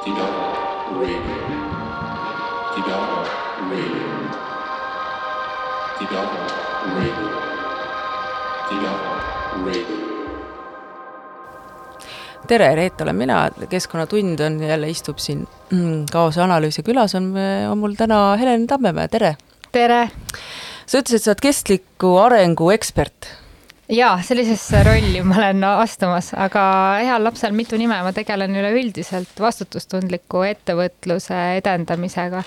Didaho 0.00 0.44
Radio. 0.96 1.40
Didaho 2.72 3.16
Radio. 3.68 4.06
Didaho 6.00 6.38
Radio. 6.96 7.28
Didaho 8.70 9.10
Radio. 9.66 9.98
tere, 12.48 12.74
Reet 12.74 13.00
olen 13.00 13.16
mina, 13.16 13.50
Keskkonnatund 13.68 14.40
on 14.40 14.62
jälle 14.62 14.88
istub 14.88 15.18
siin 15.18 15.44
mm, 15.70 16.06
kaose 16.12 16.40
analüüsi 16.42 16.82
külas 16.82 17.14
on, 17.14 17.34
on 17.70 17.78
mul 17.78 17.92
täna 17.94 18.36
Helen 18.40 18.66
Tammemäe, 18.66 19.08
tere. 19.08 19.36
tere! 19.72 20.08
sa 20.86 20.98
ütlesid, 20.98 21.22
sa 21.22 21.34
oled 21.34 21.44
kestliku 21.44 22.16
arengu 22.24 22.72
ekspert. 22.72 23.28
Jaa, 23.90 24.22
sellisesse 24.22 24.82
rolli 24.86 25.22
ma 25.26 25.36
olen 25.40 25.64
astumas, 25.64 26.32
aga 26.38 26.62
heal 27.02 27.24
lapsel 27.24 27.54
mitu 27.56 27.78
nime, 27.80 27.98
ma 28.04 28.12
tegelen 28.16 28.54
üleüldiselt 28.56 29.40
vastutustundliku 29.40 30.44
ettevõtluse 30.48 31.38
edendamisega, 31.58 32.42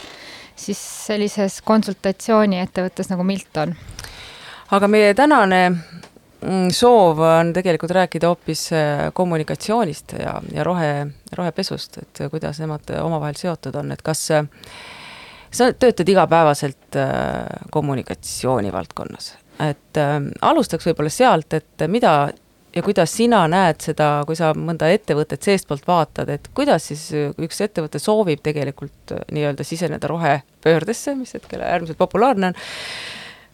siis 0.55 0.80
sellises 1.08 1.59
konsultatsiooniettevõttes 1.66 3.12
nagu 3.12 3.26
Milton. 3.27 3.76
aga 4.73 4.88
meie 4.88 5.14
tänane 5.14 5.62
mm, 5.70 6.72
soov 6.72 7.20
on 7.20 7.53
tegelikult 7.53 7.91
rääkida 7.91 8.31
hoopis 8.31 8.70
äh, 8.73 9.05
kommunikatsioonist 9.14 10.17
ja, 10.20 10.39
ja 10.52 10.64
rohe, 10.64 11.08
rohepesust, 11.36 11.98
et 11.98 12.25
kuidas 12.31 12.59
nemad 12.64 12.95
omavahel 13.02 13.36
seotud 13.38 13.75
on, 13.75 13.91
et 13.91 14.02
kas 14.02 14.30
äh, 14.31 14.48
sa 15.53 15.73
töötad 15.73 16.09
igapäevaselt 16.09 16.95
äh, 16.95 17.45
kommunikatsiooni 17.72 18.72
valdkonnas, 18.73 19.34
et 19.62 19.99
äh, 20.02 20.16
alustaks 20.41 20.88
võib-olla 20.89 21.12
sealt, 21.13 21.53
et 21.53 21.85
mida 21.88 22.16
ja 22.75 22.81
kuidas 22.81 23.13
sina 23.13 23.44
näed 23.48 23.84
seda, 23.85 24.23
kui 24.25 24.38
sa 24.38 24.52
mõnda 24.57 24.89
ettevõtet 24.89 25.45
seestpoolt 25.45 25.85
vaatad, 25.88 26.31
et 26.34 26.48
kuidas 26.57 26.88
siis 26.89 27.09
üks 27.13 27.61
ettevõte 27.61 28.02
soovib 28.02 28.41
tegelikult 28.45 29.13
äh, 29.13 29.25
nii-öelda 29.36 29.66
siseneda 29.67 30.09
rohepöördesse, 30.09 31.16
mis 31.19 31.36
hetkel 31.38 31.61
äärmiselt 31.66 32.02
populaarne 32.02 32.53
on, 32.53 32.58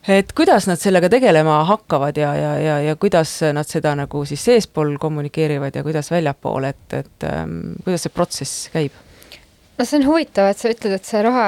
et 0.08 0.32
kuidas 0.34 0.70
nad 0.70 0.80
sellega 0.80 1.10
tegelema 1.12 1.60
hakkavad 1.68 2.18
ja, 2.18 2.32
ja, 2.36 2.56
ja, 2.64 2.80
ja 2.88 2.96
kuidas 2.96 3.36
nad 3.54 3.68
seda 3.68 3.96
nagu 4.00 4.24
siis 4.26 4.46
seespool 4.46 4.96
kommunikeerivad 5.02 5.76
ja 5.76 5.84
kuidas 5.84 6.12
väljapoole, 6.12 6.72
et, 6.72 6.98
et 7.04 7.28
ähm, 7.28 7.76
kuidas 7.84 8.08
see 8.08 8.16
protsess 8.16 8.72
käib 8.74 8.96
no 9.80 9.86
see 9.88 10.00
on 10.02 10.06
huvitav, 10.10 10.50
et 10.52 10.60
sa 10.60 10.72
ütled, 10.74 10.94
et 10.98 11.08
see 11.08 11.22
rohe 11.24 11.44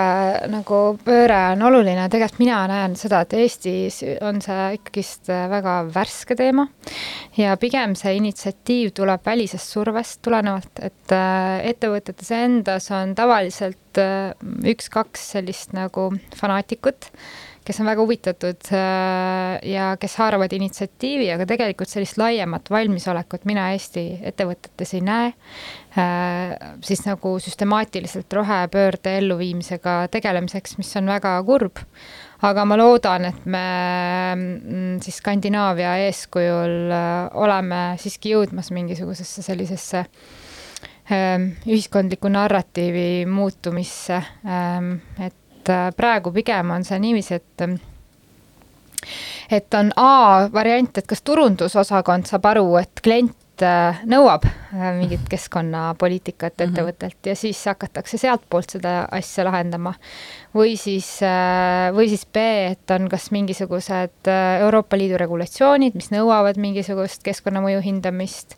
nagu 0.51 0.77
pööre 1.03 1.39
on 1.51 1.65
oluline, 1.67 2.05
tegelikult 2.11 2.39
mina 2.39 2.61
näen 2.71 2.95
seda, 2.99 3.25
et 3.25 3.35
Eestis 3.35 3.99
on 4.23 4.39
see 4.43 4.69
ikkagist 4.77 5.27
väga 5.27 5.75
värske 5.91 6.37
teema 6.39 6.69
ja 7.35 7.57
pigem 7.59 7.97
see 7.99 8.15
initsiatiiv 8.21 8.93
tuleb 8.95 9.27
välisest 9.27 9.75
survest 9.75 10.21
tulenevalt, 10.23 10.71
et 10.79 11.15
äh, 11.15 11.59
ettevõtetes 11.73 12.31
endas 12.39 12.87
on 12.95 13.15
tavaliselt 13.19 13.99
äh, 13.99 14.31
üks-kaks 14.71 15.31
sellist 15.35 15.75
nagu 15.75 16.07
fanaatikut 16.39 17.11
kes 17.65 17.79
on 17.81 17.89
väga 17.91 18.01
huvitatud 18.01 18.71
äh, 18.73 19.59
ja 19.69 19.91
kes 20.01 20.15
haaravad 20.21 20.53
initsiatiivi, 20.55 21.29
aga 21.33 21.45
tegelikult 21.49 21.91
sellist 21.91 22.17
laiemat 22.17 22.71
valmisolekut 22.73 23.45
mina 23.49 23.69
Eesti 23.75 24.05
ettevõtetes 24.31 24.95
ei 24.97 25.03
näe. 25.05 25.33
Äh, 25.91 26.55
siis 26.83 27.01
nagu 27.03 27.33
süstemaatiliselt 27.39 28.33
rohepöörde 28.33 29.17
elluviimisega 29.17 30.07
tegelemiseks, 30.11 30.77
mis 30.79 30.95
on 30.95 31.09
väga 31.11 31.33
kurb. 31.43 31.81
aga 32.41 32.63
ma 32.65 32.77
loodan, 32.77 33.25
et 33.25 33.43
me 33.45 33.65
mm, 34.35 35.01
siis 35.03 35.17
Skandinaavia 35.19 35.91
eeskujul 36.07 36.93
äh, 36.95 37.27
oleme 37.37 37.81
siiski 38.01 38.31
jõudmas 38.31 38.71
mingisugusesse 38.71 39.43
sellisesse 39.45 40.05
ähm, 41.11 41.51
ühiskondliku 41.67 42.31
narratiivi 42.31 43.25
muutumisse, 43.27 44.23
ähm, 44.47 44.93
et 45.19 45.69
äh, 45.69 45.91
praegu 45.97 46.31
pigem 46.31 46.71
on 46.71 46.87
see 46.87 47.03
niiviisi, 47.03 47.35
et 47.35 47.67
et 49.51 49.73
on 49.73 49.91
A 49.99 50.47
variant, 50.53 50.97
et 50.97 51.07
kas 51.07 51.21
turundusosakond 51.21 52.31
saab 52.31 52.47
aru, 52.55 52.77
et 52.79 53.03
klient 53.03 53.35
äh, 53.65 54.01
nõuab 54.09 54.45
äh, 54.47 54.91
mingit 54.97 55.27
keskkonnapoliitikat 55.33 56.53
mm 56.53 56.63
-hmm. 56.63 56.69
ettevõttelt 56.69 57.31
ja 57.31 57.35
siis 57.35 57.65
hakatakse 57.65 58.17
sealtpoolt 58.17 58.77
seda 58.77 59.07
asja 59.11 59.45
lahendama. 59.45 59.93
või 60.55 60.75
siis, 60.77 61.19
või 61.95 62.09
siis 62.11 62.25
B, 62.25 62.35
et 62.71 62.91
on 62.91 63.07
kas 63.09 63.31
mingisugused 63.31 64.27
Euroopa 64.59 64.97
Liidu 64.97 65.17
regulatsioonid, 65.17 65.95
mis 65.95 66.11
nõuavad 66.11 66.57
mingisugust 66.59 67.23
keskkonnamõju 67.23 67.79
hindamist 67.79 68.57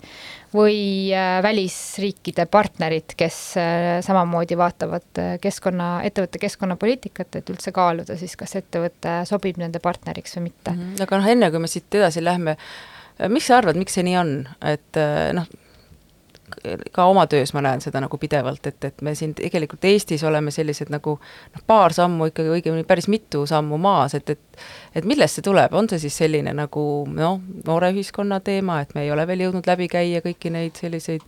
või 0.53 1.09
äh, 1.13 1.41
välisriikide 1.43 2.45
partnerid, 2.51 3.15
kes 3.17 3.37
äh, 3.57 4.01
samamoodi 4.05 4.57
vaatavad 4.57 5.21
äh, 5.21 5.35
keskkonna, 5.41 6.03
ettevõtte 6.07 6.41
keskkonnapoliitikat, 6.43 7.39
et 7.39 7.51
üldse 7.53 7.73
kaaluda 7.75 8.17
siis, 8.19 8.35
kas 8.39 8.55
ettevõte 8.61 9.21
sobib 9.29 9.57
nende 9.61 9.81
partneriks 9.83 10.37
või 10.37 10.49
mitte 10.49 10.73
mm. 10.73 10.81
-hmm. 10.81 11.05
aga 11.05 11.21
noh, 11.21 11.29
enne 11.35 11.51
kui 11.51 11.63
me 11.63 11.71
siit 11.71 11.99
edasi 11.99 12.23
lähme, 12.23 12.57
miks 13.29 13.49
sa 13.49 13.59
arvad, 13.61 13.79
miks 13.79 13.97
see 13.97 14.05
nii 14.07 14.17
on, 14.19 14.33
et 14.69 15.01
noh, 15.37 15.49
ka 16.91 17.05
oma 17.09 17.25
töös 17.27 17.53
ma 17.55 17.61
näen 17.65 17.81
seda 17.81 18.01
nagu 18.03 18.17
pidevalt, 18.19 18.67
et, 18.67 18.85
et 18.85 19.01
me 19.05 19.13
siin 19.17 19.33
tegelikult 19.37 19.85
Eestis 19.89 20.23
oleme 20.27 20.51
sellised 20.53 20.91
nagu 20.93 21.15
noh, 21.17 21.63
paar 21.67 21.95
sammu 21.95 22.29
ikkagi, 22.29 22.51
õigemini 22.57 22.85
päris 22.87 23.09
mitu 23.11 23.45
sammu 23.49 23.79
maas, 23.81 24.15
et, 24.17 24.29
et 24.35 24.63
et 24.95 25.07
millest 25.09 25.39
see 25.39 25.45
tuleb, 25.45 25.73
on 25.73 25.89
see 25.89 26.01
siis 26.03 26.17
selline 26.23 26.53
nagu 26.55 26.85
noh, 27.09 27.39
noore 27.65 27.91
ühiskonna 27.95 28.39
teema, 28.45 28.81
et 28.83 28.93
me 28.95 29.05
ei 29.05 29.11
ole 29.11 29.25
veel 29.27 29.47
jõudnud 29.47 29.67
läbi 29.67 29.89
käia 29.91 30.21
kõiki 30.25 30.53
neid 30.53 30.79
selliseid 30.79 31.25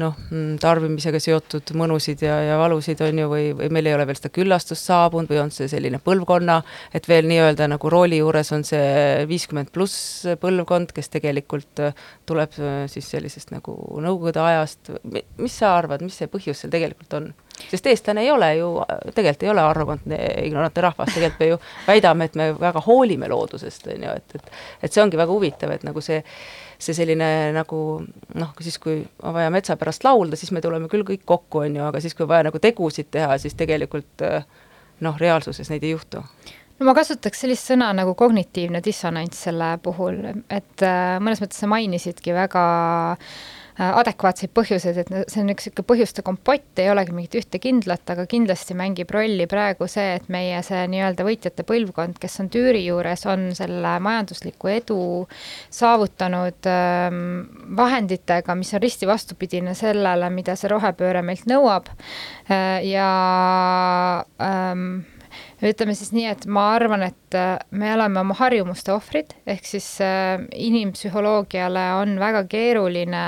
noh, 0.00 0.16
mm, 0.30 0.56
tarbimisega 0.62 1.20
seotud 1.22 1.72
mõnusid 1.78 2.22
ja, 2.24 2.38
ja 2.46 2.56
valusid, 2.60 3.00
on 3.04 3.20
ju, 3.22 3.28
või, 3.30 3.44
või 3.58 3.68
meil 3.74 3.90
ei 3.90 3.96
ole 3.96 4.06
veel 4.08 4.18
seda 4.18 4.32
küllastust 4.32 4.88
saabunud 4.88 5.30
või 5.30 5.40
on 5.42 5.52
see 5.54 5.68
selline 5.70 6.00
põlvkonna, 6.02 6.58
et 6.94 7.08
veel 7.10 7.28
nii-öelda 7.30 7.68
nagu 7.72 7.92
rooli 7.92 8.22
juures 8.22 8.52
on 8.56 8.64
see 8.68 9.26
viiskümmend 9.28 9.72
pluss 9.74 10.26
põlvkond, 10.40 10.94
kes 10.96 11.12
tegelikult 11.12 11.84
äh, 11.84 11.96
tuleb 12.28 12.58
äh, 12.60 12.82
siis 12.92 13.10
sellisest 13.12 13.52
nagu 13.54 13.76
nõukogude 14.02 14.42
ajast, 14.42 14.94
mis 15.38 15.56
sa 15.58 15.76
arvad, 15.78 16.04
mis 16.04 16.16
see 16.20 16.30
põhjus 16.32 16.64
seal 16.64 16.74
tegelikult 16.74 17.18
on? 17.20 17.32
sest 17.70 17.86
eestlane 17.86 18.24
ei 18.24 18.30
ole 18.32 18.48
ju, 18.56 18.68
tegelikult 19.14 19.44
ei 19.46 19.50
ole 19.52 19.62
arrogantne, 19.62 20.18
ignorantne 20.46 20.82
rahvas, 20.82 21.12
tegelikult 21.14 21.40
me 21.40 21.48
ju 21.50 21.58
väidame, 21.86 22.26
et 22.26 22.38
me 22.40 22.48
väga 22.58 22.82
hoolime 22.86 23.28
loodusest, 23.30 23.86
on 23.92 24.06
ju, 24.08 24.16
et, 24.16 24.36
et 24.38 24.52
et 24.82 24.92
see 24.92 25.02
ongi 25.04 25.20
väga 25.20 25.30
huvitav, 25.30 25.70
et 25.74 25.84
nagu 25.86 26.02
see 26.02 26.18
see 26.82 26.96
selline 26.96 27.28
nagu 27.54 27.78
noh, 28.38 28.54
siis 28.60 28.78
kui 28.82 29.00
on 29.22 29.36
vaja 29.36 29.52
metsa 29.54 29.76
pärast 29.80 30.04
laulda, 30.06 30.38
siis 30.38 30.52
me 30.54 30.62
tuleme 30.64 30.90
küll 30.92 31.06
kõik 31.06 31.22
kokku, 31.28 31.62
on 31.66 31.78
ju, 31.78 31.84
aga 31.86 32.02
siis, 32.02 32.16
kui 32.18 32.28
vaja 32.28 32.48
nagu 32.48 32.58
tegusid 32.62 33.12
teha, 33.14 33.38
siis 33.38 33.54
tegelikult 33.58 34.26
noh, 35.02 35.16
reaalsuses 35.20 35.70
neid 35.70 35.86
ei 35.86 35.94
juhtu. 35.94 36.22
No 36.80 36.88
ma 36.88 36.94
kasutaks 36.98 37.44
sellist 37.44 37.68
sõna 37.68 37.92
nagu 37.94 38.16
kognitiivne 38.18 38.80
dissonants 38.82 39.44
selle 39.46 39.76
puhul, 39.82 40.18
et 40.50 40.82
äh, 40.82 41.18
mõnes 41.22 41.42
mõttes 41.42 41.60
sa 41.62 41.68
mainisidki 41.70 42.34
väga 42.34 42.62
äh, 43.12 43.34
adekvaatseid 43.78 44.52
põhjuseid, 44.52 44.98
et 45.00 45.10
see 45.32 45.40
on 45.42 45.52
üks 45.52 45.68
niisugune 45.68 45.88
põhjuste 45.88 46.24
kompott, 46.26 46.66
ei 46.82 46.90
olegi 46.92 47.14
mingit 47.16 47.36
ühte 47.40 47.60
kindlat, 47.62 48.04
aga 48.12 48.26
kindlasti 48.28 48.76
mängib 48.76 49.12
rolli 49.14 49.46
praegu 49.48 49.88
see, 49.90 50.18
et 50.18 50.28
meie 50.32 50.58
see 50.66 50.82
nii-öelda 50.92 51.24
võitjate 51.26 51.64
põlvkond, 51.68 52.18
kes 52.20 52.40
on 52.42 52.50
Tüüri 52.52 52.84
juures, 52.84 53.24
on 53.30 53.48
selle 53.56 53.94
majandusliku 54.04 54.72
edu 54.74 54.98
saavutanud 55.72 56.68
ähm, 56.68 57.22
vahenditega, 57.78 58.56
mis 58.58 58.74
on 58.76 58.84
risti 58.84 59.08
vastupidine 59.08 59.76
sellele, 59.78 60.28
mida 60.34 60.56
see 60.58 60.72
rohepööre 60.72 61.24
meilt 61.24 61.48
nõuab. 61.50 61.88
Äh, 62.50 62.82
ja 62.90 63.08
ähm, 64.42 65.02
ütleme 65.70 65.94
siis 65.98 66.12
nii, 66.14 66.26
et 66.32 66.46
ma 66.50 66.68
arvan, 66.76 67.04
et 67.06 67.38
äh, 67.38 67.56
me 67.70 67.92
oleme 67.94 68.22
oma 68.22 68.36
harjumuste 68.38 68.94
ohvrid, 68.94 69.34
ehk 69.46 69.66
siis 69.68 69.88
äh, 70.04 70.38
inimpsühholoogiale 70.58 71.88
on 72.00 72.16
väga 72.22 72.44
keeruline 72.50 73.24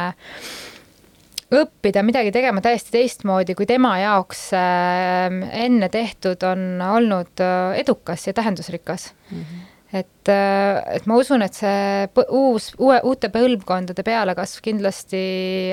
õppida 1.54 2.02
midagi 2.02 2.32
tegema 2.34 2.62
täiesti 2.64 2.96
teistmoodi, 2.96 3.54
kui 3.54 3.68
tema 3.70 3.94
jaoks 4.02 4.48
äh, 4.58 5.38
enne 5.64 5.90
tehtud 5.92 6.42
on 6.48 6.82
olnud 6.88 7.44
edukas 7.78 8.26
ja 8.26 8.34
tähendusrikas 8.34 9.12
mm. 9.30 9.38
-hmm 9.38 9.70
et, 9.94 10.28
äh, 10.28 10.96
et 10.96 11.06
ma 11.06 11.18
usun, 11.20 11.42
et 11.46 11.54
see 11.54 12.08
uus, 12.34 12.70
uue, 12.82 12.98
uute 13.06 13.30
põlvkondade 13.34 14.04
pealekasv 14.06 14.62
kindlasti 14.64 15.20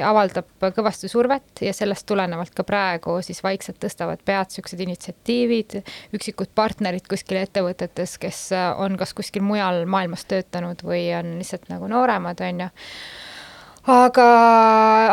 avaldab 0.05 0.69
kõvasti 0.77 1.09
survet 1.11 1.63
ja 1.65 1.73
sellest 1.75 2.05
tulenevalt 2.09 2.53
ka 2.57 2.65
praegu 2.67 3.17
siis 3.25 3.41
vaikselt 3.45 3.81
tõstavad 3.81 4.21
pead 4.25 4.51
niisugused 4.51 4.83
initsiatiivid, 4.85 5.77
üksikud 6.17 6.51
partnerid 6.57 7.07
kuskil 7.09 7.41
ettevõtetes, 7.41 8.17
kes 8.21 8.43
on 8.81 8.97
kas 8.99 9.15
kuskil 9.17 9.45
mujal 9.45 9.85
maailmas 9.89 10.27
töötanud 10.29 10.83
või 10.85 11.07
on 11.17 11.37
lihtsalt 11.39 11.69
nagu 11.71 11.89
nooremad, 11.89 12.41
on 12.45 12.65
ju 12.65 12.71
aga, 13.89 14.25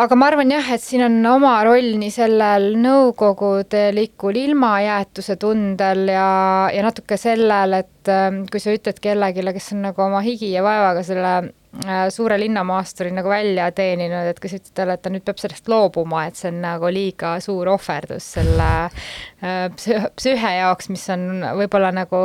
aga 0.03 0.17
ma 0.19 0.27
arvan 0.29 0.51
jah, 0.53 0.67
et 0.75 0.83
siin 0.85 1.05
on 1.07 1.15
oma 1.31 1.55
roll 1.65 1.95
nii 2.01 2.13
sellel 2.13 2.75
nõukogudelikul 2.77 4.37
ilmajäetuse 4.37 5.39
tundel 5.41 6.05
ja, 6.13 6.69
ja 6.75 6.83
natuke 6.85 7.17
sellel, 7.21 7.79
et 7.81 8.13
ähm, 8.13 8.43
kui 8.51 8.61
sa 8.61 8.75
ütled 8.77 9.01
kellelegi, 9.01 9.47
kes 9.57 9.73
on 9.77 9.87
nagu 9.89 10.05
oma 10.05 10.21
higi 10.25 10.51
ja 10.53 10.65
vaevaga 10.67 11.05
selle 11.07 11.33
äh, 11.41 12.03
suure 12.13 12.37
linnamaasturi 12.43 13.15
nagu 13.17 13.33
välja 13.33 13.71
teeninud, 13.73 14.29
et 14.35 14.43
kas 14.43 14.59
ütled 14.59 14.75
talle, 14.77 14.99
et 14.99 15.05
ta 15.07 15.15
nüüd 15.15 15.25
peab 15.25 15.41
sellest 15.41 15.73
loobuma, 15.73 16.27
et 16.29 16.37
see 16.37 16.53
on 16.53 16.61
nagu 16.67 16.93
liiga 16.93 17.39
suur 17.45 17.73
ohverdus 17.73 18.35
selle 18.37 18.69
äh, 18.85 19.65
psüh-, 19.79 20.11
psüühe 20.21 20.53
jaoks, 20.59 20.93
mis 20.93 21.09
on 21.15 21.41
võib-olla 21.63 21.95
nagu 21.97 22.21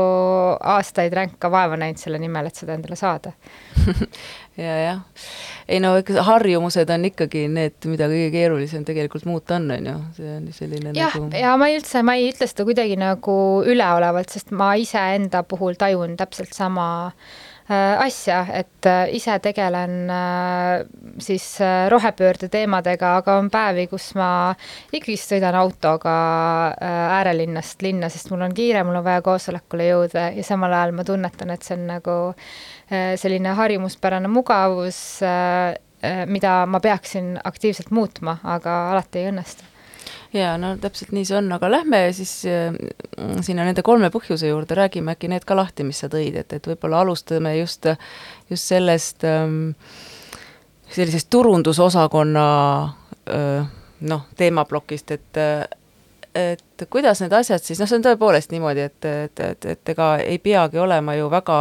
aastaid 0.75 1.15
ränka 1.15 1.51
vaeva 1.53 1.79
näinud 1.79 2.03
selle 2.03 2.19
nimel, 2.19 2.51
et 2.51 2.59
seda 2.59 2.75
endale 2.75 2.99
saada 2.99 3.31
ja 4.63 4.75
jah, 4.79 4.99
ei 5.67 5.79
no 5.83 5.93
eks 5.99 6.19
harjumused 6.27 6.91
on 6.95 7.07
ikkagi 7.09 7.45
need, 7.51 7.77
mida 7.89 8.09
kõige 8.11 8.29
keerulisem 8.33 8.83
tegelikult 8.87 9.25
muuta 9.29 9.57
on, 9.59 9.71
on 9.77 9.89
ju, 9.91 9.95
see 10.17 10.35
on 10.37 10.51
selline 10.55 10.93
jah 10.97 11.15
nagu..., 11.17 11.31
ja 11.39 11.55
ma 11.59 11.71
ei 11.71 11.79
üldse, 11.79 12.03
ma 12.05 12.17
ei 12.19 12.29
ütle 12.33 12.49
seda 12.49 12.67
kuidagi 12.67 12.99
nagu 12.99 13.37
üleolevalt, 13.67 14.33
sest 14.33 14.53
ma 14.55 14.73
iseenda 14.79 15.43
puhul 15.47 15.79
tajun 15.79 16.17
täpselt 16.19 16.53
sama 16.57 16.85
äh, 17.07 17.52
asja, 18.03 18.41
et 18.53 18.87
äh, 18.89 19.07
ise 19.15 19.35
tegelen 19.43 20.09
äh, 20.11 20.83
siis 21.23 21.45
äh, 21.61 21.87
rohepöörde 21.91 22.49
teemadega, 22.51 23.15
aga 23.21 23.37
on 23.41 23.49
päevi, 23.53 23.87
kus 23.91 24.11
ma 24.19 24.27
ikkagist 24.91 25.33
sõidan 25.33 25.57
autoga 25.59 26.13
äh, 26.73 27.01
äärelinnast 27.19 27.81
linna, 27.85 28.09
sest 28.13 28.31
mul 28.33 28.45
on 28.47 28.55
kiire, 28.57 28.83
mul 28.87 29.01
on 29.01 29.05
vaja 29.05 29.23
koosolekule 29.25 29.89
jõuda 29.89 30.29
ja 30.37 30.45
samal 30.47 30.73
ajal 30.73 30.95
ma 30.97 31.07
tunnetan, 31.07 31.53
et 31.55 31.67
see 31.67 31.77
on 31.77 31.85
nagu 31.95 32.17
äh, 32.31 33.13
selline 33.19 33.57
harjumuspärane 33.59 34.31
mugavus, 34.31 35.03
mida 36.27 36.65
ma 36.67 36.81
peaksin 36.83 37.37
aktiivselt 37.47 37.93
muutma, 37.95 38.35
aga 38.43 38.73
alati 38.91 39.21
ei 39.21 39.29
õnnestu 39.31 39.72
jaa, 40.33 40.55
no 40.61 40.73
täpselt 40.81 41.13
nii 41.15 41.25
see 41.27 41.37
on, 41.37 41.51
aga 41.55 41.69
lähme 41.71 42.01
siis 42.15 42.31
äh, 42.49 42.73
sinna 43.45 43.67
nende 43.67 43.85
kolme 43.85 44.09
põhjuse 44.13 44.49
juurde, 44.49 44.77
räägime 44.77 45.13
äkki 45.15 45.29
need 45.31 45.45
ka 45.47 45.57
lahti, 45.57 45.85
mis 45.87 46.01
sa 46.03 46.09
tõid, 46.11 46.37
et, 46.41 46.57
et 46.57 46.71
võib-olla 46.73 47.03
alustame 47.03 47.55
just, 47.59 47.87
just 48.49 48.73
sellest 48.73 49.25
ähm, 49.29 49.75
sellisest 50.93 51.29
turundusosakonna 51.33 52.49
äh, 53.29 53.71
noh, 54.09 54.27
teemaplokist, 54.37 55.15
et 55.15 55.41
et 56.33 56.83
kuidas 56.89 57.19
need 57.21 57.33
asjad 57.37 57.61
siis, 57.61 57.77
noh, 57.77 57.85
see 57.89 57.99
on 57.99 58.05
tõepoolest 58.07 58.49
niimoodi, 58.53 58.87
et, 58.89 59.05
et, 59.05 59.41
et, 59.45 59.67
et 59.69 59.89
ega 59.93 60.07
ei 60.23 60.39
peagi 60.41 60.79
olema 60.81 61.13
ju 61.13 61.27
väga 61.29 61.57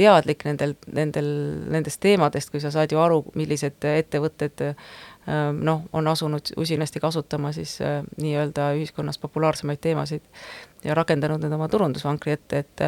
teadlik 0.00 0.46
nendel, 0.48 0.72
nendel, 0.96 1.28
nendest 1.74 2.00
teemadest, 2.00 2.48
kui 2.48 2.62
sa 2.62 2.72
saad 2.72 2.92
ju 2.92 3.02
aru, 3.04 3.20
millised 3.36 3.84
ettevõtted 3.90 4.64
noh, 5.56 5.82
on 5.92 6.08
asunud 6.08 6.52
usinasti 6.60 7.00
kasutama 7.00 7.52
siis 7.52 7.78
äh, 7.80 8.02
nii-öelda 8.20 8.72
ühiskonnas 8.78 9.18
populaarsemaid 9.22 9.80
teemasid 9.80 10.24
ja 10.84 10.94
rakendanud 10.94 11.42
need 11.42 11.54
oma 11.56 11.68
turundusvankri 11.72 12.34
ette, 12.36 12.64
et 12.64 12.84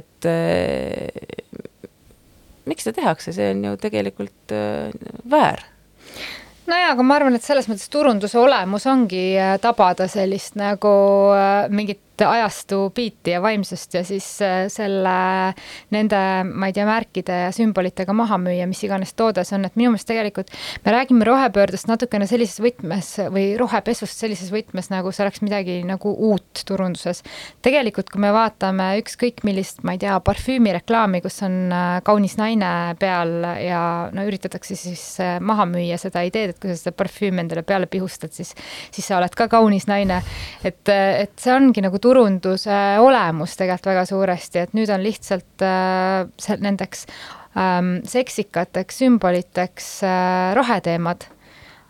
et 0.00 0.28
äh, 0.30 1.90
miks 2.66 2.86
seda 2.86 3.02
tehakse, 3.02 3.34
see 3.36 3.52
on 3.52 3.64
ju 3.64 3.76
tegelikult 3.82 4.54
väär. 5.30 5.62
Nojaa, 6.66 6.88
aga 6.96 7.04
ma 7.06 7.14
arvan, 7.20 7.36
et 7.38 7.44
selles 7.46 7.68
mõttes 7.70 7.86
turunduse 7.92 8.40
olemus 8.42 8.88
ongi 8.90 9.36
tabada 9.62 10.08
sellist 10.10 10.56
nagu 10.58 10.96
mingit 11.70 12.00
ajastu 12.24 12.90
biiti 12.96 13.34
ja 13.34 13.42
vaimsust 13.42 13.94
ja 13.94 14.04
siis 14.06 14.26
äh, 14.44 14.66
selle, 14.72 15.16
nende, 15.94 16.20
ma 16.48 16.70
ei 16.70 16.76
tea, 16.76 16.86
märkide 16.88 17.40
ja 17.46 17.52
sümbolitega 17.54 18.14
maha 18.16 18.38
müüa, 18.40 18.66
mis 18.70 18.82
iganes 18.86 19.12
toode 19.18 19.44
see 19.44 19.58
on, 19.58 19.66
et 19.68 19.76
minu 19.76 19.92
meelest 19.92 20.08
tegelikult 20.08 20.52
me 20.84 20.94
räägime 20.94 21.26
rohepöördest 21.28 21.88
natukene 21.90 22.28
sellises 22.30 22.60
võtmes 22.62 23.12
või 23.32 23.46
rohepesust 23.58 24.22
sellises 24.22 24.52
võtmes, 24.54 24.90
nagu 24.92 25.12
see 25.12 25.24
oleks 25.26 25.42
midagi 25.44 25.80
nagu 25.86 26.12
uut 26.30 26.62
turunduses. 26.66 27.22
tegelikult, 27.62 28.10
kui 28.12 28.22
me 28.22 28.32
vaatame 28.34 28.92
ükskõik 29.00 29.42
millist, 29.46 29.82
ma 29.86 29.96
ei 29.96 30.02
tea, 30.02 30.16
parfüümireklaami, 30.24 31.22
kus 31.24 31.40
on 31.46 31.58
äh, 31.74 31.86
kaunis 32.06 32.36
naine 32.40 32.72
peal 33.00 33.34
ja 33.62 33.82
no 34.14 34.26
üritatakse 34.28 34.76
siis 34.78 35.04
äh, 35.20 35.36
maha 35.40 35.66
müüa 35.70 35.98
seda 36.00 36.24
ideed, 36.26 36.54
et 36.54 36.62
kui 36.62 36.72
sa 36.72 36.78
seda 36.80 36.94
parfüümi 36.96 37.44
endale 37.44 37.64
peale 37.66 37.88
pihustad, 37.90 38.32
siis, 38.36 38.54
siis 38.94 39.06
sa 39.06 39.18
oled 39.20 39.34
ka 39.36 39.48
kaunis 39.52 39.88
naine. 39.90 40.22
et, 40.64 40.82
et 40.88 41.34
see 41.40 41.52
ongi 41.54 41.82
nagu 41.84 41.98
turunduse 42.06 42.76
olemus 43.02 43.56
tegelikult 43.58 43.90
väga 43.90 44.04
suuresti, 44.08 44.62
et 44.62 44.76
nüüd 44.78 44.90
on 44.94 45.02
lihtsalt 45.02 45.64
äh, 45.66 46.58
nendeks 46.62 47.06
ähm, 47.58 47.96
seksikateks 48.06 49.00
sümboliteks 49.02 49.88
äh, 50.06 50.52
roheteemad 50.58 51.26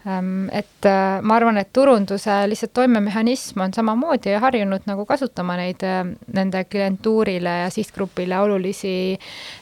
ähm,. 0.06 0.48
et 0.52 0.88
äh, 0.88 1.20
ma 1.22 1.36
arvan, 1.36 1.58
et 1.60 1.72
turunduse 1.76 2.38
lihtsalt 2.48 2.72
toimemehhanism 2.78 3.60
on 3.66 3.74
samamoodi 3.76 4.38
harjunud 4.40 4.88
nagu 4.88 5.04
kasutama 5.08 5.58
neid 5.60 5.84
äh, 5.84 6.00
nende 6.38 6.64
klientuurile 6.70 7.58
ja 7.64 7.68
sihtgrupile 7.74 8.40
olulisi 8.40 8.96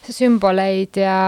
sümboleid 0.06 1.02
ja, 1.02 1.18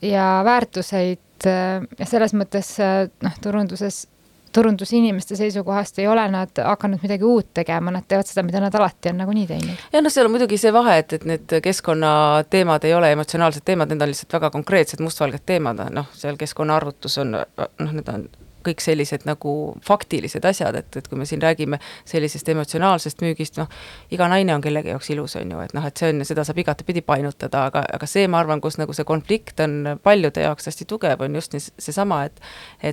ja 0.00 0.28
väärtuseid 0.46 1.50
äh, 1.50 1.84
ja 1.98 2.08
selles 2.08 2.36
mõttes 2.38 2.76
äh, 2.80 3.10
noh, 3.26 3.38
turunduses 3.44 4.06
turundusinimeste 4.54 5.36
seisukohast 5.36 5.98
ei 5.98 6.06
ole 6.10 6.24
nad 6.30 6.62
hakanud 6.64 7.02
midagi 7.02 7.26
uut 7.26 7.50
tegema, 7.54 7.90
nad 7.94 8.06
teevad 8.08 8.28
seda, 8.28 8.44
mida 8.46 8.62
nad 8.62 8.74
alati 8.78 9.10
on 9.12 9.20
nagunii 9.22 9.46
teinud. 9.50 9.84
ja 9.92 10.02
noh, 10.02 10.12
seal 10.14 10.28
on 10.28 10.34
muidugi 10.36 10.58
see 10.60 10.72
vahe, 10.74 10.98
et, 11.02 11.16
et 11.18 11.26
need 11.28 11.58
keskkonnateemad 11.64 12.86
ei 12.88 12.94
ole 12.94 13.12
emotsionaalsed 13.16 13.66
teemad, 13.66 13.92
need 13.92 14.06
on 14.06 14.14
lihtsalt 14.14 14.38
väga 14.38 14.50
konkreetsed 14.54 15.02
mustvalged 15.04 15.44
teemad, 15.46 15.82
noh, 15.94 16.10
seal 16.14 16.40
keskkonnaarvutus 16.40 17.18
on 17.24 17.38
noh, 17.38 17.92
need 17.92 18.10
on 18.14 18.28
kõik 18.64 18.80
sellised 18.80 19.26
nagu 19.28 19.52
faktilised 19.84 20.44
asjad, 20.48 20.76
et, 20.78 20.96
et 20.96 21.08
kui 21.08 21.18
me 21.20 21.26
siin 21.28 21.42
räägime 21.42 21.78
sellisest 22.08 22.48
emotsionaalsest 22.54 23.20
müügist, 23.24 23.58
noh, 23.60 23.68
iga 24.14 24.28
naine 24.30 24.54
on 24.56 24.64
kellegi 24.64 24.92
jaoks 24.94 25.10
ilus, 25.14 25.36
on 25.40 25.52
ju, 25.52 25.60
et 25.66 25.74
noh, 25.76 25.84
et 25.88 26.00
see 26.00 26.12
on, 26.12 26.24
seda 26.26 26.46
saab 26.46 26.62
igatepidi 26.62 27.04
painutada, 27.04 27.66
aga, 27.70 27.84
aga 27.98 28.08
see, 28.08 28.24
ma 28.30 28.40
arvan, 28.40 28.62
kus 28.64 28.78
nagu 28.80 28.96
see 28.96 29.06
konflikt 29.08 29.60
on 29.64 29.98
paljude 30.02 30.46
jaoks 30.46 30.70
hästi 30.70 30.88
tugev, 30.88 31.26
on 31.26 31.36
just 31.40 31.58
seesama, 31.58 32.24
et 32.30 32.40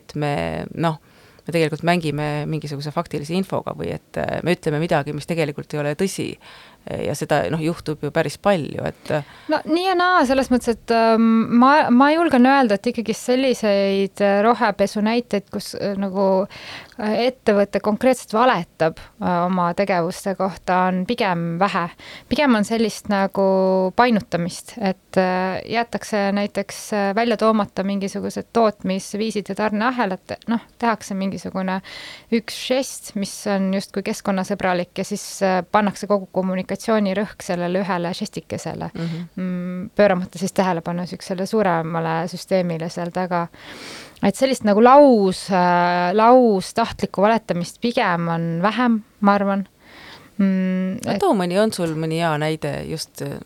et 0.02 0.16
me 0.20 0.34
noh 0.76 1.00
me 1.46 1.54
tegelikult 1.56 1.86
mängime 1.88 2.28
mingisuguse 2.50 2.94
faktilise 2.94 3.36
infoga 3.38 3.74
või 3.78 3.94
et 3.96 4.20
äh, 4.22 4.40
me 4.46 4.56
ütleme 4.58 4.82
midagi, 4.84 5.16
mis 5.16 5.30
tegelikult 5.30 5.74
ei 5.74 5.82
ole 5.84 5.96
tõsi 6.00 6.28
ja 6.90 7.14
seda 7.16 7.44
noh, 7.54 7.62
juhtub 7.62 8.02
ju 8.02 8.10
päris 8.14 8.38
palju, 8.42 8.82
et. 8.90 9.12
no 9.52 9.60
nii 9.70 9.86
ja 9.86 9.96
naa, 9.98 10.24
selles 10.26 10.50
mõttes, 10.52 10.76
et 10.76 10.94
ähm, 10.96 11.28
ma, 11.62 11.72
ma 11.94 12.10
julgen 12.14 12.48
öelda, 12.50 12.78
et 12.78 12.90
ikkagi 12.92 13.14
selliseid 13.16 14.24
äh, 14.26 14.40
rohepesu 14.46 15.04
näiteid, 15.06 15.46
kus 15.54 15.72
äh, 15.78 15.94
nagu 16.00 16.26
äh, 16.42 17.14
ettevõte 17.28 17.82
konkreetselt 17.84 18.34
valetab 18.34 19.00
oma 19.22 19.72
tegevuste 19.78 20.34
kohta, 20.40 20.88
on 20.90 21.04
pigem 21.10 21.60
vähe. 21.62 21.86
pigem 22.30 22.58
on 22.58 22.66
sellist 22.66 23.12
nagu 23.12 23.46
painutamist, 23.96 24.74
et 24.82 25.18
jäetakse 25.68 26.30
näiteks 26.34 26.80
välja 27.16 27.38
toomata 27.38 27.84
mingisugused 27.86 28.50
tootmisviisid 28.54 29.52
ja 29.52 29.56
tarneahelad, 29.58 30.36
noh, 30.50 30.64
tehakse 30.82 31.16
mingisugune 31.18 31.80
üks 32.34 32.58
žest, 32.72 33.14
mis 33.20 33.34
on 33.52 33.70
justkui 33.76 34.04
keskkonnasõbralik 34.08 35.04
ja 35.04 35.06
siis 35.06 35.26
pannakse 35.72 36.10
kogu 36.10 36.30
kommunikatsioon 36.32 36.71
kommunikatsioonirõhk 36.72 37.44
sellele 37.44 37.82
ühele 37.84 38.14
žestikesele 38.16 38.90
mhm. 38.94 39.04
mm, 39.04 39.26
-hmm. 39.36 39.90
pööramata 39.96 40.40
siis 40.40 40.54
tähelepanu 40.54 41.02
niisugusele 41.02 41.46
suuremale 41.46 42.28
süsteemile 42.28 42.90
seal 42.90 43.12
taga. 43.12 43.48
et 44.24 44.36
sellist 44.36 44.64
nagu 44.64 44.84
laus 44.84 45.50
äh,, 45.52 46.14
laustahtlikku 46.14 47.22
valetamist 47.22 47.82
pigem 47.82 48.28
on 48.28 48.62
vähem, 48.62 49.04
ma 49.20 49.34
arvan 49.34 49.68
mm,. 50.38 51.08
Et... 51.08 51.20
too 51.20 51.34
mõni, 51.34 51.60
on 51.60 51.74
sul 51.74 51.96
mõni 51.96 52.22
hea 52.22 52.38
näide 52.38 52.84
just 52.88 53.22
äh, 53.22 53.40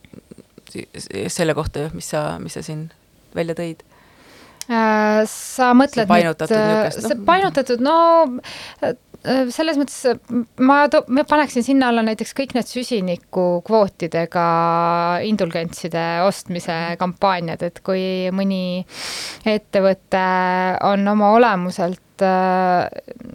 selle 1.27 1.53
kohta, 1.53 1.89
mis 1.93 2.09
sa, 2.09 2.37
mis 2.39 2.53
sa 2.53 2.61
siin 2.61 2.91
välja 3.35 3.55
tõid? 3.55 3.83
Äh, 4.65 5.21
sa 5.29 5.73
mõtled 5.77 6.07
see 6.07 6.09
painutatud 6.09 6.57
nüüd, 6.57 6.79
niisugust, 6.87 7.11
noh? 7.13 7.25
painutatud, 7.25 7.81
no 7.85 7.97
selles 9.53 9.77
mõttes 9.79 10.05
ma, 10.61 10.85
ma 11.07 11.23
paneksin 11.27 11.65
sinna 11.65 11.89
alla 11.91 12.03
näiteks 12.05 12.33
kõik 12.37 12.55
need 12.55 12.69
süsinikukvootidega 12.69 14.45
indulgentside 15.27 16.03
ostmise 16.25 16.77
kampaaniad, 17.01 17.63
et 17.65 17.81
kui 17.85 18.31
mõni 18.35 18.83
ettevõte 19.49 20.25
on 20.85 21.07
oma 21.15 21.31
olemuselt 21.37 22.25
äh, 22.25 22.85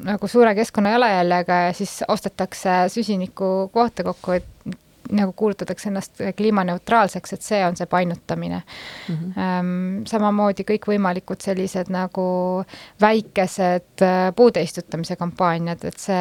nagu 0.06 0.30
suure 0.30 0.54
keskkonna 0.58 0.94
jalajäljega 0.96 1.62
ja 1.66 1.74
siis 1.76 2.00
ostetakse 2.08 2.84
süsinikukvoote 2.94 4.06
kokku, 4.06 4.38
et 4.38 4.78
nagu 5.10 5.32
kuulutatakse 5.36 5.88
ennast 5.90 6.22
kliimaneutraalseks, 6.36 7.32
et 7.32 7.42
see 7.46 7.60
on 7.66 7.76
see 7.76 7.86
painutamine 7.90 8.62
mm. 8.62 9.16
-hmm. 9.16 10.04
samamoodi 10.10 10.66
kõikvõimalikud 10.68 11.42
sellised 11.42 11.90
nagu 11.92 12.26
väikesed 13.00 14.04
äh, 14.06 14.18
puude 14.36 14.62
istutamise 14.62 15.16
kampaaniad, 15.16 15.84
et 15.84 15.98
see 15.98 16.20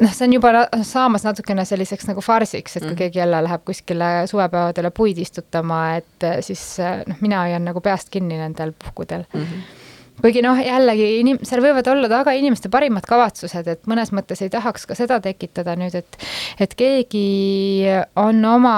noh, 0.00 0.12
see 0.12 0.26
on 0.28 0.32
juba 0.38 0.52
saamas 0.86 1.24
natukene 1.26 1.64
selliseks 1.64 2.08
nagu 2.10 2.20
farsiks, 2.24 2.76
et 2.76 2.82
kui 2.82 2.88
mm 2.88 2.94
-hmm. 2.94 2.98
keegi 2.98 3.18
jälle 3.18 3.44
läheb 3.44 3.64
kuskile 3.64 4.26
suvepäevadele 4.26 4.90
puid 4.90 5.18
istutama, 5.18 5.96
et 5.96 6.24
äh, 6.24 6.40
siis 6.40 6.80
äh, 6.80 7.02
noh, 7.06 7.16
mina 7.20 7.42
hoian 7.42 7.64
nagu 7.64 7.80
peast 7.80 8.10
kinni 8.10 8.38
nendel 8.38 8.72
puhkudel 8.72 9.24
mm. 9.34 9.40
-hmm 9.40 9.79
kuigi 10.22 10.42
noh, 10.44 10.58
jällegi 10.60 11.12
inim-, 11.20 11.40
seal 11.46 11.62
võivad 11.64 11.88
olla 11.92 12.10
taga 12.12 12.34
inimeste 12.36 12.72
parimad 12.72 13.06
kavatsused, 13.08 13.70
et 13.70 13.88
mõnes 13.90 14.12
mõttes 14.16 14.42
ei 14.44 14.52
tahaks 14.52 14.86
ka 14.88 14.98
seda 14.98 15.20
tekitada 15.24 15.76
nüüd, 15.78 15.96
et 15.96 16.20
et 16.60 16.74
keegi 16.78 17.88
on 18.20 18.44
oma 18.44 18.76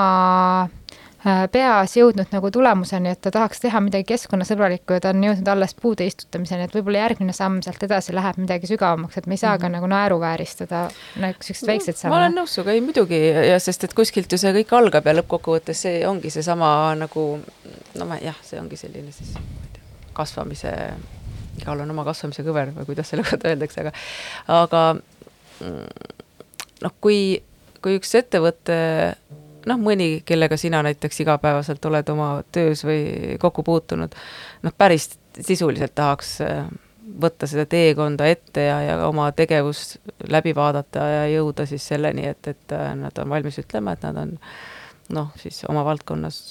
äh, 0.64 1.44
peas 1.52 1.96
jõudnud 1.96 2.32
nagu 2.34 2.50
tulemuseni, 2.54 3.12
et 3.14 3.20
ta 3.22 3.32
tahaks 3.34 3.62
teha 3.62 3.80
midagi 3.84 4.06
keskkonnasõbralikku 4.12 4.96
ja 4.96 5.02
ta 5.04 5.12
on 5.14 5.24
jõudnud 5.26 5.50
alles 5.52 5.74
puude 5.78 6.06
istutamiseni, 6.08 6.66
et 6.66 6.76
võib-olla 6.76 7.04
järgmine 7.04 7.34
samm 7.36 7.60
sealt 7.64 7.82
edasi 7.86 8.14
läheb 8.16 8.40
midagi 8.42 8.70
sügavamaks, 8.70 9.18
et 9.18 9.28
me 9.30 9.38
ei 9.38 9.42
saa 9.42 9.56
ka 9.56 9.66
mm 9.66 9.68
-hmm. 9.68 9.76
nagu 9.78 9.90
naeruvääristada 9.94 10.82
niisuguseid 11.22 11.72
väikseid 11.72 11.96
samme. 11.96 12.14
ma 12.14 12.20
olen 12.20 12.38
nõus 12.38 12.54
sinuga, 12.54 12.72
ei 12.72 12.80
muidugi, 12.80 13.22
ja 13.48 13.58
sest 13.58 13.84
et 13.84 13.94
kuskilt 13.94 14.32
ju 14.32 14.38
see 14.38 14.52
kõik 14.60 14.76
algab 14.78 15.06
ja 15.06 15.16
lõppkokkuvõttes 15.20 15.86
see 15.86 16.06
ongi 16.06 16.30
seesama 16.30 16.94
nagu 16.94 17.40
no 17.94 18.06
ma 18.06 18.18
jah, 18.22 18.38
see 18.42 18.60
ongi 18.60 18.76
selline 18.76 19.12
siis 19.12 19.34
kasvamise 20.12 20.72
igal 21.60 21.84
on 21.84 21.94
oma 21.94 22.04
kasvamise 22.08 22.44
kõver 22.46 22.72
või 22.76 22.88
kuidas 22.88 23.12
selle 23.12 23.26
kohta 23.28 23.52
öeldakse, 23.52 23.84
aga 23.84 23.94
aga 24.62 24.82
mm, 25.60 26.20
noh, 26.82 26.94
kui, 27.00 27.22
kui 27.84 27.98
üks 28.00 28.14
ettevõte 28.18 28.78
noh, 29.68 29.80
mõni, 29.80 30.22
kellega 30.26 30.56
sina 30.60 30.82
näiteks 30.84 31.22
igapäevaselt 31.24 31.84
oled 31.90 32.08
oma 32.12 32.30
töös 32.54 32.84
või 32.86 33.36
kokku 33.40 33.64
puutunud, 33.66 34.14
noh, 34.62 34.74
päris 34.78 35.10
sisuliselt 35.40 35.94
tahaks 35.94 36.34
äh, 36.44 36.66
võtta 37.22 37.48
seda 37.50 37.66
teekonda 37.68 38.26
ette 38.30 38.66
ja, 38.66 38.80
ja 38.86 38.98
oma 39.06 39.30
tegevus 39.36 39.98
läbi 40.30 40.54
vaadata 40.56 41.06
ja 41.08 41.24
jõuda 41.32 41.66
siis 41.68 41.86
selleni, 41.92 42.26
et, 42.28 42.48
et 42.48 42.76
äh, 42.76 42.92
nad 42.98 43.18
on 43.22 43.32
valmis 43.32 43.60
ütlema, 43.62 43.96
et 43.96 44.06
nad 44.06 44.20
on 44.24 44.36
noh, 45.12 45.32
siis 45.40 45.62
oma 45.70 45.84
valdkonnas 45.86 46.42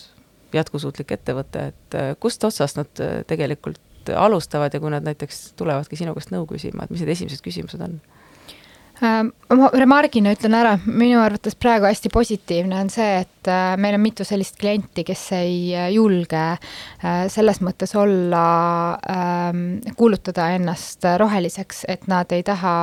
jätkusuutlik 0.54 1.14
ettevõte, 1.16 1.72
et 1.72 2.00
äh, 2.00 2.12
kust 2.20 2.44
otsast 2.48 2.80
nad 2.80 3.08
tegelikult 3.28 3.80
alustavad 4.10 4.74
ja 4.74 4.82
kui 4.82 4.92
nad 4.94 5.06
näiteks 5.06 5.54
tulevadki 5.60 6.00
sinu 6.00 6.16
käest 6.18 6.34
nõu 6.34 6.48
küsima, 6.50 6.86
et 6.86 6.94
mis 6.94 7.04
need 7.04 7.14
esimesed 7.14 7.44
küsimused 7.46 7.84
on? 7.86 8.00
Äh, 9.02 9.24
ma 9.58 9.70
remargina 9.74 10.30
ütlen 10.36 10.54
ära, 10.54 10.76
minu 10.86 11.18
arvates 11.24 11.56
praegu 11.58 11.88
hästi 11.88 12.12
positiivne 12.14 12.84
on 12.84 12.92
see, 12.94 13.24
et 13.24 13.50
äh, 13.50 13.74
meil 13.82 13.98
on 13.98 14.04
mitu 14.04 14.26
sellist 14.28 14.60
klienti, 14.62 15.02
kes 15.08 15.24
ei 15.40 15.56
äh, 15.74 15.88
julge 15.96 16.44
selles 17.34 17.62
mõttes 17.66 17.96
olla, 17.98 18.44
ähm, 19.10 19.64
kuulutada 19.98 20.52
ennast 20.54 21.08
roheliseks, 21.18 21.82
et 21.90 22.06
nad 22.12 22.30
ei 22.36 22.46
taha 22.46 22.76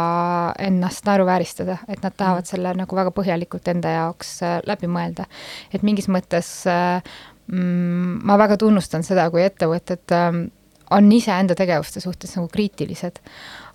ennast 0.66 1.06
naeruvääristada, 1.06 1.78
et 1.87 2.02
nad 2.02 2.16
tahavad 2.18 2.42
mm. 2.42 2.50
selle 2.50 2.75
nagu 2.80 2.98
väga 2.98 3.14
põhjalikult 3.14 3.70
enda 3.70 3.94
jaoks 3.94 4.40
läbi 4.66 4.90
mõelda. 4.90 5.28
et 5.70 5.87
mingis 5.87 6.10
mõttes 6.10 6.50
mm, 6.66 8.18
ma 8.26 8.40
väga 8.42 8.58
tunnustan 8.58 9.06
seda, 9.06 9.30
kui 9.30 9.46
ettevõtted 9.46 10.18
ähm, 10.18 10.48
on 10.90 11.11
iseenda 11.12 11.57
tegevuste 11.59 12.00
suhtes 12.00 12.35
nagu 12.37 12.49
kriitilised. 12.52 13.21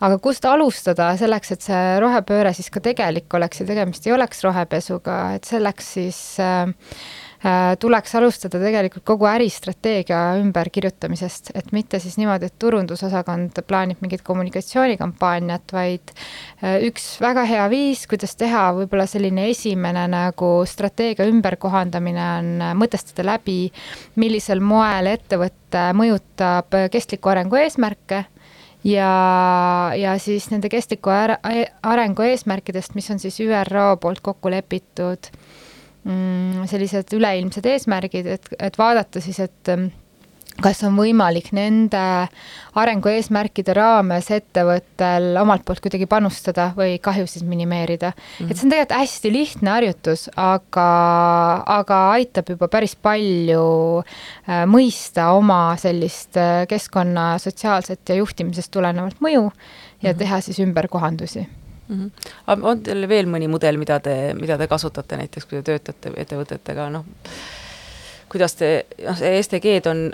aga 0.03 0.17
kust 0.19 0.45
alustada 0.45 1.13
selleks, 1.17 1.51
et 1.55 1.61
see 1.63 1.83
rohepööre 2.03 2.53
siis 2.53 2.69
ka 2.73 2.81
tegelik 2.83 3.33
oleks 3.33 3.61
ja 3.61 3.67
tegemist 3.69 4.07
ei 4.07 4.15
oleks 4.15 4.43
rohepesuga, 4.43 5.19
et 5.37 5.47
selleks 5.47 5.93
siis 5.97 6.21
äh, 6.43 6.67
tuleks 7.79 8.15
alustada 8.15 8.59
tegelikult 8.61 9.03
kogu 9.07 9.27
äristrateegia 9.27 10.19
ümberkirjutamisest, 10.39 11.51
et 11.59 11.73
mitte 11.75 11.99
siis 11.99 12.15
niimoodi, 12.19 12.47
et 12.47 12.55
turundusosakond 12.59 13.59
plaanib 13.67 13.99
mingit 14.03 14.23
kommunikatsioonikampaaniat, 14.23 15.73
vaid 15.75 16.13
äh, 16.13 16.77
üks 16.87 17.17
väga 17.23 17.43
hea 17.49 17.65
viis, 17.73 18.05
kuidas 18.07 18.37
teha 18.39 18.69
võib-olla 18.77 19.07
selline 19.09 19.49
esimene 19.51 20.05
nagu 20.11 20.53
strateegia 20.69 21.27
ümberkohandamine 21.27 22.27
on 22.37 22.53
äh, 22.69 22.75
mõtestada 22.79 23.27
läbi, 23.33 23.57
millisel 24.15 24.63
moel 24.63 25.11
ettevõte 25.11 25.89
mõjutab 25.99 26.71
kestliku 26.93 27.33
arengu 27.33 27.59
eesmärke 27.59 28.23
ja, 28.87 29.11
ja 29.99 30.15
siis 30.19 30.47
nende 30.51 30.71
kestliku 30.71 31.11
arengu 31.11 32.27
eesmärkidest, 32.29 32.95
mis 32.95 33.11
on 33.11 33.19
siis 33.19 33.39
ÜRO 33.43 33.97
poolt 33.99 34.23
kokku 34.23 34.51
lepitud 34.51 35.31
sellised 36.03 37.13
üleilmsed 37.15 37.65
eesmärgid, 37.65 38.27
et, 38.27 38.47
et 38.59 38.77
vaadata 38.77 39.21
siis, 39.23 39.39
et 39.39 39.71
mm, 39.71 39.91
kas 40.61 40.83
on 40.85 40.97
võimalik 40.97 41.49
nende 41.55 42.01
arengueesmärkide 42.77 43.73
raames 43.77 44.29
ettevõttel 44.33 45.39
omalt 45.41 45.63
poolt 45.65 45.81
kuidagi 45.83 46.05
panustada 46.09 46.69
või 46.77 46.99
kahjusid 47.03 47.45
minimeerida 47.47 48.11
mm. 48.11 48.21
-hmm. 48.37 48.51
et 48.51 48.57
see 48.57 48.67
on 48.67 48.73
tegelikult 48.75 48.99
hästi 48.99 49.33
lihtne 49.33 49.73
harjutus, 49.73 50.27
aga, 50.35 50.89
aga 51.79 51.99
aitab 52.19 52.53
juba 52.53 52.67
päris 52.67 52.95
palju 52.95 53.65
äh, 54.03 54.63
mõista 54.69 55.31
oma 55.37 55.75
sellist 55.81 56.37
äh, 56.37 56.67
keskkonna 56.69 57.37
sotsiaalset 57.41 58.09
ja 58.09 58.21
juhtimisest 58.21 58.71
tulenevat 58.71 59.19
mõju 59.19 59.49
ja 59.49 59.49
mm 59.49 60.09
-hmm. 60.09 60.17
teha 60.17 60.41
siis 60.41 60.59
ümberkohandusi 60.59 61.47
mm. 61.93 62.11
-hmm. 62.47 62.63
on 62.71 62.83
teil 62.83 63.09
veel 63.09 63.29
mõni 63.29 63.49
mudel, 63.51 63.77
mida 63.81 63.99
te, 63.99 64.33
mida 64.39 64.57
te 64.57 64.67
kasutate 64.67 65.19
näiteks, 65.19 65.45
kui 65.45 65.59
te 65.59 65.71
töötate 65.71 66.13
ettevõtetega, 66.25 66.89
noh, 66.93 67.05
kuidas 68.29 68.57
te, 68.57 68.73
noh, 69.05 69.17
see 69.17 69.37
STG-d 69.43 69.91
on, 69.91 70.07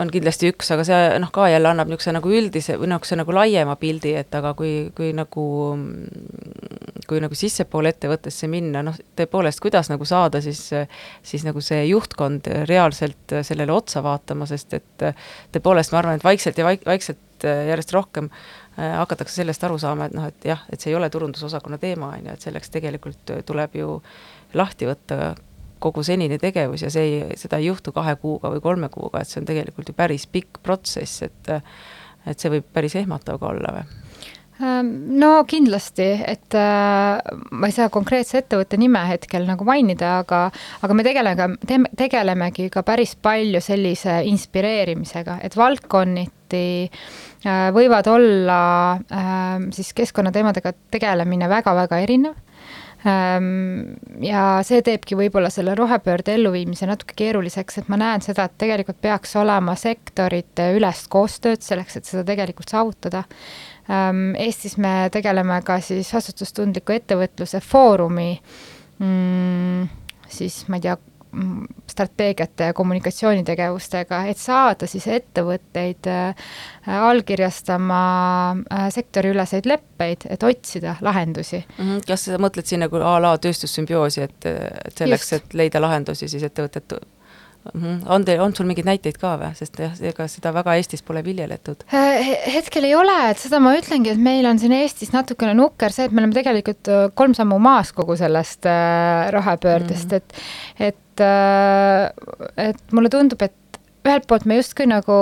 on 0.00 0.10
kindlasti 0.12 0.50
üks, 0.50 0.70
aga 0.74 0.84
see 0.86 1.00
noh, 1.22 1.30
ka 1.34 1.46
jälle 1.52 1.70
annab 1.70 1.90
niisuguse 1.90 2.14
nagu 2.16 2.32
üldise 2.32 2.76
või 2.80 2.90
niisuguse 2.90 3.18
nagu 3.20 3.34
laiema 3.36 3.76
pildi, 3.80 4.14
et 4.18 4.34
aga 4.34 4.54
kui, 4.58 4.90
kui 4.96 5.12
nagu, 5.16 5.46
kui 7.08 7.22
nagu 7.22 7.38
sissepoole 7.38 7.92
ettevõttesse 7.92 8.48
minna, 8.50 8.82
noh, 8.86 8.96
tõepoolest, 9.18 9.62
kuidas 9.62 9.92
nagu 9.92 10.06
saada 10.08 10.42
siis, 10.44 10.64
siis 11.22 11.44
nagu 11.46 11.62
see 11.64 11.84
juhtkond 11.90 12.48
reaalselt 12.70 13.36
sellele 13.42 13.74
otsa 13.74 14.02
vaatama, 14.04 14.48
sest 14.50 14.78
et 14.80 15.06
tõepoolest, 15.54 15.92
ma 15.92 16.02
arvan, 16.02 16.18
et 16.18 16.26
vaikselt 16.26 16.58
ja 16.58 16.66
vaik-, 16.70 16.86
vaikselt 16.88 17.46
järjest 17.46 17.92
rohkem 17.94 18.30
hakatakse 18.76 19.42
sellest 19.42 19.64
aru 19.64 19.78
saama, 19.78 20.06
et 20.08 20.14
noh, 20.16 20.26
et 20.30 20.44
jah, 20.48 20.62
et 20.72 20.80
see 20.80 20.92
ei 20.92 20.96
ole 20.96 21.10
turundusosakonna 21.12 21.78
teema, 21.78 22.14
on 22.16 22.28
ju, 22.28 22.36
et 22.36 22.46
selleks 22.46 22.72
tegelikult 22.72 23.32
tuleb 23.46 23.74
ju 23.76 23.96
lahti 24.56 24.88
võtta 24.88 25.34
kogu 25.82 26.04
senine 26.06 26.38
tegevus 26.38 26.84
ja 26.86 26.90
see 26.94 27.08
ei, 27.08 27.38
seda 27.38 27.58
ei 27.60 27.68
juhtu 27.68 27.92
kahe 27.92 28.14
kuuga 28.22 28.52
või 28.54 28.62
kolme 28.64 28.88
kuuga, 28.92 29.22
et 29.22 29.30
see 29.30 29.42
on 29.42 29.48
tegelikult 29.48 29.90
ju 29.90 29.96
päris 29.98 30.28
pikk 30.30 30.62
protsess, 30.62 31.26
et 31.26 31.52
et 32.22 32.38
see 32.38 32.52
võib 32.52 32.68
päris 32.70 32.94
ehmatav 33.00 33.40
ka 33.42 33.50
olla 33.50 33.72
või? 33.74 33.86
Ähm, 34.62 34.90
no 35.18 35.42
kindlasti, 35.48 36.06
et 36.28 36.54
äh, 36.54 37.18
ma 37.50 37.66
ei 37.70 37.74
saa 37.74 37.88
konkreetse 37.90 38.42
ettevõtte 38.42 38.78
nime 38.78 39.00
hetkel 39.08 39.46
nagu 39.48 39.66
mainida, 39.66 40.18
aga, 40.20 40.44
aga 40.84 40.94
me 40.94 41.06
tegeleme, 41.06 41.48
tegelemegi 41.98 42.68
ka 42.70 42.84
päris 42.86 43.16
palju 43.16 43.62
sellise 43.64 44.20
inspireerimisega, 44.30 45.40
et 45.42 45.56
valdkonniti 45.58 46.41
äh, 46.60 47.32
Äh, 47.42 47.72
võivad 47.74 48.06
olla 48.06 48.56
ähm, 49.10 49.64
siis 49.74 49.88
keskkonnateemadega 49.98 50.70
tegelemine 50.94 51.48
väga-väga 51.50 51.98
erinev 52.04 52.36
ähm, 53.08 53.96
ja 54.22 54.60
see 54.62 54.78
teebki 54.86 55.18
võib-olla 55.18 55.50
selle 55.50 55.74
rohepöörde 55.74 56.36
elluviimise 56.36 56.86
natuke 56.86 57.16
keeruliseks, 57.18 57.80
et 57.80 57.90
ma 57.90 57.98
näen 57.98 58.22
seda, 58.22 58.46
et 58.46 58.54
tegelikult 58.62 59.00
peaks 59.02 59.34
olema 59.42 59.74
sektorite 59.74 60.68
ülest 60.76 61.10
koostööd 61.10 61.66
selleks, 61.66 61.98
et 61.98 62.06
seda 62.12 62.22
tegelikult 62.28 62.70
saavutada. 62.70 63.24
Ähm, 63.90 64.36
Eestis 64.38 64.78
me 64.78 65.08
tegeleme 65.10 65.58
ka 65.66 65.80
siis 65.82 66.14
vastutustundliku 66.14 66.94
ettevõtluse 66.94 67.58
foorumi 67.58 68.36
mm, 69.02 69.90
siis 70.30 70.62
ma 70.70 70.78
ei 70.78 70.86
tea, 70.86 70.94
strateegiate 71.88 72.70
ja 72.70 72.74
kommunikatsioonitegevustega, 72.76 74.24
et 74.28 74.40
saada 74.40 74.86
siis 74.90 75.06
ettevõtteid 75.08 76.08
äh, 76.12 76.50
allkirjastama 76.98 78.02
äh, 78.52 78.86
sektoriüleseid 78.92 79.68
leppeid, 79.68 80.28
et 80.30 80.42
otsida 80.42 80.96
lahendusi 81.00 81.62
mm. 81.62 81.84
-hmm. 81.84 82.04
kas 82.06 82.28
sa 82.28 82.38
mõtled 82.42 82.68
siin 82.68 82.84
nagu 82.84 83.00
a 83.00 83.16
la 83.22 83.32
tööstussümbioosi, 83.38 84.28
et, 84.28 84.46
et 84.84 85.04
selleks, 85.04 85.32
et 85.32 85.54
leida 85.54 85.80
lahendusi, 85.80 86.28
siis 86.28 86.42
ettevõtted 86.42 87.00
Mhm. 87.74 88.00
on 88.06 88.24
teil, 88.24 88.40
on 88.42 88.54
sul 88.56 88.66
mingeid 88.66 88.86
näiteid 88.88 89.18
ka 89.22 89.36
või, 89.38 89.52
sest 89.54 89.78
jah, 89.78 89.92
ega 90.02 90.26
seda 90.30 90.50
väga 90.54 90.74
Eestis 90.80 91.04
pole 91.06 91.22
viljeletud? 91.22 91.84
Äh, 91.94 92.32
hetkel 92.56 92.88
ei 92.88 92.96
ole, 92.98 93.14
et 93.30 93.38
seda 93.38 93.60
ma 93.62 93.76
ütlengi, 93.78 94.10
et 94.10 94.18
meil 94.18 94.48
on 94.50 94.58
siin 94.58 94.74
Eestis 94.74 95.12
natukene 95.14 95.54
nukker 95.54 95.94
see, 95.94 96.08
et 96.08 96.12
me 96.12 96.24
oleme 96.24 96.34
tegelikult 96.34 96.90
kolm 97.14 97.36
sammu 97.38 97.60
maas 97.62 97.94
kogu 97.94 98.16
sellest 98.18 98.66
rohepöördest 99.30 100.10
mm, 100.10 100.18
-hmm. 100.18 100.86
et, 100.88 100.98
et 101.12 101.24
äh,, 101.24 102.68
et 102.68 102.92
mulle 102.92 103.10
tundub, 103.12 103.42
et 103.42 103.52
ühelt 104.02 104.26
poolt 104.26 104.46
me 104.48 104.58
justkui 104.58 104.88
nagu 104.90 105.16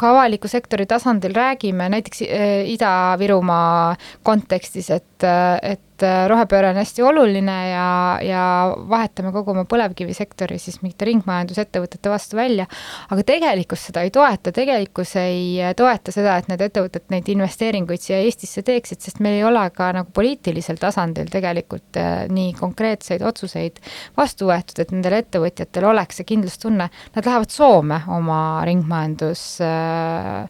ka 0.00 0.12
avaliku 0.14 0.48
sektori 0.48 0.86
tasandil 0.88 1.34
räägime, 1.36 1.88
näiteks 1.92 2.22
äh, 2.24 2.72
Ida-Virumaa 2.74 3.96
kontekstis, 4.22 4.90
et, 4.94 5.28
et 5.62 5.82
et 6.00 6.06
äh, 6.06 6.26
rohepööre 6.30 6.70
on 6.72 6.78
hästi 6.80 7.04
oluline 7.04 7.56
ja, 7.70 7.88
ja 8.24 8.42
vahetame 8.88 9.32
kogu 9.34 9.52
oma 9.52 9.66
põlevkivisektori 9.68 10.58
siis 10.60 10.80
mingite 10.84 11.08
ringmajandusettevõtete 11.08 12.12
vastu 12.12 12.38
välja, 12.38 12.66
aga 13.12 13.24
tegelikkus 13.26 13.84
seda 13.88 14.04
ei 14.06 14.12
toeta, 14.14 14.52
tegelikkus 14.56 15.14
ei 15.20 15.60
äh, 15.60 15.74
toeta 15.76 16.14
seda, 16.14 16.38
et 16.40 16.50
need 16.50 16.64
ettevõtted 16.64 17.08
neid 17.12 17.28
investeeringuid 17.32 18.02
siia 18.02 18.20
Eestisse 18.24 18.64
teeksid, 18.66 19.02
sest 19.04 19.20
meil 19.24 19.40
ei 19.40 19.46
ole 19.46 19.64
ka 19.76 19.90
nagu 19.96 20.12
poliitilisel 20.16 20.80
tasandil 20.80 21.30
tegelikult 21.32 22.00
äh, 22.00 22.26
nii 22.32 22.54
konkreetseid 22.58 23.24
otsuseid 23.26 23.80
vastu 24.16 24.50
võetud, 24.50 24.80
et 24.80 24.94
nendel 24.94 25.20
ettevõtjatel 25.20 25.90
oleks 25.92 26.20
see 26.20 26.28
kindlustunne, 26.32 26.90
nad 27.16 27.26
lähevad 27.26 27.50
Soome 27.50 28.02
oma 28.08 28.40
ringmajandus 28.64 29.42
äh, 29.66 30.46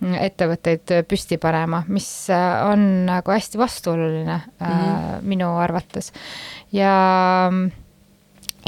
ettevõtteid 0.00 0.94
püsti 1.08 1.36
panema, 1.40 1.82
mis 1.88 2.08
on 2.30 3.06
nagu 3.06 3.32
hästi 3.32 3.58
vastuoluline 3.60 4.40
mm 4.40 4.66
-hmm. 4.66 5.22
minu 5.22 5.56
arvates. 5.58 6.12
ja 6.72 7.50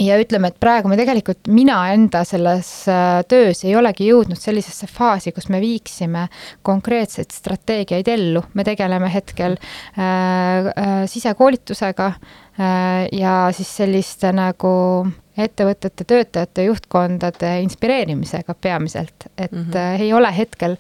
ja 0.00 0.16
ütleme, 0.20 0.50
et 0.52 0.60
praegu 0.62 0.90
me 0.90 0.96
tegelikult, 0.98 1.48
mina 1.52 1.78
enda 1.92 2.22
selles 2.28 2.68
äh, 2.90 3.20
töös 3.28 3.62
ei 3.66 3.74
olegi 3.76 4.08
jõudnud 4.08 4.40
sellisesse 4.40 4.88
faasi, 4.90 5.32
kus 5.36 5.48
me 5.52 5.60
viiksime 5.62 6.26
konkreetseid 6.66 7.32
strateegiaid 7.34 8.08
ellu, 8.14 8.44
me 8.54 8.64
tegeleme 8.66 9.10
hetkel 9.12 9.58
äh, 9.58 10.04
äh, 10.04 10.94
sisekoolitusega 11.10 12.08
äh, 12.12 13.08
ja 13.12 13.36
siis 13.56 13.74
selliste 13.82 14.32
nagu 14.36 14.72
ettevõtete 15.38 16.04
töötajate 16.04 16.64
juhtkondade 16.68 17.54
inspireerimisega 17.64 18.54
peamiselt, 18.54 19.28
et 19.38 19.52
mm 19.52 19.64
-hmm. 19.70 20.00
ei 20.00 20.12
ole 20.12 20.36
hetkel 20.36 20.76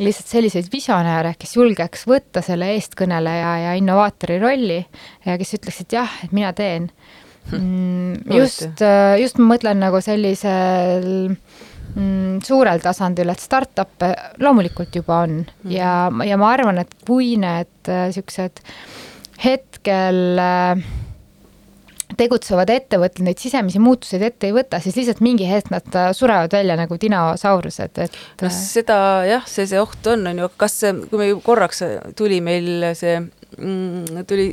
lihtsalt 0.00 0.26
selliseid 0.26 0.68
visionääre, 0.72 1.34
kes 1.38 1.56
julgeks 1.56 2.06
võtta 2.08 2.42
selle 2.44 2.70
eestkõneleja 2.74 3.56
ja 3.64 3.74
innovaatori 3.78 4.38
rolli 4.40 4.78
ja 5.26 5.36
kes 5.38 5.54
ütleksid 5.58 5.96
jah, 5.96 6.14
et 6.24 6.32
mina 6.32 6.52
teen 6.56 6.90
mm,? 7.52 8.36
just, 8.36 8.80
äh, 8.82 9.18
just 9.20 9.40
ma 9.40 9.54
mõtlen 9.54 9.82
nagu 9.82 10.00
sellisel 10.04 11.34
mm, 11.94 12.40
suurel 12.46 12.82
tasandil, 12.84 13.32
et 13.32 13.42
startup'e 13.42 14.14
loomulikult 14.42 14.96
juba 15.00 15.22
on 15.26 15.42
mm. 15.42 15.74
ja, 15.74 15.92
ja 16.26 16.40
ma 16.40 16.54
arvan, 16.54 16.80
et 16.84 16.94
kui 17.06 17.34
need 17.40 17.92
äh, 17.92 18.08
siuksed 18.14 18.62
hetkel 19.44 20.40
äh, 20.40 20.88
tegutsevad 22.20 22.70
ettevõtted 22.74 23.24
neid 23.26 23.40
sisemisi 23.42 23.82
muutuseid 23.82 24.24
ette 24.30 24.50
ei 24.50 24.56
võta, 24.56 24.80
siis 24.82 24.98
lihtsalt 24.98 25.22
mingi 25.24 25.48
hetk 25.48 25.72
nad 25.74 25.98
äh, 25.98 26.10
surevad 26.16 26.52
välja 26.54 26.78
nagu 26.80 26.98
dinosaurused, 27.00 28.02
et. 28.04 28.18
no 28.42 28.52
seda 28.54 28.98
jah, 29.28 29.46
see, 29.48 29.68
see 29.70 29.80
oht 29.80 30.10
on, 30.12 30.26
on 30.30 30.44
ju, 30.44 30.50
kas, 30.60 30.80
kui 31.10 31.22
me 31.22 31.30
korraks 31.44 31.84
tuli 32.18 32.42
meil 32.44 32.90
see 32.98 33.18
mm,, 33.20 34.26
tuli 34.28 34.52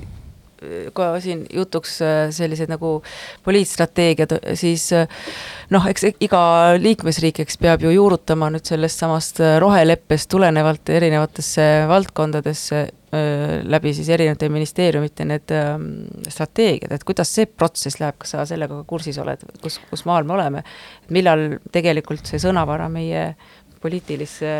ka 0.94 1.10
siin 1.22 1.46
jutuks 1.54 2.00
äh, 2.02 2.16
sellised 2.34 2.70
nagu 2.72 2.98
poliitstrateegiad, 3.46 4.38
siis 4.58 4.90
äh, 4.96 5.08
noh, 5.74 5.86
eks 5.90 6.08
iga 6.24 6.42
liikmesriik, 6.82 7.44
eks 7.44 7.60
peab 7.62 7.86
ju 7.86 7.94
juurutama 7.94 8.50
nüüd 8.54 8.66
sellest 8.68 9.04
samast 9.04 9.42
äh, 9.44 9.58
roheleppest 9.62 10.30
tulenevalt 10.34 10.90
erinevatesse 10.90 11.68
valdkondadesse 11.90 12.88
läbi 13.08 13.94
siis 13.96 14.10
erinevate 14.12 14.50
ministeeriumite 14.52 15.24
need 15.24 15.54
ähm, 15.56 15.86
strateegiad, 16.28 16.92
et 16.92 17.06
kuidas 17.08 17.30
see 17.32 17.48
protsess 17.48 18.02
läheb, 18.02 18.18
kas 18.20 18.36
sa 18.36 18.44
sellega 18.50 18.82
kursis 18.90 19.16
oled, 19.24 19.46
kus, 19.64 19.80
kus 19.88 20.04
maal 20.10 20.28
me 20.28 20.36
oleme, 20.36 20.64
millal 21.16 21.46
tegelikult 21.72 22.28
see 22.28 22.42
sõnavara 22.44 22.90
meie 22.92 23.30
poliitilisse 23.80 24.52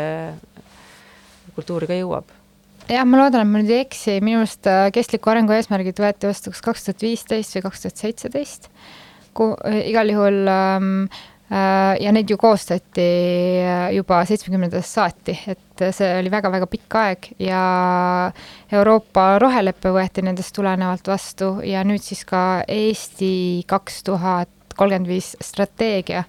kultuuri 1.58 1.90
ka 1.90 2.00
jõuab? 2.00 2.32
jah, 2.88 3.04
ma 3.04 3.20
loodan, 3.20 3.44
et 3.44 3.52
ma 3.52 3.60
nüüd 3.60 3.72
ei 3.74 3.82
eksi, 3.84 4.18
minu 4.24 4.40
meelest 4.40 4.68
äh, 4.70 4.86
kestliku 4.94 5.32
arengu 5.32 5.52
eesmärgid 5.52 6.00
võeti 6.00 6.28
vastu 6.30 6.52
kas 6.54 6.64
kaks 6.64 6.86
tuhat 6.86 7.04
viisteist 7.04 7.56
või 7.56 7.64
kaks 7.66 7.84
tuhat 7.84 8.00
seitseteist. 8.00 8.70
Äh, 9.38 9.82
igal 9.90 10.12
juhul 10.14 10.48
ähm, 10.48 10.94
äh, 11.04 11.37
ja 11.50 12.12
neid 12.12 12.30
ju 12.30 12.36
koostati 12.40 13.06
äh, 13.62 13.86
juba 13.96 14.20
seitsmekümnendatest 14.28 14.98
saati, 14.98 15.36
et 15.54 15.84
see 15.96 16.10
oli 16.18 16.32
väga-väga 16.32 16.68
pikk 16.68 16.96
aeg 17.00 17.30
ja 17.40 17.62
Euroopa 18.72 19.30
rohelepe 19.40 19.92
võeti 19.94 20.24
nendest 20.26 20.52
tulenevalt 20.56 21.08
vastu 21.08 21.54
ja 21.64 21.84
nüüd 21.88 22.04
siis 22.04 22.24
ka 22.28 22.62
Eesti 22.68 23.64
kaks 23.70 24.02
tuhat 24.10 24.52
kolmkümmend 24.78 25.10
viis 25.10 25.32
strateegia 25.42 26.24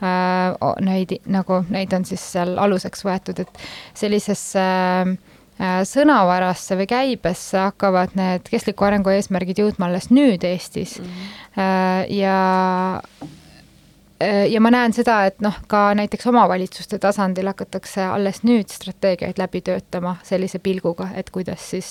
äh,. 0.00 0.54
Neid 0.80 1.18
nagu, 1.28 1.64
neid 1.68 1.92
on 1.92 2.06
siis 2.08 2.22
seal 2.32 2.54
aluseks 2.58 3.04
võetud, 3.04 3.42
et 3.42 3.60
sellisesse 3.98 4.62
äh, 4.62 5.12
Äh, 5.60 5.82
sõnavarasse 5.84 6.76
või 6.78 6.86
käibesse 6.88 7.58
hakkavad 7.60 8.14
need 8.16 8.46
kestliku 8.48 8.86
arengu 8.86 9.12
eesmärgid 9.12 9.58
jõudma 9.60 9.90
alles 9.90 10.06
nüüd 10.08 10.40
Eestis 10.48 10.94
mm. 11.02 11.10
-hmm. 11.10 12.06
ja 12.16 12.36
äh, 13.20 13.26
ja 14.50 14.60
ma 14.60 14.70
näen 14.72 14.92
seda, 14.92 15.16
et 15.30 15.40
noh, 15.44 15.56
ka 15.70 15.90
näiteks 15.96 16.26
omavalitsuste 16.28 16.98
tasandil 17.00 17.48
hakatakse 17.50 18.04
alles 18.04 18.42
nüüd 18.44 18.68
strateegiaid 18.72 19.40
läbi 19.40 19.62
töötama 19.64 20.16
sellise 20.26 20.60
pilguga, 20.62 21.08
et 21.16 21.30
kuidas 21.32 21.70
siis 21.72 21.88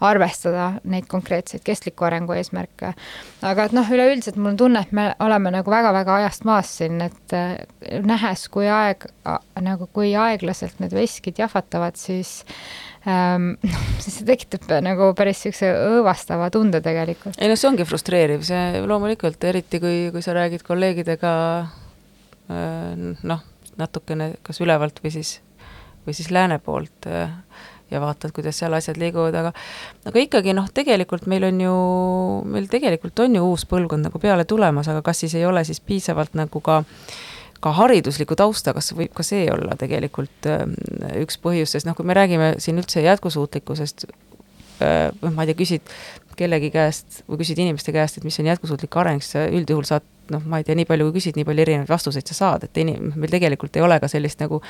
arvestada 0.00 0.72
neid 0.84 1.06
konkreetseid 1.10 1.62
kestliku 1.64 2.08
arengu 2.08 2.34
eesmärke. 2.36 2.94
aga 3.42 3.68
et 3.68 3.76
noh, 3.76 3.90
üleüldiselt 3.94 4.36
mul 4.36 4.52
on 4.54 4.60
tunne, 4.64 4.82
et 4.82 4.92
me 4.92 5.08
oleme 5.22 5.54
nagu 5.54 5.70
väga-väga 5.70 6.16
ajast 6.22 6.44
maas 6.48 6.76
siin, 6.78 7.00
et 7.00 7.36
nähes, 8.06 8.48
kui 8.48 8.66
aeg, 8.68 9.06
nagu 9.60 9.88
kui 9.92 10.16
aeglaselt 10.18 10.80
need 10.82 10.94
veskid 10.96 11.38
jahvatavad, 11.38 11.96
siis 11.96 12.42
siis 14.02 14.18
see 14.18 14.26
tekitab 14.26 14.68
nagu 14.84 15.10
päris 15.18 15.40
niisuguse 15.42 15.72
õõvastava 15.98 16.50
tunde 16.54 16.82
tegelikult. 16.84 17.38
ei 17.38 17.50
noh, 17.50 17.58
see 17.58 17.70
ongi 17.70 17.86
frustreeriv, 17.88 18.44
see 18.46 18.82
loomulikult, 18.86 19.42
eriti 19.50 19.80
kui, 19.82 19.96
kui 20.14 20.22
sa 20.24 20.36
räägid 20.36 20.62
kolleegidega 20.66 21.32
äh, 21.62 23.16
noh, 23.26 23.42
natukene 23.80 24.34
kas 24.46 24.62
ülevalt 24.62 25.02
või 25.02 25.14
siis, 25.16 25.40
või 26.06 26.14
siis 26.14 26.30
lääne 26.34 26.60
poolt 26.62 27.10
äh, 27.10 27.34
ja 27.90 28.00
vaatad, 28.00 28.30
kuidas 28.36 28.62
seal 28.62 28.72
asjad 28.78 29.00
liiguvad, 29.02 29.34
aga 29.34 29.52
aga 30.08 30.22
ikkagi 30.22 30.54
noh, 30.56 30.70
tegelikult 30.70 31.26
meil 31.26 31.50
on 31.50 31.60
ju, 31.66 31.74
meil 32.54 32.70
tegelikult 32.70 33.26
on 33.26 33.36
ju 33.40 33.50
uus 33.50 33.66
põlvkond 33.68 34.08
nagu 34.08 34.22
peale 34.22 34.46
tulemas, 34.46 34.88
aga 34.88 35.02
kas 35.02 35.24
siis 35.26 35.36
ei 35.40 35.46
ole 35.48 35.66
siis 35.66 35.82
piisavalt 35.82 36.38
nagu 36.38 36.62
ka 36.62 36.84
äh, 36.84 37.20
ka 37.62 37.72
haridusliku 37.78 38.36
tausta, 38.38 38.74
kas 38.76 38.92
võib 38.96 39.12
ka 39.16 39.24
see 39.26 39.46
olla 39.52 39.76
tegelikult 39.78 40.50
ähm, 40.50 40.74
üks 41.22 41.38
põhjus, 41.42 41.76
sest 41.76 41.88
noh, 41.88 41.96
kui 41.98 42.06
me 42.08 42.16
räägime 42.18 42.54
siin 42.62 42.80
üldse 42.82 43.04
jätkusuutlikkusest, 43.04 44.08
äh, 44.82 45.10
noh, 45.22 45.30
ma 45.34 45.44
ei 45.44 45.52
tea, 45.52 45.60
küsid 45.62 45.94
kellegi 46.36 46.72
käest 46.72 47.22
või 47.28 47.42
küsid 47.42 47.60
inimeste 47.62 47.92
käest, 47.94 48.18
et 48.18 48.26
mis 48.26 48.38
on 48.40 48.48
jätkusuutlik 48.50 48.96
areng, 48.98 49.22
siis 49.22 49.36
sa 49.36 49.46
üldjuhul 49.46 49.86
saad 49.86 50.06
noh, 50.32 50.42
ma 50.48 50.60
ei 50.60 50.66
tea, 50.66 50.76
nii 50.78 50.88
palju 50.88 51.08
kui 51.08 51.18
küsid, 51.18 51.36
nii 51.36 51.46
palju 51.46 51.64
erinevaid 51.66 51.90
vastuseid 51.92 52.30
sa 52.30 52.36
saad, 52.38 52.66
et 52.66 52.78
inim-, 52.80 53.12
meil 53.14 53.30
tegelikult 53.32 53.76
ei 53.76 53.84
ole 53.84 53.98
ka 54.02 54.10
sellist 54.10 54.42
nagu 54.42 54.62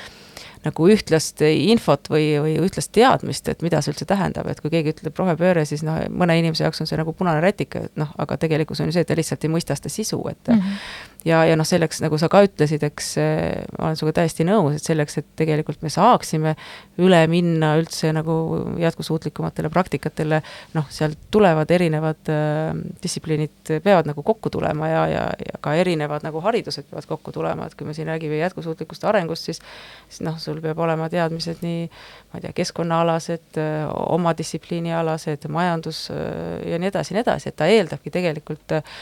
nagu 0.63 0.85
ühtlast 0.95 1.43
infot 1.43 2.07
või, 2.13 2.27
või 2.39 2.53
ühtlast 2.63 2.93
teadmist, 2.95 3.49
et 3.51 3.65
mida 3.67 3.81
see 3.83 3.91
üldse 3.95 4.07
tähendab, 4.07 4.47
et 4.51 4.61
kui 4.63 4.71
keegi 4.71 4.93
ütleb 4.95 5.17
rohepööre, 5.19 5.65
siis 5.67 5.83
noh, 5.87 5.97
mõne 6.15 6.37
inimese 6.39 6.63
jaoks 6.67 6.85
on 6.85 6.91
see 6.91 6.99
nagu 7.01 7.15
punane 7.19 7.43
rätik, 7.43 7.75
et 7.81 7.99
noh, 7.99 8.13
aga 8.23 8.39
tegelikkus 8.39 8.83
on 8.83 8.91
ju 8.91 8.95
see, 8.95 9.03
et 9.03 9.11
ta 9.11 9.19
lihtsalt 9.19 9.43
ei 9.43 9.51
mõista 9.51 9.75
seda 9.79 9.91
sisu, 9.91 10.21
et 10.31 10.53
mm 10.53 10.61
-hmm 10.61 11.12
ja, 11.29 11.43
ja 11.49 11.57
noh, 11.59 11.67
selleks, 11.69 12.03
nagu 12.05 12.19
sa 12.21 12.29
ka 12.33 12.43
ütlesid, 12.47 12.83
eks 12.87 13.13
ma 13.19 13.89
olen 13.89 13.99
sinuga 13.99 14.17
täiesti 14.21 14.47
nõus, 14.47 14.79
et 14.79 14.87
selleks, 14.87 15.19
et 15.21 15.29
tegelikult 15.39 15.83
me 15.85 15.91
saaksime 15.93 16.55
üle 17.03 17.21
minna 17.31 17.75
üldse 17.81 18.13
nagu 18.15 18.37
jätkusuutlikumatele 18.83 19.71
praktikatele, 19.73 20.43
noh, 20.77 20.89
sealt 20.93 21.19
tulevad 21.33 21.71
erinevad 21.73 22.33
äh, 22.33 22.73
distsipliinid 23.03 23.75
peavad 23.85 24.11
nagu 24.11 24.25
kokku 24.27 24.51
tulema 24.53 24.91
ja, 24.91 25.03
ja, 25.11 25.25
ja 25.39 25.63
ka 25.65 25.75
erinevad 25.79 26.27
nagu 26.27 26.43
haridused 26.45 26.91
peavad 26.91 27.09
kokku 27.11 27.35
tulema, 27.35 27.67
et 27.67 27.79
kui 27.79 27.89
me 27.89 27.97
siin 27.97 28.11
räägime 28.11 28.41
jätkusuutlikust 28.43 29.05
arengust, 29.09 29.49
siis 29.49 29.63
siis 30.09 30.23
noh, 30.27 30.39
sul 30.43 30.61
peab 30.63 30.79
olema 30.83 31.09
teadmised 31.13 31.63
nii 31.65 31.87
ma 32.33 32.41
ei 32.41 32.47
tea, 32.47 32.55
keskkonnaalased, 32.63 33.61
oma 33.93 34.33
distsipliinialased, 34.37 35.49
majandus 35.53 36.07
äh, 36.13 36.73
ja 36.73 36.81
nii 36.81 36.93
edasi 36.93 37.13
ja 37.13 37.19
nii 37.19 37.27
edasi, 37.27 37.51
et 37.51 37.59
ta 37.59 37.69
eeldabki 37.71 38.13
tegelikult 38.15 38.77
äh, 38.79 38.97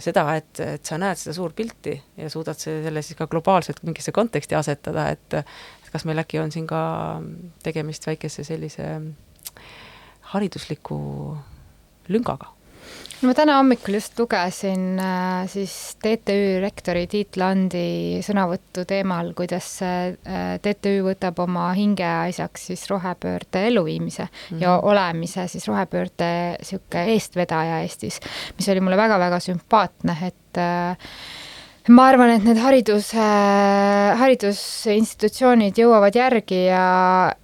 seda, 0.00 0.24
et, 0.38 0.60
et 0.60 0.84
sa 0.86 0.98
näed 1.00 1.20
seda 1.20 1.34
suurt 1.36 1.56
pilti 1.56 1.94
ja 2.16 2.30
suudad 2.32 2.58
selle 2.58 3.02
siis 3.02 3.18
ka 3.18 3.26
globaalselt 3.26 3.82
mingisse 3.82 4.12
konteksti 4.12 4.56
asetada, 4.56 5.08
et 5.12 5.38
et 5.42 5.90
kas 5.92 6.06
meil 6.08 6.22
äkki 6.22 6.40
on 6.40 6.52
siin 6.54 6.66
ka 6.66 6.80
tegemist 7.62 8.06
väikese 8.06 8.44
sellise 8.48 8.88
haridusliku 10.32 10.98
lüngaga 12.08 12.48
no 13.22 13.30
ma 13.30 13.34
täna 13.38 13.56
hommikul 13.60 13.94
just 13.94 14.18
lugesin 14.18 14.98
äh, 14.98 15.44
siis 15.50 15.74
TTÜ 16.02 16.58
rektori 16.62 17.04
Tiit 17.10 17.36
Landi 17.38 18.18
sõnavõttu 18.26 18.82
teemal, 18.88 19.30
kuidas 19.38 19.68
äh, 19.86 20.56
TTÜ 20.62 20.96
võtab 21.06 21.38
oma 21.44 21.68
hingeasjaks 21.78 22.66
siis 22.72 22.82
rohepöörde 22.90 23.62
elluviimise 23.68 24.26
mm 24.26 24.32
-hmm. 24.32 24.64
ja 24.64 24.74
olemise 24.78 25.46
siis 25.48 25.68
rohepöörde 25.70 26.32
niisugune 26.58 27.04
eestvedaja 27.14 27.78
Eestis, 27.86 28.18
mis 28.58 28.68
oli 28.68 28.80
mulle 28.80 28.96
väga-väga 28.96 29.40
sümpaatne, 29.40 30.16
et 30.26 30.58
äh, 30.58 30.96
ma 31.90 32.04
arvan, 32.06 32.30
et 32.36 32.44
need 32.46 32.58
haridus, 32.62 33.08
haridusinstitutsioonid 34.20 35.78
jõuavad 35.82 36.14
järgi 36.14 36.60
ja, 36.68 36.82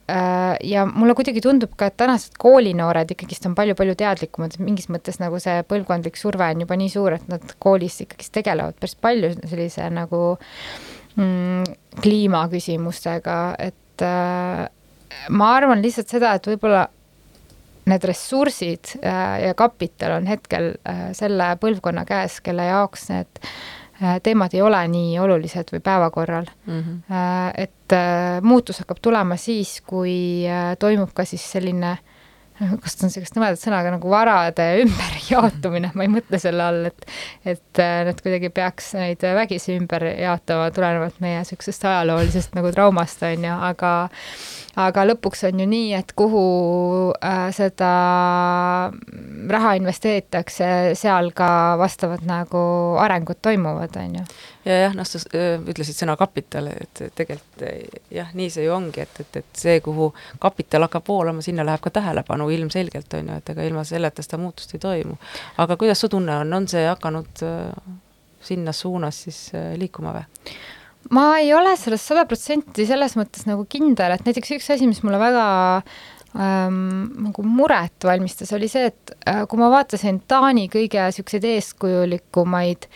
äh, 0.06 0.54
ja 0.62 0.84
mulle 0.86 1.14
kuidagi 1.18 1.42
tundub 1.42 1.72
ka, 1.78 1.88
et 1.90 1.96
tänased 1.98 2.36
koolinoored 2.38 3.10
ikkagist 3.14 3.48
on 3.50 3.56
palju-palju 3.58 3.96
teadlikumad, 3.98 4.54
mingis 4.62 4.86
mõttes 4.94 5.18
nagu 5.18 5.40
see 5.42 5.64
põlvkondlik 5.66 6.16
surve 6.20 6.46
on 6.54 6.62
juba 6.62 6.78
nii 6.78 6.92
suur, 6.92 7.16
et 7.18 7.26
nad 7.30 7.42
koolis 7.58 7.98
ikkagist 8.04 8.36
tegelevad 8.36 8.78
päris 8.78 8.94
palju 9.02 9.32
sellise 9.40 9.88
nagu 9.90 10.20
mm, 11.16 11.64
kliimaküsimustega, 12.04 13.40
et 13.58 14.06
äh, 14.06 14.62
ma 15.34 15.50
arvan 15.56 15.82
lihtsalt 15.82 16.14
seda, 16.14 16.36
et 16.38 16.46
võib-olla 16.46 16.86
need 17.88 18.06
ressursid 18.06 18.94
äh, 19.00 19.48
ja 19.48 19.58
kapital 19.58 20.20
on 20.20 20.30
hetkel 20.30 20.76
äh, 20.86 21.10
selle 21.16 21.50
põlvkonna 21.58 22.06
käes, 22.06 22.38
kelle 22.44 22.68
jaoks 22.68 23.08
need 23.10 23.42
äh, 23.42 23.52
teemad 24.22 24.54
ei 24.54 24.62
ole 24.62 24.82
nii 24.88 25.16
olulised 25.18 25.72
või 25.74 25.80
päevakorral 25.84 26.46
mm. 26.66 26.78
-hmm. 26.78 27.00
Äh, 27.10 27.52
et 27.64 27.92
äh, 27.92 28.42
muutus 28.42 28.78
hakkab 28.78 29.00
tulema 29.02 29.36
siis, 29.36 29.80
kui 29.86 30.46
toimub 30.78 31.10
ka 31.14 31.24
siis 31.24 31.44
selline 31.52 31.96
kasutan 32.82 33.10
sellist 33.10 33.36
nõmedat 33.36 33.60
sõna, 33.62 33.80
aga 33.82 33.94
nagu 33.94 34.10
varade 34.10 34.66
ümberjaotumine, 34.84 35.92
ma 35.94 36.06
ei 36.06 36.12
mõtle 36.12 36.40
selle 36.42 36.64
all, 36.64 36.90
et 36.90 37.06
et 37.54 37.82
nad 38.08 38.20
kuidagi 38.22 38.50
peaks 38.50 38.92
neid 38.98 39.22
vägisi 39.22 39.76
ümber 39.78 40.04
jaotama 40.10 40.70
tulenevalt 40.74 41.20
meie 41.24 41.42
niisugusest 41.42 41.84
ajaloolisest 41.84 42.58
nagu 42.58 42.72
traumast, 42.74 43.22
on 43.22 43.46
ju, 43.50 43.54
aga 43.70 43.92
aga 44.78 45.04
lõpuks 45.08 45.42
on 45.48 45.62
ju 45.62 45.66
nii, 45.68 45.88
et 45.98 46.12
kuhu 46.18 46.42
äh, 47.24 47.48
seda 47.54 47.90
raha 49.50 49.74
investeeritakse, 49.78 50.68
seal 50.98 51.32
ka 51.36 51.50
vastavad 51.80 52.22
nagu 52.28 52.60
arengud 53.02 53.40
toimuvad, 53.42 53.96
on 53.98 54.18
ju. 54.20 54.24
ja 54.68 54.78
jah, 54.84 54.96
noh, 54.96 55.08
sa 55.08 55.20
ütlesid 55.24 55.96
sõna 55.96 56.16
kapital, 56.20 56.70
et 56.70 57.02
tegelikult 57.18 57.64
jah, 58.14 58.32
nii 58.38 58.50
see 58.54 58.66
ju 58.68 58.74
ongi, 58.76 59.02
et, 59.06 59.22
et, 59.24 59.40
et 59.42 59.62
see, 59.64 59.78
kuhu 59.84 60.12
kapital 60.42 60.86
hakkab 60.86 61.08
voolama, 61.08 61.44
sinna 61.44 61.66
läheb 61.66 61.82
ka 61.84 61.92
tähelepanu 61.98 62.50
ilmselgelt, 62.54 63.18
on 63.18 63.32
ju, 63.32 63.42
et 63.42 63.54
ega 63.54 63.66
ilma 63.66 63.86
selleta 63.88 64.24
seda 64.24 64.40
muutust 64.42 64.76
ei 64.76 64.84
toimu. 64.84 65.18
aga 65.58 65.76
kuidas 65.80 66.00
su 66.04 66.12
tunne 66.12 66.38
on, 66.44 66.52
on 66.60 66.68
see 66.70 66.86
hakanud 66.86 67.46
äh, 67.46 67.94
sinna 68.48 68.72
suunas 68.72 69.24
siis 69.26 69.48
äh, 69.54 69.72
liikuma 69.80 70.14
või? 70.14 70.26
Ma 71.14 71.38
ei 71.40 71.52
ole 71.56 71.74
selles 71.80 72.04
sada 72.04 72.26
protsenti 72.28 72.86
selles 72.88 73.16
mõttes 73.18 73.48
nagu 73.48 73.64
kindel, 73.70 74.14
et 74.14 74.24
näiteks 74.26 74.56
üks 74.58 74.70
asi, 74.74 74.88
mis 74.90 75.00
mulle 75.04 75.20
väga 75.20 75.44
ähm, 76.36 77.08
nagu 77.24 77.44
muret 77.46 78.04
valmistas, 78.04 78.52
oli 78.56 78.68
see, 78.70 78.90
et 78.90 79.14
äh, 79.28 79.42
kui 79.48 79.60
ma 79.60 79.70
vaatasin 79.72 80.20
Taani 80.28 80.66
kõige 80.72 81.06
niisuguseid 81.08 81.46
eeskujulikumaid 81.48 82.88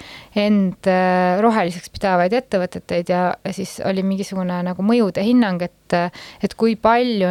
end 0.43 0.91
äh, 0.91 1.41
roheliseks 1.43 1.93
pidavaid 1.95 2.37
ettevõteteid 2.37 3.13
ja, 3.15 3.23
ja 3.41 3.55
siis 3.57 3.79
oli 3.89 4.05
mingisugune 4.07 4.61
nagu 4.69 4.87
mõjude 4.87 5.25
hinnang, 5.25 5.63
et 5.65 5.79
et 5.93 6.55
kui 6.57 6.73
palju 6.81 7.29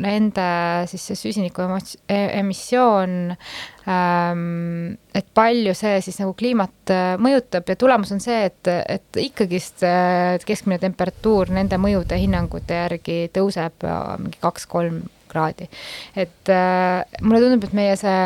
nende 0.00 0.44
siis 0.88 1.02
see 1.10 1.18
süsiniku 1.26 1.66
emissioon 2.08 3.18
ähm, 3.34 3.75
et 3.86 5.28
palju 5.34 5.74
see 5.78 6.00
siis 6.02 6.18
nagu 6.18 6.32
kliimat 6.38 6.90
äh, 6.90 7.12
mõjutab 7.22 7.68
ja 7.70 7.76
tulemus 7.78 8.10
on 8.16 8.22
see, 8.22 8.48
et, 8.48 8.70
et 8.90 9.20
ikkagist 9.22 9.84
äh, 9.86 10.34
keskmine 10.46 10.80
temperatuur 10.82 11.52
nende 11.54 11.78
mõjude 11.78 12.18
hinnangute 12.18 12.80
järgi 12.82 13.20
tõuseb 13.34 13.86
äh, 13.86 14.02
mingi 14.22 14.42
kaks-kolm 14.42 15.04
kraadi. 15.30 15.66
et 16.18 16.50
mulle 17.20 17.40
tundub, 17.42 17.64
et 17.66 17.72
meie 17.74 17.96
see 17.98 18.20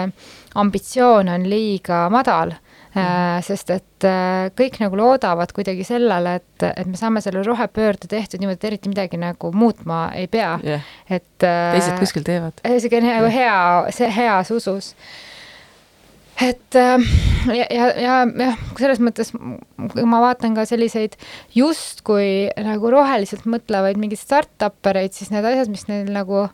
ambitsioon 0.60 1.30
on 1.32 1.46
liiga 1.48 2.02
madal 2.12 2.52
äh,, 2.52 3.38
sest 3.44 3.72
et 3.72 4.06
kõik 4.56 4.76
nagu 4.80 4.96
loodavad 5.00 5.52
kuidagi 5.56 5.84
sellele, 5.88 6.36
et, 6.40 6.66
et 6.70 6.86
me 6.88 7.00
saame 7.00 7.20
selle 7.24 7.44
rohepöörde 7.44 8.08
tehtud 8.08 8.40
niimoodi, 8.40 8.60
et 8.60 8.68
eriti 8.68 8.92
midagi 8.92 9.20
nagu 9.20 9.52
muutma 9.52 10.10
ei 10.16 10.28
pea. 10.28 10.52
Yeah.. 10.64 10.92
et 11.08 11.40
teised 11.40 11.96
kuskil 12.00 12.24
teevad. 12.24 12.60
isegi 12.64 13.00
nagu 13.04 13.32
hea, 13.32 13.58
see 13.96 14.12
heas 14.20 14.52
usus 14.56 14.94
et 16.40 16.76
äh, 16.78 17.10
ja, 17.48 17.66
ja, 17.70 17.86
ja 17.96 18.14
jah, 18.26 18.58
selles 18.78 19.00
mõttes 19.02 19.32
kui 19.32 20.04
ma 20.08 20.20
vaatan 20.22 20.54
ka 20.56 20.64
selliseid 20.68 21.16
justkui 21.56 22.50
nagu 22.60 22.90
roheliselt 22.92 23.46
mõtlevaid 23.50 23.98
mingeid 24.00 24.20
startup 24.20 24.90
ereid, 24.90 25.14
siis 25.16 25.32
need 25.32 25.46
asjad, 25.46 25.70
mis 25.72 25.86
neil 25.88 26.10
nagu 26.12 26.46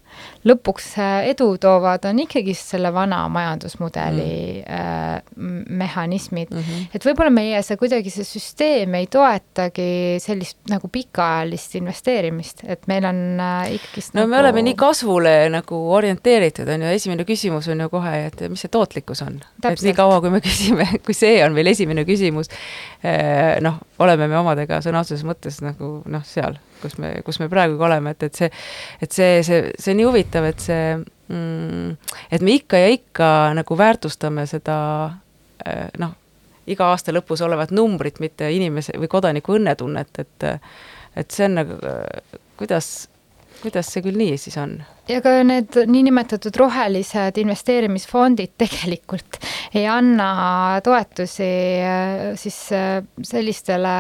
lõpuks 0.47 0.93
äh, 1.03 1.31
edu 1.33 1.49
toovad, 1.63 2.07
on 2.09 2.23
ikkagist 2.23 2.75
selle 2.75 2.93
vana 2.95 3.25
majandusmudeli 3.33 4.63
mm. 4.63 4.77
äh, 4.77 5.67
mehhanismid 5.83 6.53
mm. 6.53 6.63
-hmm. 6.63 6.89
et 6.95 7.09
võib-olla 7.09 7.33
meie 7.35 7.63
see 7.67 7.79
kuidagi, 7.81 8.13
see 8.15 8.27
süsteem 8.29 8.95
ei 8.99 9.09
toetagi 9.11 9.89
sellist 10.23 10.61
nagu 10.71 10.91
pikaajalist 10.93 11.79
investeerimist, 11.81 12.65
et 12.67 12.87
meil 12.91 13.09
on 13.09 13.23
äh, 13.41 13.75
ikkagist 13.79 14.15
no 14.15 14.25
nagu... 14.25 14.35
me 14.35 14.43
oleme 14.45 14.67
nii 14.71 14.79
kasvule 14.79 15.37
nagu 15.53 15.83
orienteeritud, 15.99 16.69
on 16.69 16.87
ju, 16.87 16.95
esimene 17.01 17.27
küsimus 17.29 17.71
on 17.73 17.87
ju 17.87 17.91
kohe, 17.93 18.17
et 18.31 18.47
mis 18.51 18.67
see 18.67 18.73
tootlikkus 18.73 19.23
on. 19.27 19.41
et 19.65 19.76
nii 19.85 19.95
kaua, 19.97 20.21
kui 20.25 20.33
me 20.33 20.41
küsime, 20.45 20.87
kui 21.07 21.17
see 21.17 21.41
on 21.45 21.57
meil 21.57 21.71
esimene 21.73 22.07
küsimus, 22.09 22.51
eh, 23.03 23.57
noh, 23.65 23.79
oleme 24.03 24.29
me 24.31 24.39
omadega 24.41 24.81
sõna 24.85 25.03
otseses 25.05 25.27
mõttes 25.29 25.61
nagu 25.65 25.91
noh, 26.13 26.25
seal, 26.27 26.59
kus 26.83 26.99
me, 27.03 27.17
kus 27.27 27.41
me 27.43 27.51
praegu 27.53 27.81
oleme, 27.83 28.15
et, 28.17 28.29
et 28.29 28.43
see, 28.43 28.51
et 29.03 29.13
see, 29.13 29.41
see, 29.47 29.63
see 29.79 29.95
on 29.95 30.01
nii 30.01 30.09
huvitav, 30.09 30.49
et 30.49 30.63
see 30.63 30.85
mm,, 30.97 32.13
et 32.31 32.47
me 32.47 32.57
ikka 32.61 32.83
ja 32.85 32.93
ikka 32.95 33.33
nagu 33.59 33.79
väärtustame 33.79 34.47
seda 34.51 34.79
eh, 35.67 35.89
noh, 36.03 36.15
iga 36.67 36.91
aasta 36.91 37.15
lõpus 37.15 37.45
olevat 37.47 37.75
numbrit, 37.75 38.19
mitte 38.23 38.49
inimese 38.51 38.97
või 38.99 39.11
kodaniku 39.11 39.59
õnnetunnet, 39.59 40.23
et 40.25 40.51
et 41.17 41.33
see 41.33 41.47
on 41.47 41.55
nagu, 41.57 41.77
kuidas 42.61 43.07
kuidas 43.63 43.91
see 43.93 44.05
küll 44.05 44.19
nii 44.19 44.37
siis 44.41 44.57
on? 44.61 44.77
ja 45.09 45.21
ka 45.25 45.37
need 45.47 45.77
niinimetatud 45.91 46.57
rohelised 46.59 47.39
investeerimisfondid 47.41 48.57
tegelikult 48.59 49.41
ei 49.77 49.87
anna 49.91 50.81
toetusi 50.85 51.49
äh, 51.85 52.35
siis 52.39 52.59
äh, 52.75 53.01
sellistele 53.23 53.97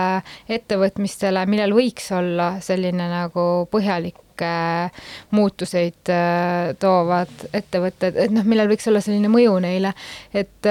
ettevõtmistele, 0.48 1.46
millel 1.50 1.74
võiks 1.76 2.10
olla 2.16 2.56
selline 2.64 3.10
nagu 3.12 3.66
põhjalik 3.72 4.22
muutuseid 5.32 6.12
äh, 6.12 6.74
toovad 6.80 7.48
ettevõtted, 7.56 8.18
et 8.26 8.34
noh, 8.34 8.44
millel 8.44 8.68
võiks 8.72 8.88
olla 8.90 9.00
selline 9.04 9.30
mõju 9.32 9.56
neile, 9.64 9.94
et 10.36 10.68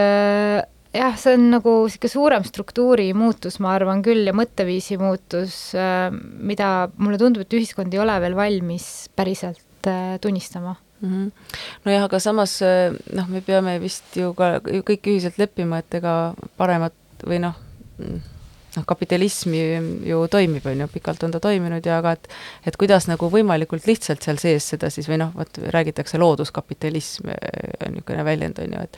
jah, 0.96 1.16
see 1.20 1.36
on 1.38 1.50
nagu 1.54 1.76
niisugune 1.86 2.12
suurem 2.12 2.46
struktuuri 2.48 3.10
muutus, 3.18 3.60
ma 3.64 3.74
arvan 3.76 4.04
küll, 4.06 4.26
ja 4.28 4.36
mõtteviisi 4.36 4.98
muutus, 5.02 5.58
äh, 5.78 6.10
mida 6.12 6.90
mulle 6.98 7.20
tundub, 7.22 7.46
et 7.46 7.58
ühiskond 7.58 7.94
ei 7.94 8.02
ole 8.02 8.16
veel 8.24 8.38
valmis 8.38 8.90
päriselt 9.16 9.90
äh, 9.90 10.16
tunnistama 10.24 10.76
mm. 10.76 11.10
-hmm. 11.10 11.58
nojah, 11.86 12.08
aga 12.10 12.20
samas 12.20 12.62
äh, 12.62 12.94
noh, 13.14 13.28
me 13.30 13.42
peame 13.42 13.80
vist 13.82 14.16
ju 14.16 14.34
ka 14.34 14.60
ju 14.62 14.86
kõik 14.88 15.12
ühiselt 15.12 15.42
leppima, 15.42 15.84
et 15.84 16.00
ega 16.00 16.34
paremat 16.58 16.96
või 17.26 17.42
noh, 17.44 17.56
noh, 18.00 18.86
kapitalism 18.88 19.54
ju 20.04 20.26
toimib, 20.32 20.66
on 20.68 20.84
ju, 20.84 20.88
pikalt 20.92 21.24
on 21.24 21.32
ta 21.32 21.40
toiminud 21.40 21.86
ja 21.86 22.00
aga 22.00 22.16
et 22.18 22.28
et 22.66 22.78
kuidas 22.78 23.08
nagu 23.08 23.30
võimalikult 23.32 23.88
lihtsalt 23.88 24.24
seal 24.24 24.38
sees 24.38 24.68
seda 24.74 24.90
siis 24.90 25.08
või 25.10 25.22
noh, 25.24 25.32
vot 25.36 25.58
räägitakse 25.58 26.20
looduskapitalism, 26.20 27.32
on 27.86 27.96
niisugune 27.96 28.26
väljend, 28.28 28.60
on 28.60 28.76
ju, 28.76 28.84
et 28.84 28.98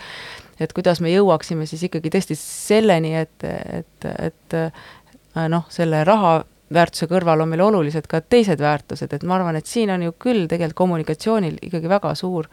et 0.59 0.73
kuidas 0.73 1.01
me 1.03 1.11
jõuaksime 1.13 1.67
siis 1.69 1.83
ikkagi 1.87 2.11
tõesti 2.13 2.37
selleni, 2.39 3.15
et, 3.23 3.43
et, 3.43 4.07
et 4.17 4.57
äh, 4.57 5.47
noh, 5.49 5.67
selle 5.73 6.03
raha 6.07 6.39
väärtuse 6.73 7.07
kõrval 7.07 7.43
on 7.43 7.51
meil 7.51 7.63
olulised 7.63 8.07
ka 8.11 8.21
teised 8.21 8.61
väärtused, 8.61 9.13
et 9.13 9.23
ma 9.27 9.37
arvan, 9.37 9.55
et 9.59 9.69
siin 9.69 9.91
on 9.93 10.03
ju 10.03 10.15
küll 10.19 10.47
tegelikult 10.49 10.81
kommunikatsioonil 10.81 11.59
ikkagi 11.69 11.91
väga 11.91 12.13
suur, 12.19 12.49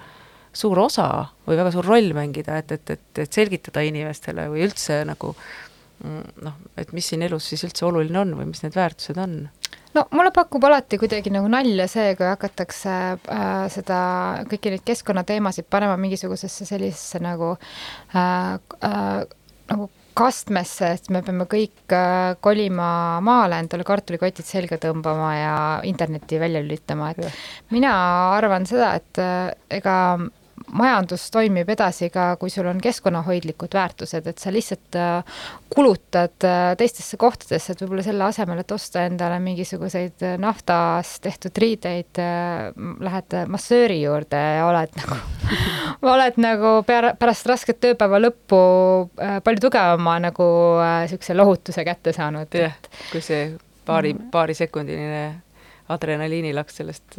suur 0.54 0.80
osa 0.84 1.08
või 1.48 1.58
väga 1.58 1.74
suur 1.74 1.88
roll 1.88 2.12
mängida, 2.16 2.60
et, 2.62 2.76
et, 2.76 2.94
et, 2.94 3.22
et 3.24 3.40
selgitada 3.40 3.82
inimestele 3.86 4.46
või 4.52 4.66
üldse 4.68 5.00
nagu 5.08 5.32
mm, 5.34 6.44
noh, 6.46 6.60
et 6.78 6.94
mis 6.94 7.10
siin 7.10 7.26
elus 7.26 7.50
siis 7.50 7.66
üldse 7.66 7.88
oluline 7.88 8.22
on 8.22 8.36
või 8.38 8.52
mis 8.52 8.62
need 8.62 8.78
väärtused 8.78 9.18
on 9.18 9.38
no 9.94 10.07
mulle 10.14 10.33
pakub 10.35 10.64
alati 10.68 10.98
kuidagi 11.00 11.33
nagu 11.35 11.48
nalja 11.50 11.87
see, 11.90 12.14
kui 12.18 12.26
hakatakse 12.28 12.94
äh, 13.14 13.64
seda, 13.72 13.98
kõiki 14.50 14.74
neid 14.74 14.85
keskkonnateemasid 14.87 15.68
panema 15.70 15.96
mingisugusesse 16.00 16.66
sellisesse 16.68 17.22
nagu 17.24 17.54
äh, 17.54 18.54
äh, 18.59 19.26
nagu 19.70 19.90
kastmesse, 20.14 20.92
et 20.94 21.11
me 21.11 21.24
peame 21.26 21.46
kõik 21.50 21.90
äh, 21.94 22.37
kolima 22.44 23.20
maale, 23.24 23.59
endale 23.64 23.87
kartulikotid 23.87 24.46
selga 24.46 24.78
tõmbama 24.83 25.33
ja 25.35 25.57
internetti 25.88 26.38
välja 26.38 26.62
lülitama, 26.62 27.11
et 27.11 27.24
ja. 27.26 27.33
mina 27.74 27.92
arvan 28.37 28.66
seda, 28.70 28.92
et 29.00 29.22
äh, 29.22 29.50
ega 29.80 29.96
majandus 30.74 31.26
toimib 31.34 31.68
edasi 31.70 32.08
ka, 32.12 32.34
kui 32.40 32.50
sul 32.52 32.66
on 32.70 32.80
keskkonnahoidlikud 32.82 33.74
väärtused, 33.74 34.26
et 34.30 34.42
sa 34.42 34.52
lihtsalt 34.54 34.98
äh, 34.98 35.40
kulutad 35.74 36.46
äh, 36.46 36.72
teistesse 36.78 37.18
kohtadesse, 37.20 37.74
et 37.74 37.82
võib-olla 37.84 38.04
selle 38.06 38.26
asemel, 38.26 38.62
et 38.62 38.74
osta 38.74 39.04
endale 39.08 39.38
mingisuguseid 39.44 40.24
äh, 40.26 40.36
naftas 40.42 41.16
tehtud 41.24 41.62
riideid, 41.62 42.22
lähed 43.04 43.36
massööri 43.50 44.00
juurde 44.02 44.40
ja 44.58 44.66
oled 44.68 44.94
nagu 45.00 45.18
oled 46.14 46.38
nagu 46.42 46.74
pärast 46.86 47.48
rasket 47.50 47.80
tööpäeva 47.82 48.20
lõppu 48.22 48.60
palju 49.44 49.62
tugevama 49.66 50.18
nagu 50.22 50.46
niisuguse 51.04 51.36
lohutuse 51.36 51.84
kätte 51.86 52.14
saanud. 52.16 52.54
jah, 52.58 52.76
kui 53.12 53.22
see 53.24 53.48
paari, 53.86 54.14
mm. 54.16 54.30
paarisekundiline 54.34 55.24
adrenaliinilaks 55.94 56.80
sellest 56.80 57.18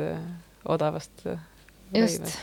odavast 0.65 1.28
just 1.93 2.34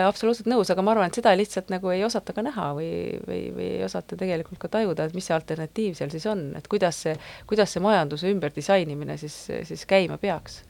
absoluutselt 0.00 0.48
nõus, 0.48 0.70
aga 0.72 0.84
ma 0.84 0.94
arvan, 0.94 1.12
et 1.12 1.20
seda 1.20 1.34
lihtsalt 1.36 1.68
nagu 1.72 1.92
ei 1.92 2.04
osata 2.06 2.32
ka 2.32 2.44
näha 2.46 2.70
või, 2.78 2.90
või, 3.28 3.40
või 3.56 3.68
ei 3.76 3.84
osata 3.84 4.16
tegelikult 4.16 4.60
ka 4.62 4.70
tajuda, 4.72 5.06
et 5.08 5.16
mis 5.16 5.28
see 5.28 5.36
alternatiiv 5.36 5.96
seal 5.98 6.12
siis 6.14 6.26
on, 6.30 6.46
et 6.56 6.68
kuidas 6.72 7.04
see, 7.04 7.16
kuidas 7.50 7.74
see 7.74 7.84
majanduse 7.84 8.32
ümberdisainimine 8.32 9.18
siis, 9.20 9.36
siis 9.68 9.84
käima 9.88 10.18
peaks? 10.22 10.62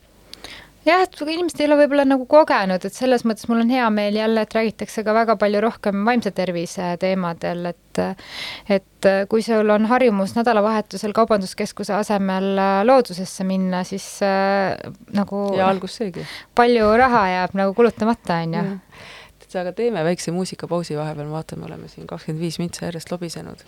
Jah, 0.87 1.03
et 1.05 1.21
inimesed 1.23 1.61
ei 1.61 1.69
ole 1.69 1.79
võib-olla 1.83 2.05
nagu 2.09 2.27
kogenud, 2.31 2.85
et 2.87 2.97
selles 2.97 3.25
mõttes 3.29 3.49
mul 3.51 3.63
on 3.65 3.71
hea 3.73 3.87
meel 3.95 4.19
jälle, 4.19 4.45
et 4.45 4.57
räägitakse 4.57 5.05
ka 5.07 5.15
väga 5.17 5.37
palju 5.41 5.63
rohkem 5.65 6.03
vaimse 6.09 6.33
tervise 6.35 6.95
teemadel, 7.03 7.73
et 7.73 8.03
et 8.73 9.09
kui 9.29 9.43
sul 9.45 9.69
on 9.75 9.85
harjumus 9.91 10.33
nädalavahetusel 10.39 11.13
kaubanduskeskuse 11.17 11.93
asemel 11.93 12.55
loodusesse 12.89 13.45
minna, 13.45 13.83
siis 13.85 14.07
äh, 14.25 14.79
nagu 15.13 15.45
ja 15.59 15.69
algus 15.69 15.99
seegi. 16.01 16.25
palju 16.57 16.89
raha 16.97 17.27
jääb 17.35 17.59
nagu 17.61 17.77
kulutamata, 17.77 18.41
on 18.47 18.57
ju. 18.59 18.65
et 19.43 19.59
aga 19.61 19.75
teeme 19.77 20.05
väikse 20.09 20.33
muusikapausi 20.33 20.97
vahepeal, 20.97 21.29
ma 21.29 21.43
vaatan, 21.43 21.61
me 21.61 21.69
oleme 21.69 21.93
siin 21.93 22.09
kakskümmend 22.09 22.47
viis 22.47 22.59
mintsa 22.63 22.89
järjest 22.89 23.13
lobisenud. 23.13 23.67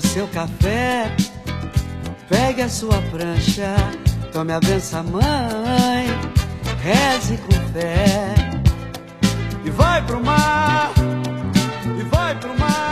Seu 0.00 0.26
café, 0.28 1.14
pegue 2.28 2.62
a 2.62 2.68
sua 2.68 3.00
prancha, 3.10 3.74
tome 4.32 4.52
a 4.52 4.60
benção, 4.60 5.04
mãe, 5.04 6.06
reze 6.82 7.36
com 7.38 7.52
fé. 7.72 8.34
E 9.64 9.70
vai 9.70 10.04
pro 10.06 10.22
mar, 10.22 10.92
e 11.98 12.02
vai 12.04 12.34
pro 12.36 12.58
mar. 12.58 12.90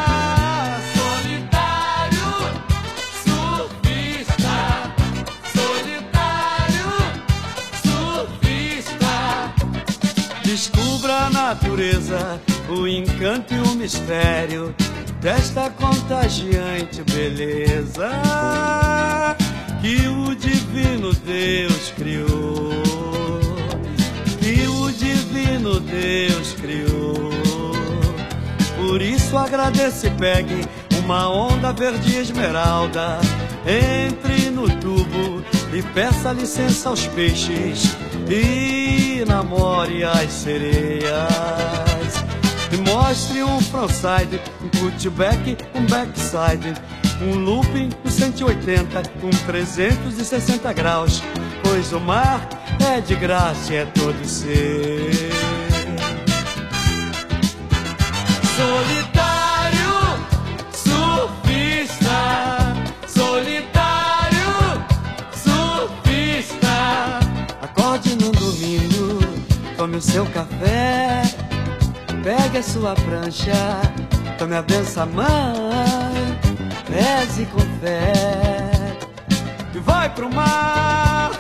Descubra 10.45 11.27
a 11.27 11.31
natureza, 11.31 12.41
o 12.69 12.87
encanto 12.87 13.55
e 13.55 13.61
o 13.61 13.75
mistério 13.75 14.75
desta 15.21 15.71
contagiante 15.71 17.03
beleza 17.03 18.11
que 19.81 20.09
o 20.09 20.35
divino 20.35 21.13
Deus 21.13 21.93
criou. 21.97 22.83
Que 24.41 24.67
o 24.67 24.91
divino 24.93 25.81
Deus 25.81 26.53
criou. 26.55 27.31
Por 28.77 29.03
isso 29.03 29.37
agradeça 29.37 30.07
e 30.07 30.11
pegue 30.13 30.65
uma 31.03 31.29
onda 31.29 31.73
verde 31.73 32.17
esmeralda. 32.17 33.19
Entre 33.67 34.51
no 34.51 34.69
tubo 34.79 35.43
e 35.73 35.83
peça 35.95 36.33
licença 36.33 36.89
aos 36.89 37.07
peixes 37.09 37.97
e 38.31 39.25
namore 39.27 40.05
as 40.05 40.33
sereias. 40.33 41.88
Mostre 42.77 43.43
um 43.43 43.61
frontside, 43.61 44.41
um 44.63 44.69
cutback, 44.79 45.57
um 45.75 45.87
backside, 45.87 46.75
um 47.23 47.35
looping, 47.37 47.91
um 48.05 48.11
180, 48.11 49.03
um 49.23 49.31
360 49.31 50.73
graus. 50.73 51.23
Pois 51.63 51.93
o 51.93 52.01
mar 52.01 52.47
é 52.81 53.01
de 53.01 53.15
graça 53.17 53.75
é 53.75 53.85
todo 53.87 54.25
seu. 54.25 54.49
Solitário, 58.57 59.95
surfista, 60.73 62.11
solitário, 63.07 64.85
surfista. 65.33 66.69
Acorde 67.63 68.17
num 68.17 68.33
domingo, 68.33 69.21
tome 69.77 69.97
o 69.97 70.03
seu 70.03 70.27
café, 70.27 71.23
pegue 72.29 72.59
a 72.59 72.63
sua 72.63 72.95
prancha, 72.95 73.81
tome 74.37 74.55
a 74.55 74.61
benção, 74.61 75.07
mãe, 75.07 76.39
reze 76.93 77.47
com 77.47 77.61
fé. 77.81 78.13
E 79.75 79.79
vai 79.79 80.11
pro 80.11 80.31
mar, 80.31 81.31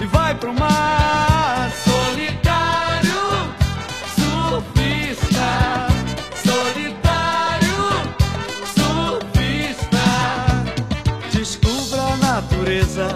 e 0.00 0.06
vai 0.06 0.32
pro 0.36 0.54
mar. 0.54 1.72
Solitário, 1.72 3.20
surfista, 4.14 5.88
solitário, 6.36 7.82
surfista. 8.78 10.06
Descubra 11.32 12.00
a 12.00 12.16
natureza, 12.18 13.08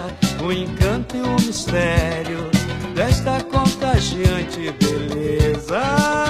o 0.43 0.51
encanto 0.51 1.15
e 1.15 1.21
o 1.21 1.35
mistério 1.35 2.51
desta 2.93 3.41
contagiante 3.45 4.73
beleza 4.73 6.26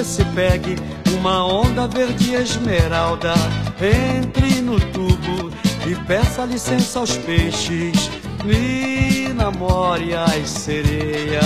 isso 0.00 0.22
agradeça 0.22 0.22
e 0.22 0.24
pegue 0.26 0.76
uma 1.18 1.44
onda 1.46 1.88
verde 1.88 2.34
esmeralda. 2.34 3.34
Entre 3.80 4.60
no 4.60 4.78
tubo 4.78 5.50
e 5.86 5.94
peça 6.06 6.44
licença 6.44 7.00
aos 7.00 7.16
peixes. 7.16 8.10
E 8.44 9.32
namore 9.34 10.14
as 10.14 10.48
sereias. 10.48 11.42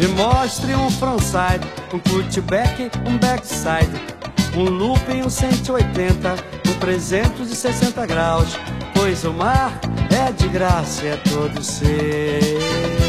E 0.00 0.06
mostre 0.08 0.74
um 0.74 0.90
frontside, 0.90 1.66
um 1.92 1.98
cutback, 2.00 2.90
um 3.06 3.16
backside. 3.18 4.14
Um 4.56 4.64
looping, 4.64 5.22
um 5.22 5.30
180, 5.30 6.34
um 6.68 6.78
360 6.78 8.06
graus. 8.06 8.56
Pois 8.94 9.24
o 9.24 9.32
mar 9.32 9.80
é 10.10 10.30
de 10.32 10.48
graça, 10.48 11.06
é 11.06 11.16
todo 11.16 11.62
seu. 11.62 13.03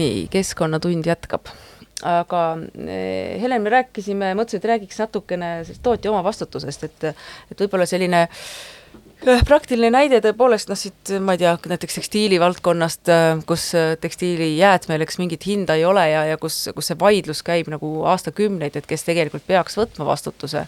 Nii, 0.00 0.24
Keskkonnatund 0.32 1.06
jätkab. 1.06 1.52
aga 2.00 2.42
eh, 2.88 3.36
Helen, 3.42 3.60
me 3.60 3.70
rääkisime, 3.74 4.32
mõtlesin, 4.38 4.62
et 4.62 4.68
räägiks 4.70 4.98
natukene 5.02 5.50
tootja 5.84 6.12
omavastutusest, 6.14 6.86
et 6.88 7.04
et 7.10 7.60
võib-olla 7.60 7.84
selline 7.84 8.22
eh, 8.24 9.42
praktiline 9.44 9.90
näide 9.92 10.22
tõepoolest, 10.24 10.72
noh 10.72 10.80
siit 10.80 11.12
ma 11.20 11.36
ei 11.36 11.42
tea, 11.42 11.52
näiteks 11.74 11.98
tekstiilivaldkonnast, 12.00 13.12
kus 13.46 13.66
tekstiilijäätmeleks 14.00 15.20
mingit 15.20 15.44
hinda 15.46 15.76
ei 15.76 15.84
ole 15.84 16.06
ja, 16.08 16.24
ja 16.32 16.40
kus, 16.40 16.62
kus 16.74 16.88
see 16.88 16.98
vaidlus 17.00 17.44
käib 17.44 17.68
nagu 17.68 17.92
aastakümneid, 18.08 18.80
et 18.80 18.88
kes 18.88 19.04
tegelikult 19.04 19.44
peaks 19.46 19.76
võtma 19.82 20.08
vastutuse 20.08 20.64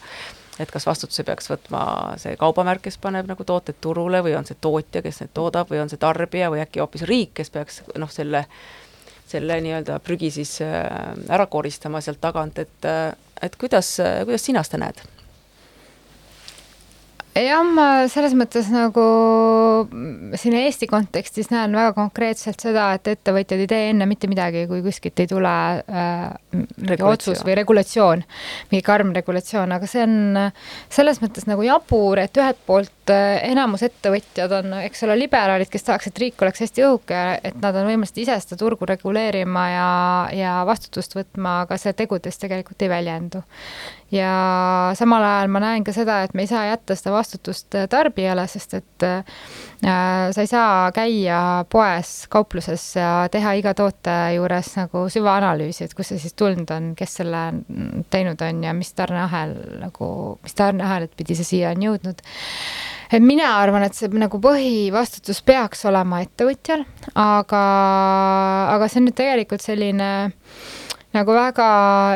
et 0.60 0.70
kas 0.70 0.86
vastutuse 0.86 1.24
peaks 1.24 1.48
võtma 1.50 1.82
see 2.20 2.36
kaubamärk, 2.40 2.84
kes 2.84 2.98
paneb 3.00 3.28
nagu 3.30 3.44
tooted 3.48 3.78
turule 3.80 4.20
või 4.24 4.36
on 4.36 4.46
see 4.48 4.58
tootja, 4.60 5.02
kes 5.04 5.22
neid 5.22 5.32
toodab 5.34 5.70
või 5.72 5.80
on 5.82 5.92
see 5.92 6.00
tarbija 6.00 6.50
või 6.52 6.62
äkki 6.64 6.82
hoopis 6.82 7.06
riik, 7.08 7.32
kes 7.40 7.50
peaks 7.54 7.82
noh, 7.96 8.10
selle 8.12 8.44
selle 9.32 9.58
nii-öelda 9.64 9.98
prügi 10.04 10.30
siis 10.34 10.58
äh, 10.64 10.84
ära 11.32 11.48
koristama 11.50 12.02
sealt 12.04 12.20
tagant, 12.22 12.58
et, 12.62 12.78
äh, 12.88 13.10
et 13.42 13.58
kuidas, 13.60 13.96
kuidas 14.26 14.48
sina 14.48 14.64
seda 14.66 14.86
näed? 14.86 15.02
jah, 17.40 17.62
ma 17.64 17.86
selles 18.12 18.34
mõttes 18.36 18.68
nagu 18.72 19.02
siin 20.38 20.56
Eesti 20.58 20.88
kontekstis 20.90 21.48
näen 21.52 21.72
väga 21.76 21.94
konkreetselt 21.96 22.60
seda, 22.60 22.90
et 22.96 23.08
ettevõtjad 23.14 23.62
ei 23.62 23.70
tee 23.70 23.86
enne 23.92 24.06
mitte 24.08 24.28
midagi, 24.28 24.66
kui 24.68 24.82
kuskilt 24.84 25.22
ei 25.22 25.30
tule 25.30 25.52
äh, 25.80 26.98
otsus 27.08 27.40
või 27.46 27.56
regulatsioon, 27.62 28.24
mingi 28.72 28.84
karm 28.84 29.14
regulatsioon, 29.16 29.72
aga 29.76 29.88
see 29.88 30.04
on 30.04 30.42
äh, 30.42 30.68
selles 30.92 31.22
mõttes 31.24 31.48
nagu 31.48 31.64
jabur, 31.64 32.20
et 32.20 32.36
ühelt 32.36 32.60
poolt 32.68 33.14
äh, 33.14 33.38
enamus 33.48 33.86
ettevõtjad 33.88 34.52
on, 34.58 34.76
eks 34.82 35.06
ole, 35.08 35.16
liberaalid, 35.24 35.72
kes 35.72 35.88
tahaks, 35.88 36.12
et 36.12 36.22
riik 36.26 36.44
oleks 36.44 36.66
hästi 36.66 36.86
õhuke, 36.88 37.22
et 37.48 37.58
nad 37.64 37.80
on 37.80 37.88
võimelised 37.88 38.20
ise 38.26 38.36
seda 38.44 38.60
turgu 38.60 38.88
reguleerima 38.88 39.64
ja, 39.72 39.88
ja 40.36 40.54
vastutust 40.68 41.16
võtma, 41.16 41.62
aga 41.64 41.80
see 41.80 41.96
tegudes 41.96 42.40
tegelikult 42.44 42.84
ei 42.84 42.92
väljendu 42.92 43.40
ja 44.12 44.92
samal 44.98 45.24
ajal 45.24 45.50
ma 45.52 45.60
näen 45.62 45.84
ka 45.86 45.94
seda, 45.96 46.20
et 46.26 46.34
me 46.36 46.44
ei 46.44 46.50
saa 46.50 46.66
jätta 46.68 46.96
seda 46.98 47.14
vastutust 47.14 47.74
äh, 47.78 47.88
tarbijale, 47.90 48.44
sest 48.50 48.76
et 48.76 49.06
äh, 49.08 49.24
sa 49.82 50.44
ei 50.44 50.50
saa 50.50 50.92
käia 50.94 51.38
poes, 51.72 52.12
kaupluses 52.32 52.84
ja 52.98 53.10
teha 53.32 53.54
iga 53.58 53.74
toote 53.78 54.16
juures 54.36 54.74
nagu 54.76 55.06
süvaanalüüsi, 55.12 55.86
et 55.86 55.96
kust 55.96 56.12
see 56.12 56.22
siis 56.22 56.36
tulnud 56.38 56.70
on, 56.74 56.92
kes 56.98 57.18
selle 57.22 57.42
teinud 58.12 58.44
on 58.44 58.64
ja 58.68 58.76
mis 58.76 58.92
tarneahel 58.98 59.56
nagu, 59.80 60.08
mis 60.44 60.58
tarneahelat 60.60 61.16
pidi 61.16 61.38
see 61.38 61.48
siia 61.54 61.72
on 61.72 61.88
jõudnud. 61.88 62.20
Et 63.12 63.20
mina 63.20 63.50
arvan, 63.60 63.84
et 63.84 63.96
see 63.96 64.08
nagu 64.16 64.38
põhivastutus 64.40 65.42
peaks 65.44 65.84
olema 65.88 66.22
ettevõtjal, 66.24 66.84
aga, 67.16 67.64
aga 68.76 68.88
see 68.88 69.02
on 69.02 69.08
nüüd 69.08 69.18
tegelikult 69.18 69.64
selline 69.64 70.08
nagu 71.12 71.34
väga 71.36 71.70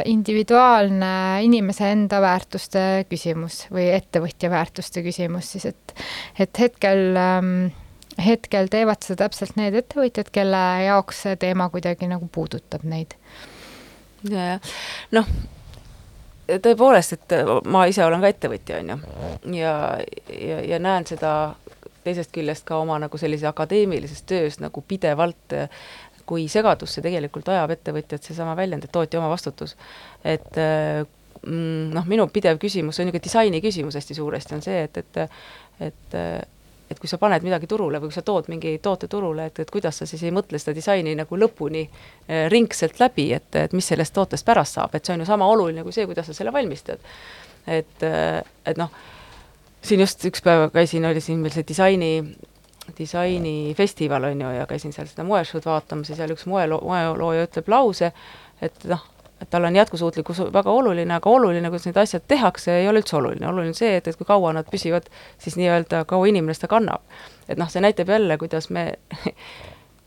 individuaalne 0.08 1.14
inimese 1.44 1.90
enda 1.92 2.20
väärtuste 2.24 2.84
küsimus 3.10 3.64
või 3.72 3.90
ettevõtja 3.96 4.50
väärtuste 4.52 5.02
küsimus 5.06 5.52
siis, 5.54 5.66
et, 5.72 5.98
et 6.40 6.62
hetkel 6.64 7.18
ähm, 7.20 7.50
hetkel 8.24 8.70
teevad 8.72 9.04
seda 9.04 9.26
täpselt 9.26 9.56
need 9.60 9.76
ettevõtjad, 9.76 10.30
kelle 10.32 10.62
jaoks 10.86 11.26
see 11.26 11.36
teema 11.40 11.68
kuidagi 11.72 12.08
nagu 12.10 12.28
puudutab 12.32 12.86
neid. 12.88 13.16
noh, 15.16 15.28
tõepoolest, 16.48 17.18
et 17.18 17.36
ma 17.68 17.84
ise 17.90 18.04
olen 18.04 18.24
ka 18.24 18.32
ettevõtja, 18.32 18.80
on 18.80 18.94
ju, 18.94 18.98
ja, 19.60 19.76
ja, 20.32 20.60
ja 20.72 20.80
näen 20.82 21.06
seda 21.08 21.32
teisest 22.06 22.30
küljest 22.34 22.64
ka 22.66 22.78
oma 22.78 23.00
nagu 23.02 23.18
sellise 23.18 23.48
akadeemilises 23.50 24.22
töös 24.30 24.60
nagu 24.62 24.82
pidevalt, 24.88 25.56
kui 26.26 26.48
segadusse 26.50 27.02
tegelikult 27.04 27.48
ajab 27.52 27.76
ettevõtjat 27.76 28.26
seesama 28.26 28.56
väljend, 28.58 28.84
et 28.84 28.92
tootja 28.92 29.20
omavastutus. 29.20 29.76
et 30.24 30.58
mm, 30.58 31.94
noh, 31.94 32.08
minu 32.10 32.26
pidev 32.32 32.58
küsimus, 32.62 32.96
see 32.96 33.04
on 33.04 33.10
niisugune 33.10 33.28
disaini 33.28 33.62
küsimus 33.64 33.98
hästi 33.98 34.18
suuresti, 34.18 34.58
on 34.58 34.66
see, 34.66 34.82
et, 34.88 35.02
et 35.02 35.24
et 35.86 36.20
et 36.90 37.00
kui 37.02 37.10
sa 37.10 37.18
paned 37.18 37.42
midagi 37.42 37.66
turule 37.66 37.98
või 37.98 38.10
kui 38.10 38.14
sa 38.14 38.22
tood 38.22 38.46
mingi 38.50 38.76
toote 38.82 39.08
turule, 39.10 39.48
et, 39.50 39.58
et 39.58 39.70
kuidas 39.74 39.98
sa 39.98 40.06
siis 40.06 40.22
ei 40.22 40.30
mõtle 40.34 40.58
seda 40.62 40.76
disaini 40.76 41.16
nagu 41.18 41.38
lõpuni 41.38 41.82
eh, 41.82 42.46
ringselt 42.52 43.00
läbi, 43.02 43.32
et, 43.34 43.48
et 43.58 43.74
mis 43.74 43.88
sellest 43.90 44.14
tootest 44.14 44.46
pärast 44.46 44.78
saab, 44.78 44.94
et 44.94 45.04
see 45.04 45.16
on 45.16 45.24
ju 45.24 45.26
sama 45.26 45.48
oluline 45.50 45.82
kui 45.82 45.94
see, 45.94 46.06
kuidas 46.06 46.30
sa 46.30 46.36
selle 46.36 46.54
valmistad. 46.54 47.02
et, 47.66 48.02
et 48.06 48.78
noh, 48.78 48.92
siin 49.82 50.04
just 50.04 50.22
üks 50.30 50.44
päev 50.46 50.68
käisin, 50.74 51.08
oli 51.08 51.22
siin 51.22 51.42
meil 51.42 51.54
see 51.54 51.66
disaini 51.66 52.10
disainifestival 52.98 54.24
on 54.30 54.40
ju 54.40 54.54
ja 54.58 54.66
käisin 54.66 54.92
seal 54.92 55.08
seda 55.10 55.24
moeshow'd 55.26 55.66
vaatamas 55.66 56.10
ja 56.10 56.16
seal 56.16 56.32
üks 56.34 56.46
moelo-, 56.50 56.82
moelooja 56.84 57.46
ütleb 57.48 57.68
lause, 57.72 58.12
et 58.62 58.84
noh, 58.90 59.04
et 59.40 59.50
tal 59.50 59.64
on 59.68 59.76
jätkusuutlikkus 59.76 60.40
väga 60.52 60.70
oluline, 60.70 61.14
aga 61.14 61.30
oluline, 61.30 61.68
kuidas 61.68 61.86
need 61.86 61.98
asjad 62.00 62.24
tehakse, 62.28 62.78
ei 62.80 62.88
ole 62.88 63.02
üldse 63.02 63.16
oluline, 63.18 63.48
oluline 63.48 63.74
on 63.74 63.78
see, 63.78 63.96
et, 63.98 64.08
et 64.08 64.16
kui 64.16 64.28
kaua 64.28 64.52
nad 64.56 64.68
püsivad 64.70 65.10
siis 65.42 65.58
nii-öelda, 65.60 66.04
kaua 66.08 66.28
inimene 66.30 66.56
seda 66.56 66.70
kannab. 66.72 67.04
et 67.48 67.58
noh, 67.58 67.68
see 67.70 67.84
näitab 67.84 68.08
jälle, 68.08 68.38
kuidas 68.38 68.70
me 68.70 68.86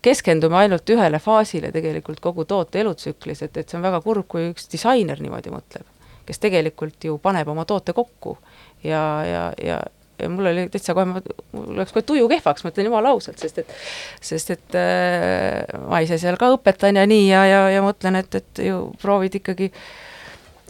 keskendume 0.06 0.56
ainult 0.56 0.90
ühele 0.90 1.18
faasile 1.22 1.70
tegelikult 1.72 2.20
kogu 2.20 2.44
toote 2.44 2.80
elutsüklis, 2.80 3.42
et, 3.46 3.56
et 3.56 3.68
see 3.68 3.78
on 3.78 3.86
väga 3.86 4.00
kurb, 4.04 4.26
kui 4.28 4.50
üks 4.50 4.66
disainer 4.72 5.22
niimoodi 5.22 5.54
mõtleb, 5.54 5.86
kes 6.26 6.42
tegelikult 6.42 7.04
ju 7.04 7.18
paneb 7.22 7.48
oma 7.48 7.64
toote 7.64 7.94
kokku 7.94 8.38
ja, 8.82 9.04
ja, 9.26 9.46
ja 9.62 9.80
ja 10.22 10.28
mul 10.32 10.50
oli 10.52 10.66
täitsa 10.72 10.94
kohe, 10.96 11.06
mul 11.08 11.80
läks 11.80 11.94
kohe 11.96 12.04
tuju 12.06 12.28
kehvaks, 12.30 12.64
ma 12.64 12.72
ütlen 12.72 12.90
jumala 12.90 13.14
ausalt, 13.14 13.40
sest 13.40 13.62
et 13.62 13.74
sest 14.20 14.54
et 14.56 14.78
äh, 14.78 15.64
ma 15.88 16.02
ise 16.04 16.18
seal 16.20 16.38
ka 16.40 16.52
õpetan 16.56 17.00
ja 17.00 17.06
nii 17.08 17.26
ja, 17.28 17.44
ja, 17.48 17.64
ja 17.76 17.84
mõtlen, 17.84 18.20
et, 18.20 18.40
et 18.40 18.64
ju 18.66 18.86
proovid 19.02 19.40
ikkagi 19.40 19.70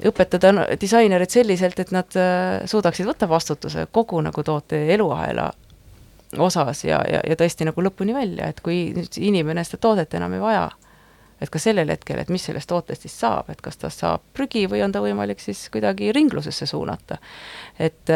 õpetada 0.08 0.52
disainereid 0.80 1.32
selliselt, 1.32 1.80
et 1.82 1.90
nad 1.94 2.18
äh, 2.18 2.60
suudaksid 2.70 3.08
võtta 3.08 3.28
vastutuse 3.28 3.86
kogu 3.92 4.20
nagu 4.24 4.44
toote 4.46 4.86
eluahela 4.94 5.50
osas 6.38 6.84
ja, 6.84 7.00
ja, 7.10 7.20
ja 7.26 7.36
tõesti 7.36 7.66
nagu 7.66 7.82
lõpuni 7.82 8.14
välja, 8.14 8.50
et 8.50 8.60
kui 8.64 8.90
nüüd 8.94 9.18
inimene 9.18 9.64
seda 9.66 9.82
toodet 9.88 10.14
enam 10.14 10.36
ei 10.36 10.42
vaja, 10.42 10.68
et 11.40 11.50
ka 11.50 11.60
sellel 11.62 11.90
hetkel, 11.90 12.20
et 12.20 12.30
mis 12.32 12.44
sellest 12.44 12.68
tootest 12.70 13.06
siis 13.06 13.16
saab, 13.22 13.50
et 13.50 13.60
kas 13.64 13.80
tast 13.80 14.04
saab 14.04 14.24
prügi 14.36 14.66
või 14.70 14.82
on 14.84 14.92
ta 14.92 15.02
võimalik 15.02 15.40
siis 15.42 15.66
kuidagi 15.72 16.12
ringlusesse 16.16 16.68
suunata. 16.68 17.18
et, 17.78 18.12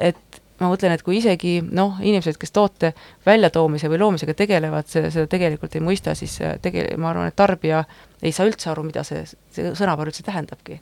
et 0.00 0.40
ma 0.58 0.70
mõtlen, 0.72 0.94
et 0.94 1.04
kui 1.06 1.18
isegi 1.18 1.58
noh, 1.62 1.98
inimesed, 2.02 2.38
kes 2.40 2.52
toote 2.54 2.92
väljatoomise 3.26 3.90
või 3.90 4.00
loomisega 4.02 4.34
tegelevad, 4.38 4.88
seda 4.90 5.26
tegelikult 5.30 5.76
ei 5.78 5.84
mõista, 5.84 6.14
siis 6.18 6.38
äh, 6.42 6.56
tege-, 6.62 6.90
ma 6.98 7.12
arvan, 7.12 7.30
et 7.30 7.38
tarbija 7.38 7.84
ei 8.22 8.34
saa 8.34 8.48
üldse 8.48 8.72
aru, 8.72 8.86
mida 8.88 9.04
see, 9.06 9.24
see 9.54 9.72
sõnapaar 9.78 10.10
üldse 10.10 10.26
tähendabki. 10.26 10.80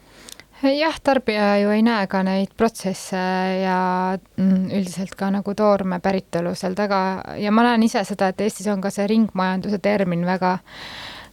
jah, 0.62 0.96
tarbija 1.04 1.50
ju 1.60 1.74
ei 1.74 1.82
näe 1.84 2.06
ka 2.08 2.22
neid 2.24 2.54
protsesse 2.56 3.20
ja 3.60 3.80
mm, 4.16 4.70
üldiselt 4.78 5.12
ka 5.18 5.28
nagu 5.34 5.54
toorme 5.54 6.00
päritolu 6.00 6.54
seal 6.56 6.74
taga 6.78 7.00
ja 7.36 7.52
ma 7.52 7.66
näen 7.68 7.84
ise 7.84 8.04
seda, 8.08 8.32
et 8.32 8.40
Eestis 8.40 8.70
on 8.72 8.80
ka 8.80 8.90
see 8.90 9.06
ringmajanduse 9.12 9.82
termin 9.84 10.24
väga 10.26 10.56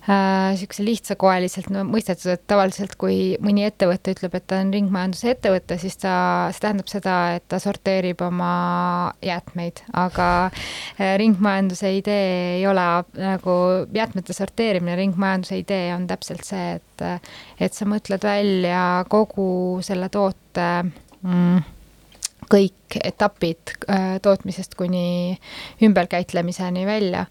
niisuguse 0.03 0.83
lihtsakoeliselt 0.83 1.69
no, 1.71 1.85
mõistetud, 1.87 2.33
et 2.33 2.43
tavaliselt 2.49 2.97
kui 2.99 3.37
mõni 3.43 3.63
ettevõte 3.63 4.11
ütleb, 4.11 4.35
et 4.35 4.45
ta 4.51 4.59
on 4.59 4.73
ringmajanduse 4.75 5.31
ettevõte, 5.31 5.77
siis 5.79 5.95
ta, 6.01 6.15
see 6.51 6.65
tähendab 6.65 6.91
seda, 6.91 7.17
et 7.37 7.45
ta 7.51 7.59
sorteerib 7.63 8.23
oma 8.25 8.51
jäätmeid, 9.23 9.85
aga 9.95 10.27
äh, 10.49 11.13
ringmajanduse 11.21 11.93
idee 11.99 12.57
ei 12.57 12.67
ole 12.67 12.87
nagu 13.15 13.55
jäätmete 13.95 14.35
sorteerimine, 14.35 14.97
ringmajanduse 14.99 15.61
idee 15.63 15.93
on 15.95 16.07
täpselt 16.11 16.43
see, 16.47 16.75
et 16.79 17.07
et 17.63 17.73
sa 17.73 17.87
mõtled 17.89 18.23
välja 18.23 19.03
kogu 19.11 19.79
selle 19.83 20.07
toote 20.13 20.67
mm, 20.83 21.63
kõik 22.51 22.99
etapid 23.03 23.73
äh, 23.87 24.15
tootmisest 24.23 24.75
kuni 24.79 25.37
ümberkäitlemiseni 25.83 26.85
välja 26.85 27.25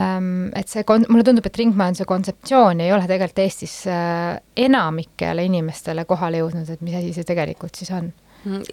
et 0.00 0.70
see 0.70 0.84
kon-, 0.88 1.06
mulle 1.12 1.24
tundub, 1.26 1.46
et 1.46 1.58
ringmajanduse 1.60 2.06
kontseptsioon 2.08 2.80
ei 2.80 2.92
ole 2.94 3.06
tegelikult 3.08 3.42
Eestis 3.44 3.74
äh, 3.90 4.38
enamikele 4.56 5.44
inimestele 5.48 6.06
kohale 6.08 6.40
jõudnud, 6.40 6.68
et 6.72 6.84
mis 6.84 6.96
asi 6.96 7.12
see 7.16 7.26
tegelikult 7.28 7.76
siis 7.76 7.90
on. 7.96 8.12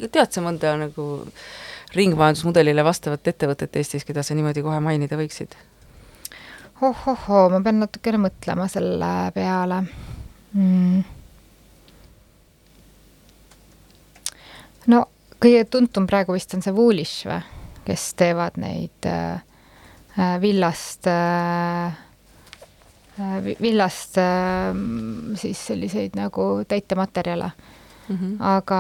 tead 0.08 0.32
sa 0.32 0.44
mõnda 0.46 0.78
nagu 0.80 1.08
ringmajandusmudelile 1.98 2.86
vastavat 2.86 3.28
ettevõtet 3.34 3.76
Eestis, 3.80 4.06
keda 4.08 4.24
sa 4.24 4.38
niimoodi 4.38 4.64
kohe 4.64 4.80
mainida 4.84 5.20
võiksid? 5.20 5.58
oh-oh-oo, 6.82 7.48
ma 7.50 7.62
pean 7.66 7.82
natukene 7.82 8.20
mõtlema 8.22 8.68
selle 8.70 9.12
peale 9.36 9.82
mm.. 10.54 11.04
no 14.94 15.04
kõige 15.42 15.66
tuntum 15.74 16.08
praegu 16.10 16.38
vist 16.38 16.54
on 16.54 16.64
see 16.66 16.76
Woolish 16.76 17.26
või, 17.30 17.42
kes 17.88 18.12
teevad 18.20 18.60
neid 18.62 19.10
äh, 19.10 19.42
villast 20.42 21.08
äh, 21.08 21.88
äh, 23.20 23.40
vi- 23.46 23.58
villast 23.62 24.18
äh, 24.18 24.74
siis 25.36 25.66
selliseid 25.68 26.16
nagu 26.20 26.64
täitematerjale, 26.68 27.52
Mm 28.08 28.16
-hmm. 28.18 28.36
aga 28.40 28.78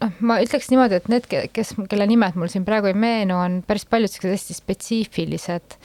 noh, 0.00 0.10
ma 0.20 0.40
ütleks 0.42 0.66
niimoodi, 0.72 0.94
et 0.98 1.06
need, 1.08 1.28
kes, 1.54 1.70
kelle 1.88 2.06
nimed 2.10 2.34
mul 2.34 2.48
siin 2.52 2.64
praegu 2.66 2.86
ei 2.90 2.94
meenu, 2.98 3.36
on 3.38 3.60
päris 3.66 3.84
paljud 3.86 4.10
sellised 4.10 4.34
hästi 4.34 4.54
spetsiifilised 4.58 5.76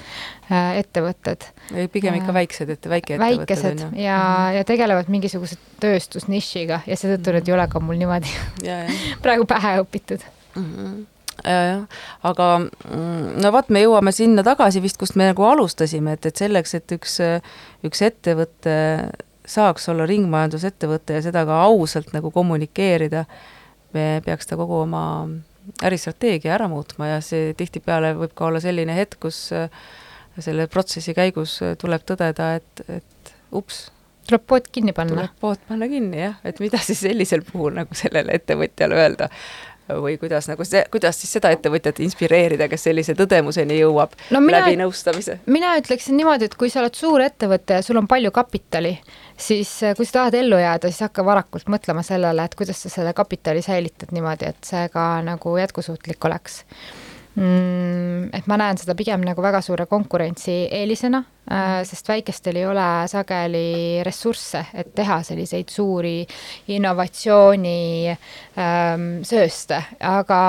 äh, 0.50 0.78
ettevõtted, 0.82 1.46
pigem 1.94 2.16
ikka 2.18 2.30
Äh, 2.34 2.34
väiksed, 2.34 2.70
et 2.70 2.90
väikeettevõtted 2.90 3.38
väikesed 3.38 3.80
ju. 3.80 4.02
ja, 4.02 4.52
ja 4.58 4.64
tegelevad 4.64 5.06
mingisuguse 5.14 5.56
tööstusnišiga 5.80 6.82
ja 6.88 6.96
seetõttu 6.98 7.32
need 7.38 7.48
ei 7.48 7.54
ole 7.54 7.68
ka 7.68 7.80
mul 7.80 7.96
niimoodi 8.02 8.28
ja, 8.66 8.82
ja 8.84 8.90
praegu 9.24 9.46
pähe 9.46 9.78
õpitud. 9.86 10.20
Mhm. 10.56 10.66
ja, 10.66 10.98
jah, 10.98 11.06
aga 11.44 12.48
mm, 12.62 13.42
no 13.42 13.52
vot, 13.56 13.70
me 13.74 13.84
jõuame 13.84 14.14
sinna 14.16 14.44
tagasi 14.46 14.82
vist, 14.84 15.00
kust 15.02 15.18
me 15.20 15.30
nagu 15.32 15.46
alustasime, 15.48 16.18
et, 16.18 16.26
et 16.30 16.44
selleks, 16.44 16.76
et 16.78 16.96
üks, 16.98 17.20
üks 17.88 18.02
ettevõte 18.06 18.76
saaks 19.52 19.90
olla 19.92 20.06
ringmajandusettevõte 20.10 21.18
ja 21.18 21.24
seda 21.26 21.46
ka 21.48 21.62
ausalt 21.66 22.12
nagu 22.16 22.32
kommunikeerida, 22.34 23.26
me 23.96 24.06
peaks 24.26 24.48
ta 24.48 24.58
kogu 24.60 24.84
oma 24.84 25.04
äristrateegia 25.86 26.56
ära 26.56 26.68
muutma 26.72 27.10
ja 27.16 27.22
see 27.26 27.56
tihtipeale 27.58 28.14
võib 28.18 28.36
ka 28.38 28.48
olla 28.50 28.62
selline 28.64 28.96
hetk, 28.98 29.20
kus 29.28 29.44
äh, 29.56 29.70
selle 30.40 30.68
protsessi 30.72 31.16
käigus 31.18 31.58
äh, 31.66 31.76
tuleb 31.80 32.06
tõdeda, 32.08 32.54
et, 32.60 32.84
et 32.90 33.34
ups, 33.58 33.84
tuleb 34.30 34.46
pood 34.48 34.70
kinni 34.74 34.96
panna. 34.98 35.18
Tuleb. 35.18 35.36
pood 35.44 35.66
panna 35.68 35.90
kinni 35.92 36.24
jah, 36.24 36.40
et 36.48 36.62
mida 36.64 36.82
siis 36.82 37.04
sellisel 37.04 37.46
puhul 37.48 37.76
nagu 37.78 37.98
sellele 37.98 38.38
ettevõtjale 38.40 38.98
öelda 39.04 39.30
või 40.00 40.18
kuidas 40.22 40.48
nagu 40.48 40.66
see, 40.66 40.84
kuidas 40.92 41.20
siis 41.22 41.32
seda 41.38 41.52
ettevõtjat 41.56 42.00
inspireerida, 42.06 42.68
kes 42.72 42.84
sellise 42.88 43.14
tõdemuseni 43.18 43.80
jõuab 43.82 44.12
No 44.32 44.40
mina- 44.42 44.60
läbi 44.66 44.78
nõustamise. 44.80 45.40
mina 45.46 45.74
ütleksin 45.80 46.18
niimoodi, 46.18 46.46
et 46.46 46.56
kui 46.56 46.70
sa 46.70 46.80
oled 46.80 46.96
suur 46.96 47.22
ettevõte 47.22 47.74
ja 47.80 47.82
sul 47.82 47.98
on 47.98 48.08
palju 48.08 48.32
kapitali, 48.32 48.98
siis 49.38 49.84
eh, 49.84 49.96
kui 49.96 50.06
sa 50.06 50.12
tahad 50.20 50.34
ellu 50.42 50.58
jääda, 50.62 50.90
siis 50.92 51.02
hakka 51.08 51.26
varakult 51.26 51.66
mõtlema 51.68 52.04
sellele, 52.04 52.44
et 52.46 52.56
kuidas 52.56 52.82
sa 52.84 52.90
selle 52.90 53.14
kapitali 53.14 53.62
säilitad 53.62 54.12
niimoodi, 54.12 54.46
et 54.46 54.64
see 54.64 54.88
ka 54.94 55.22
nagu 55.26 55.58
jätkusuutlik 55.58 56.26
oleks. 56.26 56.64
Et 57.38 58.48
ma 58.52 58.58
näen 58.60 58.78
seda 58.78 58.92
pigem 59.00 59.22
nagu 59.24 59.42
väga 59.42 59.62
suure 59.64 59.86
konkurentsieelisena 59.88 61.22
äh,, 61.52 61.78
sest 61.88 62.10
väikestel 62.12 62.58
ei 62.60 62.66
ole 62.68 62.88
sageli 63.08 64.02
ressursse, 64.04 64.66
et 64.76 64.90
teha 64.96 65.22
selliseid 65.24 65.72
suuri 65.72 66.26
innovatsiooni 66.76 68.12
ähm, 68.12 69.06
sööste, 69.28 69.80
aga, 70.04 70.40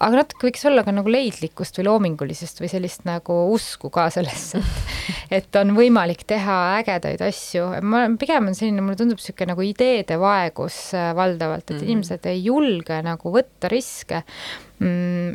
aga 0.00 0.22
natuke 0.22 0.48
võiks 0.48 0.64
olla 0.70 0.84
ka 0.86 0.94
nagu 0.96 1.12
leidlikkust 1.12 1.78
või 1.80 1.88
loomingulisust 1.90 2.60
või 2.64 2.70
sellist 2.72 3.04
nagu 3.08 3.36
usku 3.54 3.90
ka 3.92 4.08
sellesse, 4.14 4.62
et 5.30 5.46
et 5.46 5.56
on 5.60 5.74
võimalik 5.76 6.24
teha 6.26 6.54
ägedaid 6.80 7.20
asju, 7.22 7.66
ma 7.86 8.06
pigem 8.18 8.48
on 8.50 8.56
selline, 8.56 8.82
mulle 8.82 8.96
tundub 8.98 9.20
niisugune 9.20 9.52
nagu 9.52 9.62
ideede 9.66 10.16
vaegus 10.20 10.78
äh, 10.96 11.12
valdavalt, 11.16 11.70
et 11.70 11.76
Mhm. 11.76 11.84
inimesed 11.90 12.26
ei 12.32 12.40
julge 12.44 13.02
nagu 13.04 13.30
võtta 13.34 13.68
riske 13.70 14.22
mm,. 14.24 14.65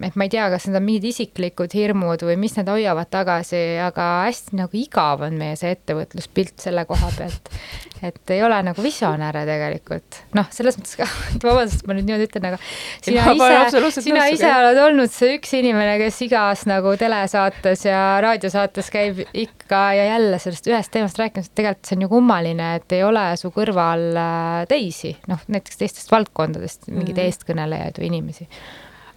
Et 0.05 0.15
ma 0.15 0.25
ei 0.27 0.29
tea, 0.29 0.47
kas 0.53 0.67
need 0.67 0.77
on 0.77 0.83
mingid 0.85 1.07
isiklikud 1.09 1.73
hirmud 1.73 2.21
või 2.27 2.35
mis 2.37 2.53
need 2.57 2.67
hoiavad 2.69 3.09
tagasi, 3.09 3.61
aga 3.81 4.09
hästi 4.27 4.59
nagu 4.59 4.77
igav 4.77 5.23
on 5.25 5.37
meie 5.39 5.55
see 5.57 5.71
ettevõtluspilt 5.73 6.61
selle 6.61 6.83
koha 6.85 7.09
pealt. 7.17 7.49
et 8.07 8.33
ei 8.33 8.41
ole 8.45 8.57
nagu 8.65 8.81
visionääre 8.81 9.43
tegelikult, 9.45 10.19
noh, 10.37 10.47
selles 10.53 10.77
mõttes 10.77 10.95
ka, 10.97 11.07
vabandust, 11.45 11.83
ma 11.85 11.93
nüüd 11.97 12.07
niimoodi 12.09 12.27
ütlen, 12.29 12.47
aga 12.51 12.59
sina 13.01 13.25
ise 13.33 14.01
sina 14.01 14.27
ise 14.33 14.49
oled 14.57 14.79
olnud 14.85 15.13
see 15.13 15.35
üks 15.37 15.53
inimene, 15.57 15.97
kes 16.01 16.21
igas 16.25 16.65
nagu 16.69 16.93
telesaates 16.97 17.85
ja 17.85 18.01
raadiosaates 18.25 18.89
käib 18.93 19.21
ikka 19.33 19.81
ja 19.99 20.05
jälle 20.15 20.39
sellest 20.41 20.69
ühest 20.69 20.93
teemast 20.93 21.17
rääkimas, 21.21 21.49
et 21.49 21.57
tegelikult 21.61 21.89
see 21.89 21.97
on 21.99 22.05
ju 22.07 22.11
kummaline, 22.13 22.71
et 22.81 22.97
ei 22.97 23.03
ole 23.05 23.25
su 23.41 23.53
kõrval 23.53 24.07
äh, 24.17 24.61
teisi, 24.69 25.13
noh 25.29 25.41
näiteks 25.49 25.81
teistest 25.81 26.13
valdkondadest 26.13 26.89
mingeid 26.89 27.17
Mhm. 27.17 27.25
eestkõnelejaid 27.27 28.01
või 28.01 28.09
inimesi. 28.09 28.47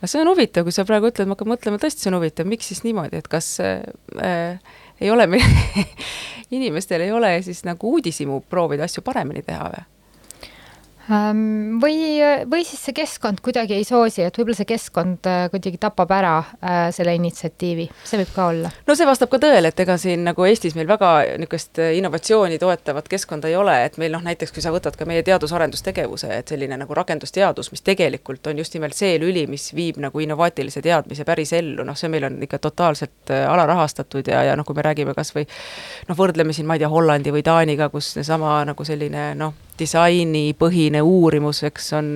Aga 0.05 0.13
see 0.13 0.21
on 0.21 0.29
huvitav, 0.29 0.67
kui 0.67 0.77
sa 0.77 0.85
praegu 0.85 1.09
ütled, 1.09 1.29
ma 1.31 1.33
hakkan 1.33 1.49
mõtlema, 1.49 1.81
tõesti 1.81 2.05
see 2.05 2.11
on 2.13 2.19
huvitav, 2.19 2.49
miks 2.49 2.69
siis 2.69 2.83
niimoodi, 2.85 3.23
et 3.23 3.29
kas 3.33 3.49
äh, 3.65 4.59
ei 5.01 5.11
ole 5.11 5.27
meil 5.33 5.45
inimestel 6.57 7.07
ei 7.07 7.13
ole 7.13 7.39
siis 7.47 7.65
nagu 7.65 7.97
uudishimu 7.97 8.43
proovida 8.53 8.85
asju 8.85 9.05
paremini 9.07 9.43
teha 9.47 9.71
või? 9.73 9.83
Ähm, 11.13 11.81
või, 11.83 12.17
või 12.49 12.63
siis 12.65 12.81
see 12.87 12.95
keskkond 12.97 13.43
kuidagi 13.45 13.75
ei 13.77 13.85
soosi, 13.85 14.23
et 14.25 14.39
võib-olla 14.39 14.57
see 14.57 14.69
keskkond 14.71 15.27
äh, 15.29 15.43
kuidagi 15.53 15.77
tapab 15.83 16.13
ära 16.17 16.39
äh, 16.41 16.79
selle 16.97 17.13
initsiatiivi, 17.19 17.85
see 18.09 18.21
võib 18.23 18.31
ka 18.33 18.47
olla. 18.49 18.71
no 18.87 18.97
see 18.97 19.05
vastab 19.05 19.29
ka 19.35 19.41
tõele, 19.43 19.69
et 19.69 19.83
ega 19.85 19.99
siin 20.01 20.25
nagu 20.25 20.47
Eestis 20.49 20.73
meil 20.79 20.89
väga 20.89 21.11
niisugust 21.37 21.83
innovatsiooni 21.85 22.57
toetavat 22.63 23.11
keskkonda 23.13 23.51
ei 23.53 23.59
ole, 23.61 23.75
et 23.85 23.99
meil 24.01 24.15
noh, 24.17 24.25
näiteks 24.25 24.55
kui 24.57 24.65
sa 24.65 24.73
võtad 24.73 24.97
ka 24.97 25.05
meie 25.05 25.21
teadus-arendustegevuse, 25.27 26.31
et 26.39 26.55
selline 26.55 26.79
nagu 26.81 26.97
rakendusteadus, 26.97 27.69
mis 27.75 27.85
tegelikult 27.85 28.49
on 28.49 28.65
just 28.65 28.73
nimelt 28.79 28.97
see 28.97 29.19
lüli, 29.21 29.45
mis 29.51 29.75
viib 29.77 30.01
nagu 30.01 30.25
innovaatilise 30.25 30.81
teadmise 30.81 31.29
päris 31.29 31.53
ellu, 31.53 31.85
noh 31.85 32.01
see 32.01 32.09
meil 32.09 32.31
on 32.31 32.41
ikka 32.49 32.63
totaalselt 32.65 33.35
äh, 33.35 33.45
alarahastatud 33.51 34.33
ja, 34.33 34.41
ja 34.49 34.57
noh, 34.57 34.65
kui 34.65 34.81
me 34.81 34.89
räägime 34.89 35.13
kas 35.13 35.35
või 35.37 35.45
noh, 36.09 36.17
võrdleme 36.17 36.57
siin, 36.57 36.65
ma 36.71 36.79
ei 36.79 36.87
tea, 36.87 36.89
Hollandi 36.89 37.37
või 37.37 37.45
Taaniga, 37.45 37.93
kus 37.93 38.15
seesama 38.17 38.57
nagu 38.65 38.89
selline 38.89 39.35
noh, 39.37 39.53
disainipõhine 39.79 41.03
uurimus, 41.03 41.63
eks 41.67 41.93
on, 41.99 42.11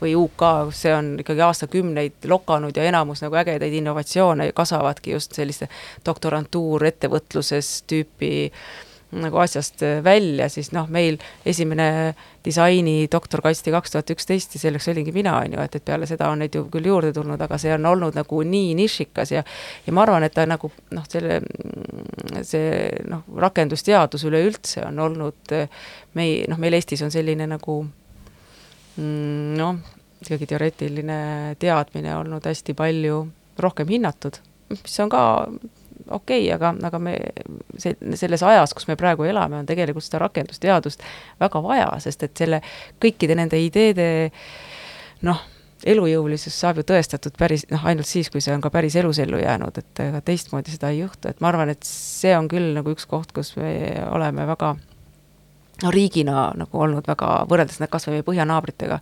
või 0.00 0.14
UK, 0.16 0.44
see 0.72 0.94
on 0.94 1.14
ikkagi 1.20 1.44
aastakümneid 1.44 2.28
lokanud 2.30 2.76
ja 2.76 2.86
enamus 2.88 3.22
nagu 3.24 3.36
ägedaid 3.40 3.76
innovatsioone 3.80 4.50
kasvavadki 4.56 5.12
just 5.16 5.36
selliste 5.36 5.68
doktorantuur 6.06 6.86
ettevõtluses 6.88 7.76
tüüpi 7.90 8.34
nagu 9.22 9.38
asjast 9.42 9.82
välja, 10.04 10.48
siis 10.52 10.70
noh, 10.74 10.88
meil 10.90 11.18
esimene 11.46 12.14
disaini 12.44 13.06
doktor 13.12 13.40
kaitsti 13.44 13.72
kaks 13.72 13.94
tuhat 13.94 14.10
üksteist 14.14 14.56
ja 14.56 14.60
selleks 14.60 14.88
olingi 14.92 15.14
mina, 15.14 15.36
on 15.40 15.56
ju, 15.56 15.60
et, 15.64 15.78
et 15.78 15.84
peale 15.84 16.08
seda 16.08 16.28
on 16.32 16.42
neid 16.44 16.54
ju 16.54 16.64
küll 16.72 16.88
juurde 16.90 17.12
tulnud, 17.16 17.40
aga 17.40 17.58
see 17.60 17.72
on 17.76 17.86
olnud 17.88 18.16
nagu 18.18 18.42
nii 18.44 18.74
nišikas 18.78 19.32
ja 19.32 19.44
ja 19.86 19.96
ma 19.96 20.04
arvan, 20.04 20.26
et 20.26 20.34
ta 20.34 20.46
nagu 20.48 20.70
noh, 20.96 21.06
selle 21.08 21.40
see 22.44 22.88
noh, 23.08 23.24
rakendusteadus 23.46 24.26
üleüldse 24.28 24.84
on 24.88 24.98
olnud 25.06 25.56
mei-, 26.18 26.44
noh, 26.50 26.60
meil 26.60 26.76
Eestis 26.76 27.04
on 27.06 27.12
selline 27.14 27.48
nagu 27.48 27.80
mm, 28.96 29.54
noh, 29.60 29.80
ikkagi 30.24 30.48
teoreetiline 30.50 31.20
teadmine 31.60 32.16
olnud 32.16 32.44
hästi 32.48 32.76
palju 32.76 33.22
rohkem 33.60 33.88
hinnatud, 33.88 34.40
mis 34.74 35.00
on 35.00 35.12
ka 35.12 35.24
okei 36.08 36.44
okay,, 36.46 36.52
aga, 36.54 36.74
aga 36.88 37.00
me 37.02 37.16
see, 37.80 37.96
selles 38.18 38.44
ajas, 38.46 38.74
kus 38.76 38.88
me 38.90 38.96
praegu 39.00 39.26
elame, 39.28 39.60
on 39.62 39.66
tegelikult 39.68 40.04
seda 40.04 40.22
rakendusteadust 40.24 41.02
väga 41.40 41.62
vaja, 41.64 41.90
sest 42.04 42.26
et 42.28 42.44
selle 42.44 42.60
kõikide 43.02 43.36
nende 43.38 43.60
ideede 43.60 44.08
noh, 45.24 45.42
elujõulisus 45.84 46.56
saab 46.56 46.80
ju 46.80 46.86
tõestatud 46.88 47.36
päris 47.38 47.66
noh, 47.70 47.84
ainult 47.88 48.08
siis, 48.08 48.30
kui 48.32 48.42
see 48.44 48.54
on 48.54 48.62
ka 48.64 48.72
päris 48.72 48.96
elus 49.00 49.20
ellu 49.22 49.40
jäänud, 49.40 49.78
et 49.80 50.02
ega 50.06 50.20
teistmoodi 50.24 50.72
seda 50.74 50.90
ei 50.94 51.02
juhtu, 51.02 51.28
et 51.30 51.44
ma 51.44 51.50
arvan, 51.52 51.72
et 51.74 51.84
see 51.88 52.32
on 52.36 52.48
küll 52.48 52.72
nagu 52.76 52.94
üks 52.94 53.08
koht, 53.10 53.34
kus 53.36 53.54
me 53.60 53.74
oleme 54.10 54.46
väga 54.48 54.74
no 55.82 55.90
riigina 55.94 56.50
nagu 56.58 56.84
olnud 56.86 57.06
väga, 57.08 57.30
võrreldes 57.50 57.82
kas 57.90 58.08
või 58.08 58.18
meie 58.18 58.26
põhjanaabritega, 58.26 59.00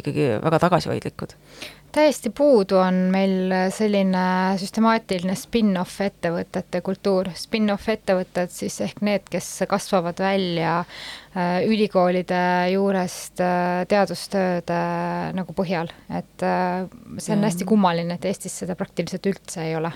ikkagi 0.00 0.28
väga 0.42 0.60
tagasihoidlikud 0.66 1.36
täiesti 1.96 2.30
puudu 2.30 2.76
on 2.80 2.98
meil 3.12 3.52
selline 3.72 4.22
süstemaatiline 4.60 5.36
spin-off 5.38 6.00
ettevõtete 6.04 6.82
kultuur, 6.84 7.30
spin-off 7.36 7.88
ettevõtted 7.92 8.52
siis 8.52 8.78
ehk 8.84 9.00
need, 9.06 9.24
kes 9.32 9.48
kasvavad 9.70 10.20
välja 10.20 10.78
äh, 10.82 11.62
ülikoolide 11.64 12.42
juurest 12.74 13.40
äh, 13.44 13.84
teadustööde 13.88 14.80
nagu 15.36 15.56
põhjal, 15.56 15.92
et 16.10 16.44
äh, 16.44 16.84
see 17.18 17.32
on 17.32 17.40
Mm. 17.40 17.48
hästi 17.48 17.68
kummaline, 17.68 18.18
et 18.18 18.28
Eestis 18.28 18.58
seda 18.64 18.76
praktiliselt 18.76 19.26
üldse 19.32 19.64
ei 19.64 19.76
ole 19.76 19.92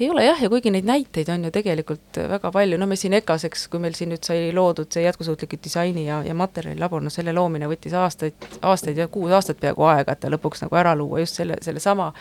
ei 0.00 0.08
ole 0.10 0.24
jah, 0.24 0.40
ja 0.42 0.50
kuigi 0.52 0.72
neid 0.74 0.86
näiteid 0.88 1.28
on 1.32 1.44
ju 1.46 1.52
tegelikult 1.54 2.22
väga 2.32 2.52
palju, 2.54 2.78
no 2.80 2.88
me 2.90 2.96
siin 2.96 3.16
EKA-s, 3.18 3.48
eks, 3.48 3.66
kui 3.72 3.82
meil 3.82 3.96
siin 3.98 4.12
nüüd 4.14 4.24
sai 4.26 4.48
loodud 4.54 4.90
see 4.92 5.04
jätkusuutliku 5.06 5.60
disaini 5.64 6.06
ja, 6.06 6.22
ja 6.26 6.34
materjalilabor, 6.38 7.04
no 7.04 7.12
selle 7.12 7.34
loomine 7.36 7.68
võttis 7.70 7.94
aastaid, 7.98 8.48
aastaid 8.62 8.98
ja 8.98 9.08
kuus 9.12 9.34
aastat 9.36 9.60
peaaegu 9.62 9.86
aega, 9.92 10.16
et 10.16 10.24
ta 10.24 10.32
lõpuks 10.32 10.64
nagu 10.64 10.80
ära 10.80 10.96
luua 10.98 11.22
just 11.22 11.40
selle, 11.40 11.60
sellesama 11.64 12.12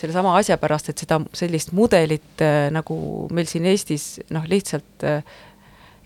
sellesama 0.00 0.32
asja 0.38 0.56
pärast, 0.60 0.88
et 0.88 1.02
seda 1.02 1.20
sellist 1.36 1.74
mudelit 1.76 2.40
äh, 2.44 2.68
nagu 2.72 2.96
meil 3.36 3.48
siin 3.50 3.66
Eestis 3.68 4.14
noh, 4.32 4.46
lihtsalt 4.48 5.04
äh, 5.04 5.20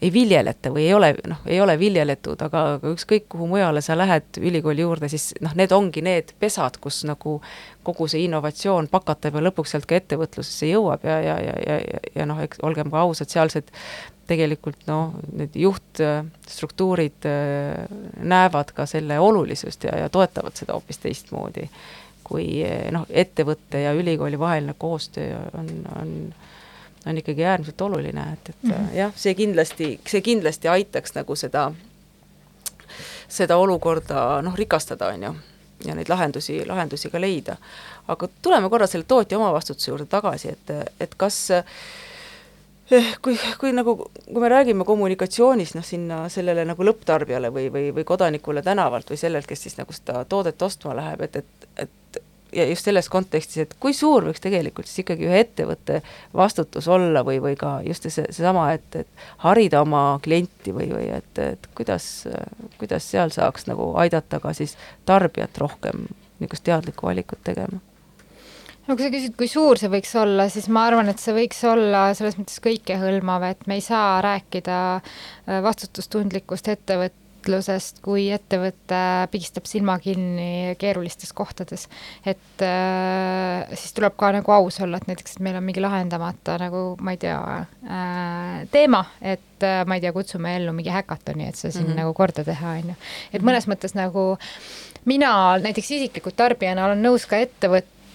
ei 0.05 0.13
viljeleta 0.13 0.71
või 0.75 0.85
ei 0.89 0.95
ole 0.95 1.11
noh, 1.31 1.41
ei 1.49 1.61
ole 1.65 1.77
viljeletud, 1.81 2.41
aga, 2.45 2.65
aga 2.77 2.93
ükskõik 2.93 3.27
kuhu 3.33 3.49
mujale 3.49 3.81
sa 3.85 3.97
lähed 3.97 4.41
ülikooli 4.41 4.85
juurde, 4.85 5.09
siis 5.13 5.33
noh, 5.45 5.55
need 5.57 5.73
ongi 5.73 6.03
need 6.05 6.35
pesad, 6.41 6.77
kus 6.83 7.03
nagu 7.09 7.39
kogu 7.87 8.09
see 8.11 8.27
innovatsioon 8.27 8.91
pakatab 8.93 9.39
ja 9.39 9.45
lõpuks 9.47 9.75
sealt 9.75 9.89
ka 9.89 9.97
ettevõtlusesse 9.99 10.69
jõuab 10.69 11.07
ja, 11.09 11.21
ja, 11.25 11.39
ja, 11.49 11.57
ja, 11.67 11.79
ja, 11.81 12.03
ja 12.21 12.29
noh, 12.29 12.43
eks 12.45 12.61
olgem 12.67 12.93
ka 12.93 13.05
ausad, 13.05 13.33
sealsed 13.33 13.73
tegelikult 14.29 14.87
noh, 14.89 15.17
need 15.37 15.57
juhtstruktuurid 15.61 17.29
äh, 17.29 17.85
näevad 18.21 18.73
ka 18.77 18.89
selle 18.89 19.19
olulisust 19.21 19.89
ja, 19.89 19.99
ja 20.05 20.13
toetavad 20.13 20.57
seda 20.61 20.77
hoopis 20.77 21.01
teistmoodi 21.03 21.69
kui 22.25 22.65
noh, 22.95 23.05
ettevõtte 23.11 23.85
ja 23.85 23.93
ülikooli 23.93 24.39
vaheline 24.41 24.75
koostöö 24.81 25.43
on, 25.59 25.69
on 26.01 26.15
on 27.07 27.19
ikkagi 27.19 27.45
äärmiselt 27.45 27.81
oluline, 27.81 28.27
et, 28.33 28.49
et 28.49 28.63
mm 28.63 28.71
-hmm. 28.71 28.95
jah, 28.97 29.13
see 29.17 29.35
kindlasti, 29.35 30.01
see 30.07 30.21
kindlasti 30.21 30.69
aitaks 30.69 31.15
nagu 31.15 31.37
seda, 31.37 31.73
seda 33.29 33.57
olukorda 33.57 34.43
noh, 34.43 34.57
rikastada, 34.57 35.09
on 35.09 35.23
ju, 35.23 35.35
ja 35.85 35.95
neid 35.95 36.09
lahendusi, 36.09 36.67
lahendusi 36.67 37.11
ka 37.11 37.21
leida. 37.21 37.57
aga 38.09 38.29
tuleme 38.43 38.69
korra 38.69 38.87
selle 38.87 39.05
tootja 39.09 39.39
omavastutuse 39.39 39.91
juurde 39.91 40.07
tagasi, 40.07 40.49
et, 40.49 40.71
et 41.01 41.15
kas 41.17 41.51
eh, 41.51 41.65
kui, 43.23 43.39
kui 43.59 43.73
nagu, 43.73 43.97
kui 44.27 44.41
me 44.41 44.49
räägime 44.49 44.85
kommunikatsioonist 44.85 45.75
noh, 45.75 45.85
sinna 45.85 46.29
sellele 46.29 46.65
nagu 46.65 46.85
lõpptarbijale 46.85 47.51
või, 47.53 47.71
või, 47.73 47.95
või 47.95 48.05
kodanikule 48.05 48.63
tänavalt 48.63 49.11
või 49.11 49.17
sellelt, 49.17 49.47
kes 49.47 49.63
siis 49.63 49.79
nagu 49.79 49.93
seda 49.93 50.25
toodet 50.25 50.63
ostma 50.63 50.97
läheb, 50.97 51.21
et, 51.21 51.37
et, 51.37 51.47
et 51.63 51.64
ja 52.57 52.67
just 52.69 52.89
selles 52.89 53.09
kontekstis, 53.13 53.65
et 53.65 53.75
kui 53.81 53.95
suur 53.97 54.29
võiks 54.29 54.43
tegelikult 54.45 54.89
siis 54.89 55.05
ikkagi 55.05 55.29
ühe 55.29 55.41
ettevõtte 55.45 56.01
vastutus 56.35 56.89
olla 56.89 57.25
või, 57.27 57.41
või 57.43 57.57
ka 57.61 57.77
just 57.87 58.09
see, 58.09 58.27
seesama, 58.31 58.69
et, 58.77 59.01
et 59.05 59.25
harida 59.45 59.83
oma 59.85 60.05
klienti 60.25 60.75
või, 60.75 60.91
või 60.93 61.09
et, 61.17 61.41
et 61.43 61.71
kuidas, 61.75 62.29
kuidas 62.79 63.11
seal 63.11 63.35
saaks 63.35 63.69
nagu 63.71 63.93
aidata 64.01 64.41
ka 64.43 64.55
siis 64.57 64.79
tarbijat 65.09 65.59
rohkem 65.63 66.07
niisugust 66.39 66.65
teadlikku 66.67 67.07
valikut 67.07 67.45
tegema? 67.45 67.81
no 68.87 68.97
kui 68.97 69.07
sa 69.07 69.13
küsid, 69.13 69.35
kui 69.39 69.49
suur 69.49 69.81
see 69.81 69.91
võiks 69.93 70.13
olla, 70.21 70.49
siis 70.53 70.69
ma 70.73 70.87
arvan, 70.91 71.09
et 71.09 71.23
see 71.23 71.35
võiks 71.37 71.63
olla 71.69 72.07
selles 72.17 72.37
mõttes 72.41 72.61
kõikehõlmav, 72.65 73.47
et 73.49 73.67
me 73.71 73.79
ei 73.79 73.85
saa 73.85 74.19
rääkida 74.25 74.79
äh, 74.97 75.61
vastutustundlikust 75.65 76.69
ettevõtlusest, 77.45 78.01
kui 78.05 78.29
ettevõte 78.33 79.29
pigistab 79.33 79.67
silma 79.69 79.99
kinni 80.01 80.75
keerulistes 80.81 81.33
kohtades. 81.37 81.89
et 82.25 82.63
äh, 82.63 83.69
siis 83.75 83.93
tuleb 83.95 84.17
ka 84.17 84.33
nagu 84.33 84.53
aus 84.53 84.81
olla, 84.81 84.97
et 84.97 85.07
näiteks, 85.09 85.37
et 85.37 85.45
meil 85.45 85.57
on 85.57 85.65
mingi 85.65 85.81
lahendamata 85.83 86.57
nagu 86.59 86.97
ma 87.01 87.13
ei 87.13 87.21
tea 87.21 87.39
äh,, 87.85 88.67
teema, 88.73 89.05
et 89.21 89.63
äh, 89.63 89.85
ma 89.87 89.95
ei 89.97 90.01
tea, 90.01 90.13
kutsume 90.13 90.57
ellu 90.57 90.73
mingi 90.73 90.91
häkatoni, 90.91 91.49
et 91.49 91.57
see 91.57 91.71
siin 91.71 91.85
mm 91.85 91.89
Mhm. 91.89 91.93
-hmm. 91.93 92.01
nagu 92.01 92.15
korda 92.15 92.45
teha, 92.45 92.71
on 92.71 92.89
ju. 92.89 92.95
et 93.33 93.43
mõnes 93.43 93.67
mõttes 93.69 93.95
nagu 93.95 94.37
mina 95.05 95.59
näiteks 95.59 95.91
isiklikult 95.91 96.37
tarbijana 96.37 96.85
olen 96.87 97.03
nõus 97.03 97.27
ka 97.29 97.37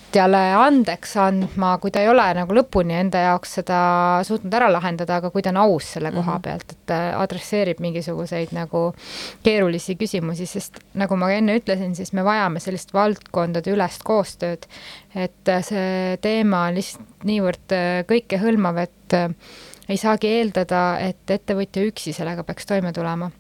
ettevõtjale 0.10 0.40
andeks 0.58 1.12
andma, 1.22 1.76
kui 1.78 1.92
ta 1.94 2.02
ei 2.02 2.10
ole 2.10 2.24
nagu 2.34 2.54
lõpuni 2.58 2.96
enda 2.98 3.20
jaoks 3.28 3.52
seda 3.60 3.80
suutnud 4.26 4.54
ära 4.58 4.70
lahendada, 4.72 5.20
aga 5.20 5.30
kui 5.30 5.44
ta 5.46 5.52
on 5.52 5.60
aus 5.62 5.86
selle 5.94 6.10
koha 6.12 6.40
Mhm. 6.40 6.42
pealt, 6.42 6.72
et 6.72 6.94
adresseerib 7.14 7.80
mingisuguseid 7.80 8.52
nagu 8.52 8.94
keerulisi 9.44 9.96
küsimusi, 9.96 10.48
sest 10.48 10.80
nagu 10.96 11.16
ma 11.16 11.30
enne 11.32 11.60
ütlesin, 11.60 11.96
siis 11.96 12.12
me 12.14 12.24
vajame 12.24 12.60
sellist 12.60 12.92
valdkondade 12.92 13.70
ülest 13.70 14.04
koostööd. 14.04 14.66
et 15.16 15.48
äh, 15.48 15.64
see 15.64 16.18
teema 16.22 16.68
on 16.68 16.76
lihtsalt 16.76 17.24
niivõrd 17.24 17.72
äh, 17.72 18.04
kõikehõlmav, 18.06 18.78
et 18.78 19.14
äh, 19.14 19.30
ei 19.90 19.98
saagi 19.98 20.28
eeldada, 20.28 21.00
et 21.00 21.26
ettevõtja 21.28 21.86
üksi 21.86 22.14
sellega 22.14 22.44
peaks 22.44 22.66
toime 22.66 22.94
tulema 22.94 23.32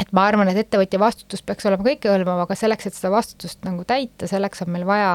et 0.00 0.10
ma 0.14 0.24
arvan, 0.26 0.48
et 0.50 0.58
ettevõtja 0.58 0.98
vastutus 0.98 1.42
peaks 1.46 1.66
olema 1.68 1.86
kõikehõlmav, 1.86 2.42
aga 2.44 2.56
selleks, 2.58 2.88
et 2.88 2.96
seda 2.96 3.12
vastutust 3.14 3.62
nagu 3.66 3.84
täita, 3.86 4.26
selleks 4.30 4.64
on 4.64 4.72
meil 4.74 4.86
vaja 4.88 5.12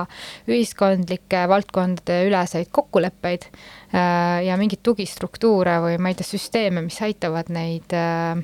ühiskondlikke 0.49 1.43
valdkondade 1.51 2.21
üleseid 2.29 2.71
kokkuleppeid 2.75 3.49
äh, 3.49 4.45
ja 4.47 4.55
mingeid 4.59 4.83
tugistruktuure 4.85 5.79
või 5.83 5.99
ma 5.99 6.13
ei 6.13 6.19
tea, 6.19 6.29
süsteeme, 6.31 6.83
mis 6.85 6.99
aitavad 7.03 7.51
neid 7.51 7.91
äh, 7.97 8.39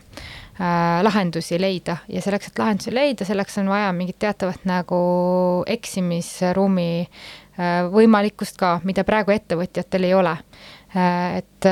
äh, 0.59 0.99
lahendusi 1.07 1.59
leida 1.61 2.01
ja 2.11 2.23
selleks, 2.25 2.51
et 2.51 2.59
lahendusi 2.63 2.95
leida, 2.95 3.27
selleks 3.27 3.61
on 3.63 3.71
vaja 3.71 3.95
mingit 3.95 4.19
teatavat 4.27 4.67
nagu 4.67 5.01
eksimisruumi 5.71 6.91
võimalikkust 7.55 8.57
ka, 8.59 8.81
mida 8.83 9.05
praegu 9.07 9.31
ettevõtjatel 9.31 10.03
ei 10.09 10.11
ole. 10.11 10.33
Et 10.91 11.67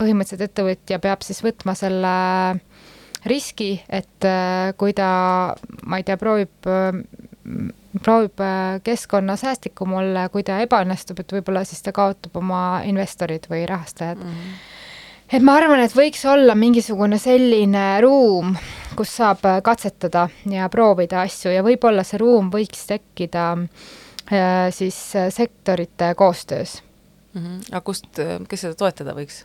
põhimõtteliselt 0.00 0.46
ettevõtja 0.46 0.96
peab 1.04 1.20
siis 1.26 1.42
võtma 1.44 1.74
selle 1.76 2.12
riski, 3.26 3.76
et 3.88 4.26
äh, 4.28 4.72
kui 4.78 4.94
ta, 4.96 5.08
ma 5.86 6.00
ei 6.00 6.06
tea, 6.06 6.18
proovib, 6.20 6.68
proovib 8.02 8.44
äh, 8.44 8.78
keskkonnasäästlikum 8.84 9.96
olla 10.00 10.28
kui 10.32 10.44
ta 10.46 10.60
ebaõnnestub, 10.64 11.20
et 11.20 11.36
võib-olla 11.36 11.64
siis 11.68 11.82
ta 11.84 11.94
kaotab 11.96 12.36
oma 12.40 12.82
investorid 12.88 13.48
või 13.50 13.64
rahastajad 13.70 14.18
mm. 14.18 14.30
-hmm. 14.30 14.62
et 15.38 15.42
ma 15.42 15.58
arvan, 15.60 15.80
et 15.80 15.96
võiks 15.96 16.24
olla 16.28 16.54
mingisugune 16.54 17.18
selline 17.18 18.00
ruum, 18.04 18.56
kus 18.96 19.16
saab 19.16 19.44
äh, 19.44 19.60
katsetada 19.62 20.28
ja 20.50 20.68
proovida 20.68 21.22
asju 21.22 21.52
ja 21.52 21.62
võib-olla 21.62 22.04
see 22.04 22.18
ruum 22.18 22.50
võiks 22.52 22.86
tekkida 22.86 23.52
äh, 24.32 24.70
siis 24.70 25.16
äh, 25.16 25.30
sektorite 25.32 26.14
koostöös 26.14 26.82
Mhm. 27.34 27.66
aga 27.72 27.80
kust, 27.82 28.06
kes 28.48 28.62
seda 28.62 28.76
toetada 28.78 29.14
võiks? 29.16 29.42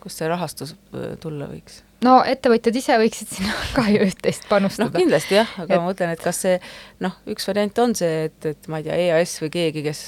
kust 0.00 0.20
see 0.20 0.28
rahastus 0.30 0.74
äh, 0.96 1.12
tulla 1.20 1.48
võiks? 1.50 1.82
No 2.06 2.18
ettevõtjad 2.26 2.78
ise 2.80 2.98
võiksid 3.00 3.34
sinna 3.38 3.54
ka 3.76 3.86
ju 3.90 4.06
üht-teist 4.06 4.46
noh, 4.46 4.52
panustada. 4.52 4.94
kindlasti 4.98 5.38
jah, 5.40 5.52
aga 5.64 5.74
et... 5.74 5.76
ma 5.80 5.90
mõtlen, 5.90 6.14
et 6.14 6.24
kas 6.24 6.42
see 6.46 6.56
noh, 7.04 7.18
üks 7.30 7.48
variant 7.50 7.84
on 7.84 7.94
see, 7.98 8.28
et, 8.28 8.50
et 8.52 8.70
ma 8.70 8.80
ei 8.80 8.88
tea, 8.88 8.98
EAS 9.08 9.38
või 9.44 9.54
keegi, 9.58 9.84
kes, 9.86 10.02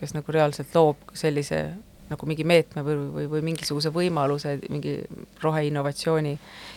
kes 0.00 0.16
nagu 0.16 0.36
reaalselt 0.36 0.76
loob 0.78 1.12
sellise 1.18 1.64
nagu 2.12 2.28
mingi 2.28 2.44
meetme 2.48 2.84
või, 2.86 2.98
või, 3.16 3.26
või 3.36 3.42
mingisuguse 3.50 3.92
võimaluse, 3.94 4.56
mingi 4.70 4.98
roheinnovatsiooni. 5.42 6.32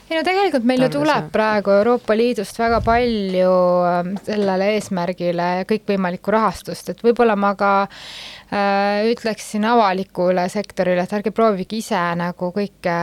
ei 0.09 0.17
no 0.17 0.23
tegelikult 0.27 0.65
meil 0.67 0.86
ju 0.86 0.89
tuleb 0.99 1.31
praegu 1.33 1.73
Euroopa 1.75 2.15
Liidust 2.17 2.59
väga 2.61 2.81
palju 2.86 3.53
ähm, 3.89 4.13
sellele 4.25 4.71
eesmärgile 4.75 5.49
kõikvõimalikku 5.69 6.33
rahastust, 6.36 6.91
et 6.93 7.01
võib-olla 7.05 7.36
ma 7.39 7.53
ka 7.57 7.71
äh, 7.86 9.07
ütleksin 9.11 9.65
avalikule 9.65 10.45
sektorile, 10.53 11.07
et 11.07 11.15
ärge 11.17 11.33
proovige 11.36 11.79
ise 11.79 12.01
nagu 12.19 12.51
kõike, 12.55 12.97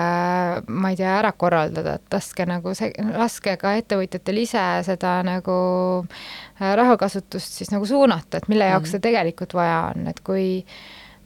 ma 0.69 0.93
ei 0.93 1.01
tea, 1.01 1.17
ära 1.19 1.33
korraldada, 1.33 1.99
et 1.99 2.17
laske 2.19 2.47
nagu 2.49 2.77
see, 2.79 2.93
laske 3.17 3.57
ka 3.61 3.75
ettevõtjatel 3.81 4.43
ise 4.45 4.65
seda 4.87 5.19
nagu 5.27 5.59
äh, 6.07 6.73
rahakasutust 6.79 7.61
siis 7.61 7.75
nagu 7.75 7.87
suunata, 7.89 8.39
et 8.39 8.49
mille 8.53 8.71
jaoks 8.71 8.83
Mhm. 8.83 8.91
seda 8.97 9.09
tegelikult 9.09 9.55
vaja 9.55 9.93
on, 9.95 10.07
et 10.09 10.21
kui 10.21 10.47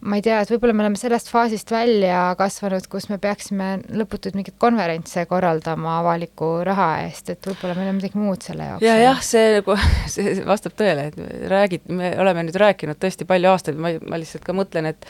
ma 0.01 0.19
ei 0.19 0.23
tea, 0.25 0.37
et 0.43 0.51
võib-olla 0.51 0.75
me 0.77 0.83
oleme 0.85 0.99
sellest 0.99 1.31
faasist 1.31 1.71
välja 1.73 2.19
kasvanud, 2.37 2.85
kus 2.91 3.07
me 3.09 3.17
peaksime 3.21 3.69
lõputuid 3.97 4.37
mingeid 4.37 4.57
konverentse 4.61 5.25
korraldama 5.29 5.97
avaliku 6.03 6.51
raha 6.67 6.89
eest, 7.07 7.31
et 7.33 7.49
võib-olla 7.49 7.77
meil 7.79 7.91
on 7.91 7.99
midagi 7.99 8.21
muud 8.21 8.45
selle 8.45 8.69
jaoks. 8.71 8.85
ja 8.85 8.95
jah, 9.01 9.21
see 9.25 9.57
nagu, 9.57 9.77
see 10.13 10.37
vastab 10.47 10.77
tõele, 10.77 11.09
et 11.11 11.19
me 11.19 11.51
räägid, 11.53 11.89
me 11.89 12.13
oleme 12.21 12.45
nüüd 12.47 12.61
rääkinud 12.61 13.01
tõesti 13.01 13.27
palju 13.29 13.53
aastaid, 13.53 13.79
ma, 13.81 13.95
ma 14.05 14.21
lihtsalt 14.21 14.45
ka 14.47 14.57
mõtlen, 14.57 14.93
et 14.93 15.09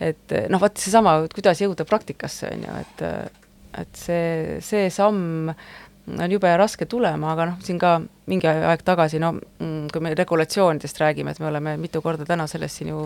et 0.00 0.32
noh, 0.48 0.60
vot 0.62 0.80
seesama, 0.80 1.18
kuidas 1.34 1.60
jõuda 1.60 1.84
praktikasse, 1.88 2.48
on 2.54 2.66
ju, 2.68 2.80
et 2.84 3.06
et 3.80 4.00
see, 4.00 4.58
see 4.66 4.88
samm 4.90 5.52
on 6.18 6.32
jube 6.32 6.50
raske 6.56 6.86
tulema, 6.90 7.32
aga 7.34 7.46
noh, 7.50 7.58
siin 7.64 7.78
ka 7.80 7.96
mingi 8.30 8.48
aeg 8.48 8.82
tagasi, 8.86 9.18
no 9.22 9.32
mm, 9.34 9.88
kui 9.92 10.02
me 10.04 10.12
regulatsioonidest 10.18 11.00
räägime, 11.02 11.34
et 11.34 11.40
me 11.42 11.48
oleme 11.50 11.74
mitu 11.80 12.02
korda 12.02 12.26
täna 12.28 12.46
sellest 12.50 12.80
siin 12.80 12.92
ju, 12.92 13.04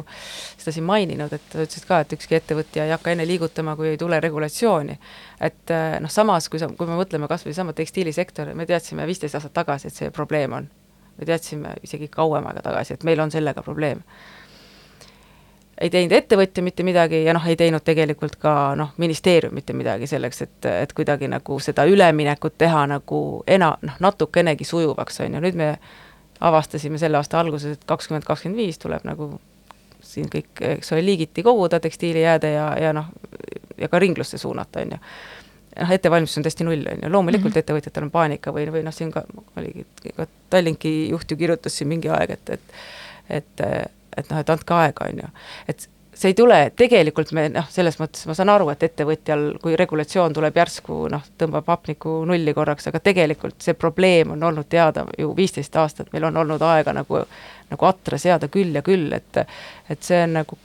seda 0.58 0.74
siin 0.74 0.86
maininud, 0.88 1.32
et 1.32 1.48
sa 1.52 1.64
ütlesid 1.64 1.88
ka, 1.88 2.00
et 2.04 2.14
ükski 2.16 2.38
ettevõtja 2.38 2.86
ei 2.86 2.94
hakka 2.94 3.14
enne 3.14 3.26
liigutama, 3.28 3.76
kui 3.78 3.92
ei 3.92 4.00
tule 4.00 4.20
regulatsiooni. 4.20 4.98
et 5.40 5.74
eh, 5.74 5.98
noh, 6.00 6.12
samas, 6.12 6.48
kui 6.48 6.62
sa, 6.62 6.68
kui 6.68 6.90
me 6.90 6.98
mõtleme 7.00 7.28
kas 7.30 7.46
või 7.46 7.56
sama 7.56 7.72
tekstiilisektori, 7.76 8.54
me 8.54 8.66
teadsime 8.66 9.06
viisteist 9.06 9.40
aastat 9.40 9.56
tagasi, 9.64 9.88
et 9.88 10.00
see 10.02 10.10
probleem 10.10 10.52
on. 10.60 10.70
me 11.18 11.26
teadsime 11.26 11.76
isegi 11.82 12.08
kauem 12.10 12.46
aega 12.50 12.62
tagasi, 12.62 12.94
et 12.94 13.04
meil 13.04 13.20
on 13.20 13.30
sellega 13.30 13.62
probleem 13.62 14.00
ei 15.80 15.90
teinud 15.90 16.12
ettevõtja 16.14 16.62
mitte 16.62 16.84
midagi 16.86 17.24
ja 17.24 17.34
noh, 17.34 17.46
ei 17.46 17.56
teinud 17.58 17.82
tegelikult 17.84 18.36
ka 18.42 18.74
noh, 18.78 18.92
ministeerium 19.00 19.54
mitte 19.54 19.74
midagi 19.76 20.06
selleks, 20.10 20.42
et, 20.46 20.68
et 20.70 20.92
kuidagi 20.94 21.28
nagu 21.30 21.58
seda 21.62 21.86
üleminekut 21.90 22.58
teha 22.58 22.84
nagu 22.90 23.20
ena-, 23.46 23.74
noh, 23.82 24.00
natukenegi 24.04 24.66
sujuvaks, 24.68 25.20
on 25.24 25.38
ju, 25.38 25.44
nüüd 25.44 25.58
me 25.58 25.70
avastasime 26.44 26.98
selle 27.00 27.18
aasta 27.18 27.40
alguses, 27.40 27.78
et 27.78 27.86
kakskümmend, 27.88 28.26
kakskümmend 28.26 28.60
viis 28.60 28.78
tuleb 28.82 29.06
nagu 29.08 29.32
siin 30.04 30.28
kõik, 30.30 30.52
eks 30.76 30.92
ole, 30.92 31.04
liigiti 31.04 31.42
koguda 31.42 31.80
tekstiilijääde 31.82 32.52
ja, 32.54 32.66
ja 32.80 32.92
noh, 32.94 33.08
ja 33.80 33.88
ka 33.90 33.98
ringlusse 33.98 34.38
suunata, 34.38 34.84
on 34.84 34.94
ju. 34.94 34.98
noh, 35.80 35.94
ettevalmistus 35.96 36.38
on 36.38 36.46
tõesti 36.46 36.66
null, 36.68 36.84
on 36.92 37.02
ju, 37.02 37.10
loomulikult 37.10 37.50
mm 37.50 37.54
-hmm. 37.54 37.64
ettevõtjatel 37.66 38.06
on 38.06 38.12
paanika 38.14 38.52
või, 38.54 38.68
või 38.70 38.84
noh, 38.86 38.94
siin 38.94 39.10
ka 39.12 39.24
oligi, 39.56 39.86
ka 40.16 40.26
Tallinki 40.50 41.08
juht 41.08 41.30
ju 41.30 41.36
kirjutas 41.36 41.78
siin 41.78 41.88
mingi 41.88 42.12
aeg, 42.12 42.30
et, 42.30 42.50
et 42.58 42.78
et, 43.28 43.60
et 44.16 44.30
noh, 44.30 44.40
et 44.40 44.54
andke 44.54 44.78
aega, 44.78 45.10
on 45.10 45.24
ju. 45.24 45.28
et 45.68 45.88
see 46.14 46.30
ei 46.30 46.36
tule, 46.38 46.58
tegelikult 46.78 47.32
me 47.34 47.48
noh, 47.52 47.66
selles 47.70 47.98
mõttes 47.98 48.26
ma 48.28 48.36
saan 48.38 48.52
aru, 48.52 48.68
et 48.72 48.86
ettevõtjal, 48.86 49.46
kui 49.62 49.74
regulatsioon 49.78 50.36
tuleb 50.36 50.60
järsku 50.60 50.98
noh, 51.12 51.24
tõmbab 51.40 51.68
hapniku 51.72 52.20
nulli 52.28 52.54
korraks, 52.54 52.88
aga 52.90 53.00
tegelikult 53.02 53.58
see 53.64 53.74
probleem 53.78 54.34
on 54.36 54.46
olnud 54.50 54.68
teada 54.70 55.06
ju 55.18 55.34
viisteist 55.36 55.76
aastat, 55.80 56.12
meil 56.14 56.28
on 56.30 56.38
olnud 56.44 56.62
aega 56.62 56.94
nagu, 56.94 57.24
nagu 57.70 57.90
atra 57.90 58.20
seada 58.20 58.48
küll 58.52 58.74
ja 58.76 58.84
küll, 58.86 59.10
et 59.16 59.42
et 59.90 60.02
see 60.02 60.22
on 60.22 60.38
nagu 60.38 60.58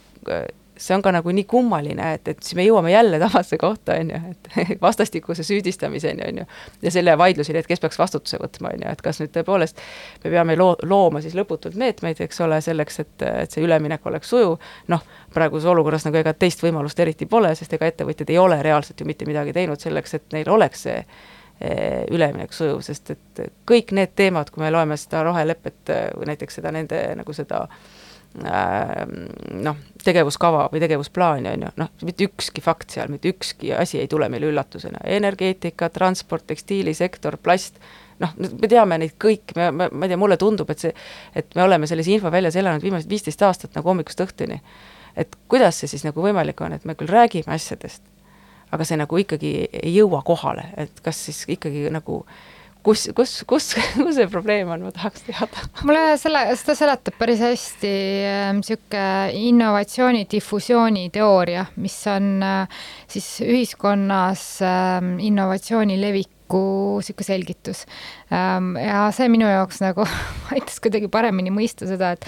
see 0.80 0.94
on 0.96 1.02
ka 1.04 1.12
nagu 1.12 1.32
nii 1.34 1.44
kummaline, 1.48 2.12
et, 2.16 2.28
et 2.32 2.42
siis 2.44 2.56
me 2.56 2.64
jõuame 2.64 2.92
jälle 2.92 3.18
samasse 3.20 3.58
kohta, 3.60 3.96
on 4.00 4.12
ju, 4.14 4.20
et 4.30 4.50
vastastikuse 4.86 5.44
süüdistamiseni, 5.44 6.28
on 6.28 6.40
ju. 6.42 6.46
ja 6.82 6.92
selle 6.94 7.16
vaidluseni, 7.18 7.60
et 7.60 7.68
kes 7.68 7.82
peaks 7.82 7.98
vastutuse 8.00 8.40
võtma, 8.40 8.72
on 8.74 8.84
ju, 8.84 8.94
et 8.94 9.02
kas 9.04 9.20
nüüd 9.20 9.32
tõepoolest 9.34 9.82
me 10.24 10.32
peame 10.32 10.56
loo-, 10.56 10.76
looma 10.88 11.20
siis 11.24 11.36
lõputult 11.36 11.76
meetmeid, 11.80 12.22
eks 12.24 12.40
ole, 12.46 12.60
selleks, 12.64 13.00
et, 13.04 13.26
et 13.28 13.52
see 13.56 13.64
üleminek 13.64 14.06
oleks 14.08 14.32
sujuv, 14.32 14.56
noh, 14.92 15.04
praeguses 15.34 15.68
olukorras 15.70 16.08
nagu 16.08 16.20
ega 16.22 16.34
teist 16.34 16.64
võimalust 16.64 17.04
eriti 17.04 17.28
pole, 17.28 17.52
sest 17.58 17.76
ega 17.76 17.90
ettevõtjad 17.90 18.32
ei 18.32 18.40
ole 18.40 18.62
reaalselt 18.64 19.00
ju 19.00 19.08
mitte 19.08 19.28
midagi 19.28 19.54
teinud 19.56 19.80
selleks, 19.80 20.16
et 20.16 20.36
neil 20.36 20.48
oleks 20.50 20.86
see 20.88 20.98
eh, 21.04 22.04
üleminek 22.08 22.56
sujuv, 22.56 22.80
sest 22.86 23.16
et 23.16 23.46
kõik 23.68 23.92
need 23.96 24.16
teemad, 24.16 24.48
kui 24.50 24.64
me 24.64 24.72
loeme 24.72 24.96
seda 25.00 25.26
rohelepet 25.28 25.98
või 26.16 26.32
näiteks 26.32 26.60
seda 26.60 26.72
nende 26.72 27.02
nagu 27.20 27.36
seda 27.36 27.66
äh, 27.66 27.98
noh, 28.38 29.78
tegevuskava 30.04 30.68
või 30.72 30.80
tegevusplaani, 30.82 31.50
on 31.50 31.64
ju, 31.66 31.70
noh, 31.82 31.88
mitte 32.06 32.28
ükski 32.28 32.62
fakt 32.62 32.94
seal, 32.94 33.10
mitte 33.10 33.32
ükski 33.32 33.72
asi 33.74 33.98
ei 33.98 34.08
tule 34.10 34.28
meile 34.30 34.50
üllatusena, 34.52 35.02
energeetika, 35.18 35.88
transport, 35.90 36.46
tekstiilisektor, 36.46 37.40
plast, 37.42 37.80
noh, 38.22 38.36
me 38.38 38.70
teame 38.70 39.00
neid 39.02 39.16
kõiki, 39.20 39.56
me, 39.58 39.70
me, 39.74 39.90
ma 39.90 40.06
ei 40.06 40.12
tea, 40.12 40.20
mulle 40.20 40.38
tundub, 40.40 40.70
et 40.70 40.86
see, 40.86 40.94
et 41.34 41.58
me 41.58 41.66
oleme 41.66 41.90
selles 41.90 42.08
infoväljas 42.12 42.58
elanud 42.60 42.86
viimased 42.86 43.10
viisteist 43.10 43.42
aastat 43.46 43.74
nagu 43.78 43.90
hommikust 43.90 44.22
õhtuni. 44.22 44.60
et 45.18 45.34
kuidas 45.50 45.80
see 45.80 45.90
siis 45.90 46.04
nagu 46.06 46.22
võimalik 46.22 46.60
on, 46.62 46.72
et 46.72 46.84
me 46.86 46.94
küll 46.94 47.10
räägime 47.10 47.50
asjadest, 47.50 48.02
aga 48.70 48.86
see 48.86 48.96
nagu 48.96 49.18
ikkagi 49.18 49.50
ei 49.82 49.94
jõua 49.96 50.22
kohale, 50.22 50.68
et 50.78 51.02
kas 51.02 51.24
siis 51.26 51.42
ikkagi 51.50 51.88
nagu 51.90 52.22
kus, 52.82 53.08
kus, 53.16 53.34
kus, 53.48 53.70
kus 53.96 54.16
see 54.16 54.28
probleem 54.30 54.70
on, 54.72 54.84
ma 54.86 54.92
tahaks 54.94 55.26
teada. 55.26 55.64
mulle 55.86 56.16
selle, 56.20 56.44
seda 56.60 56.76
seletab 56.78 57.18
päris 57.20 57.42
hästi 57.44 57.92
niisugune 58.58 59.44
innovatsiooni 59.50 60.26
difusiooni 60.30 61.08
teooria, 61.14 61.66
mis 61.80 61.98
on 62.10 62.32
äh, 62.46 62.82
siis 63.10 63.28
ühiskonnas 63.46 64.44
äh, 64.64 64.98
innovatsiooni 65.30 66.00
leviku 66.50 67.00
niisugune 67.00 67.26
selgitus. 67.26 67.86
Ähm, 68.32 68.76
ja 68.76 69.10
see 69.14 69.28
minu 69.28 69.48
jaoks 69.48 69.80
nagu 69.80 70.04
aitas 70.54 70.80
kuidagi 70.82 71.08
paremini 71.08 71.50
mõista 71.50 71.86
seda, 71.88 72.12
et 72.12 72.26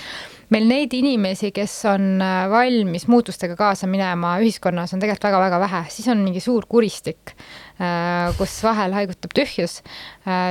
meil 0.52 0.66
neid 0.68 0.92
inimesi, 0.94 1.52
kes 1.52 1.74
on 1.90 2.22
äh, 2.22 2.46
valmis 2.50 3.06
muutustega 3.08 3.56
kaasa 3.56 3.86
minema 3.86 4.38
ühiskonnas, 4.40 4.94
on 4.94 5.02
tegelikult 5.02 5.28
väga-väga 5.28 5.60
vähe, 5.66 5.84
siis 5.90 6.08
on 6.12 6.22
mingi 6.24 6.40
suur 6.40 6.66
kuristik, 6.68 7.34
äh, 7.80 8.32
kus 8.38 8.60
vahel 8.64 8.94
haigutab 8.96 9.32
tühjus, 9.34 9.80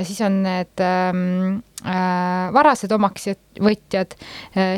siis 0.06 0.22
on 0.26 0.42
need 0.44 0.84
ähm, 0.84 1.62
äh, 1.62 1.71
varased 1.82 2.92
omaksvõtjad, 2.94 4.14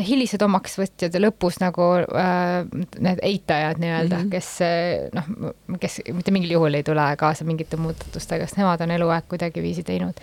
hilised 0.07 0.41
omaksvõtjad 0.45 1.17
ja 1.17 1.19
lõpus 1.19 1.59
nagu 1.59 1.89
äh, 1.99 2.63
need 3.03 3.19
eitajad 3.21 3.81
nii-öelda 3.83 4.21
mm, 4.21 4.23
-hmm. 4.23 4.31
kes 4.31 5.13
noh, 5.17 5.79
kes 5.83 5.99
mitte 6.15 6.31
mingil 6.31 6.55
juhul 6.55 6.79
ei 6.79 6.83
tule 6.87 7.07
kaasa 7.19 7.43
mingite 7.47 7.77
muudatustega, 7.77 8.47
sest 8.47 8.61
nemad 8.61 8.81
on 8.85 8.95
eluaeg 8.95 9.27
kuidagiviisi 9.27 9.83
teinud 9.83 10.21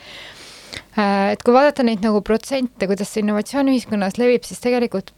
Äh, 0.99 1.33
et 1.35 1.43
kui 1.47 1.55
vaadata 1.55 1.85
neid 1.87 2.03
nagu 2.05 2.21
protsente, 2.27 2.89
kuidas 2.91 3.13
see 3.13 3.25
innovatsioon 3.25 3.71
ühiskonnas 3.73 4.19
levib, 4.21 4.47
siis 4.47 4.63
tegelikult 4.63 5.13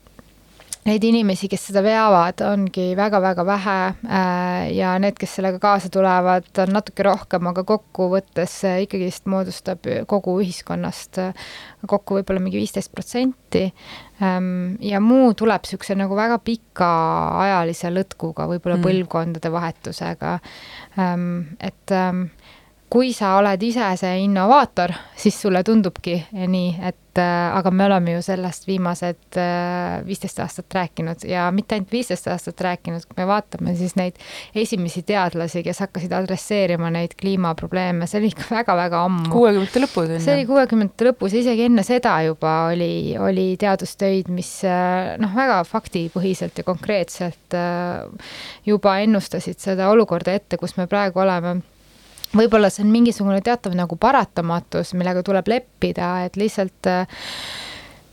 neid 0.88 1.04
inimesi, 1.06 1.46
kes 1.50 1.68
seda 1.68 1.82
veavad, 1.84 2.42
ongi 2.46 2.88
väga-väga 2.98 3.44
vähe 3.46 3.76
äh, 3.86 4.70
ja 4.74 4.94
need, 5.02 5.14
kes 5.20 5.36
sellega 5.38 5.60
kaasa 5.62 5.90
tulevad, 5.92 6.48
on 6.64 6.74
natuke 6.74 7.06
rohkem, 7.06 7.46
aga 7.52 7.64
kokkuvõttes 7.68 8.56
ikkagist 8.86 9.28
moodustab 9.30 9.86
kogu 10.10 10.38
ühiskonnast 10.42 11.20
kokku 11.88 12.18
võib-olla 12.18 12.42
mingi 12.42 12.60
viisteist 12.60 12.92
protsenti. 12.94 13.68
Ähm, 14.22 14.74
ja 14.82 15.00
muu 15.02 15.32
tuleb 15.38 15.66
niisuguse 15.66 15.96
nagu 15.98 16.16
väga 16.18 16.38
pikaajalise 16.42 17.90
lõtkuga, 17.92 18.46
võib-olla 18.50 18.78
mm. 18.78 18.86
põlvkondade 18.86 19.52
vahetusega. 19.54 20.36
Ähm, 20.98 21.28
et 21.62 21.94
ähm, 21.94 22.26
kui 22.92 23.14
sa 23.16 23.36
oled 23.38 23.62
ise 23.64 23.86
see 23.96 24.24
innovaator, 24.26 24.92
siis 25.16 25.38
sulle 25.40 25.62
tundubki 25.64 26.18
nii, 26.36 26.74
et 26.84 27.20
äh, 27.20 27.54
aga 27.56 27.70
me 27.72 27.86
oleme 27.86 28.16
ju 28.18 28.24
sellest 28.26 28.66
viimased 28.68 29.38
äh, 29.40 30.02
viisteist 30.04 30.42
aastat 30.44 30.76
rääkinud 30.76 31.24
ja 31.28 31.46
mitte 31.56 31.78
ainult 31.78 31.92
viisteist 31.92 32.28
aastat 32.28 32.60
rääkinud, 32.60 33.06
kui 33.08 33.16
me 33.16 33.26
vaatame 33.30 33.72
siis 33.78 33.96
neid 33.96 34.20
esimesi 34.64 35.04
teadlasi, 35.08 35.62
kes 35.64 35.80
hakkasid 35.86 36.12
adresseerima 36.18 36.92
neid 36.92 37.16
kliimaprobleeme, 37.20 38.08
see 38.10 38.20
oli 38.20 38.32
ikka 38.34 38.50
väga-väga 38.58 39.02
ammu. 39.06 39.32
kuuekümnendate 39.32 39.84
lõpus 39.86 40.04
on 40.04 40.14
ju. 40.18 40.20
see 40.26 40.36
oli 40.36 40.46
kuuekümnendate 40.52 41.08
lõpus 41.08 41.40
isegi 41.40 41.68
enne 41.70 41.86
seda 41.88 42.18
juba 42.28 42.54
oli, 42.74 42.92
oli 43.16 43.48
teadustöid, 43.60 44.28
mis 44.28 44.52
äh, 44.68 45.14
noh, 45.22 45.32
väga 45.38 45.62
faktipõhiselt 45.68 46.60
ja 46.60 46.68
konkreetselt 46.68 47.56
juba 48.66 49.00
ennustasid 49.00 49.60
seda 49.64 49.88
olukorda 49.92 50.36
ette, 50.36 50.60
kus 50.60 50.76
me 50.76 50.90
praegu 50.90 51.24
oleme 51.24 51.60
võib-olla 52.36 52.70
see 52.72 52.84
on 52.86 52.92
mingisugune 52.92 53.40
teatav 53.44 53.74
nagu 53.76 53.98
paratamatus, 54.00 54.94
millega 54.98 55.24
tuleb 55.26 55.50
leppida, 55.52 56.14
et 56.26 56.38
lihtsalt 56.40 56.90
äh, 56.90 57.20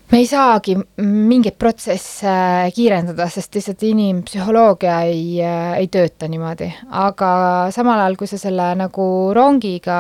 me 0.10 0.18
ei 0.18 0.26
saagi 0.26 0.74
mingeid 1.06 1.54
protsesse 1.62 2.32
kiirendada, 2.74 3.28
sest 3.30 3.54
lihtsalt 3.54 3.84
inimpsühholoogia 3.86 4.96
ei, 5.06 5.38
ei 5.44 5.90
tööta 5.94 6.26
niimoodi. 6.32 6.70
aga 6.98 7.30
samal 7.74 8.02
ajal, 8.02 8.18
kui 8.18 8.30
sa 8.32 8.40
selle 8.42 8.72
nagu 8.80 9.06
rongiga 9.38 10.00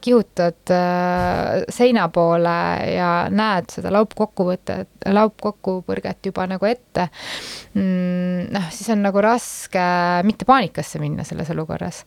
kihutad 0.00 0.72
äh, 0.72 1.66
seina 1.68 2.08
poole 2.14 2.56
ja 2.94 3.10
näed 3.28 3.68
seda 3.74 3.92
laupkokkuvõtet, 3.92 4.88
laupkokkupõrget 5.12 6.32
juba 6.32 6.48
nagu 6.48 6.70
ette, 6.70 7.10
mm, 7.76 8.48
noh, 8.56 8.72
siis 8.72 8.88
on 8.96 9.04
nagu 9.04 9.20
raske 9.20 9.84
mitte 10.24 10.48
paanikasse 10.48 11.02
minna 11.02 11.28
selles 11.28 11.52
olukorras. 11.52 12.06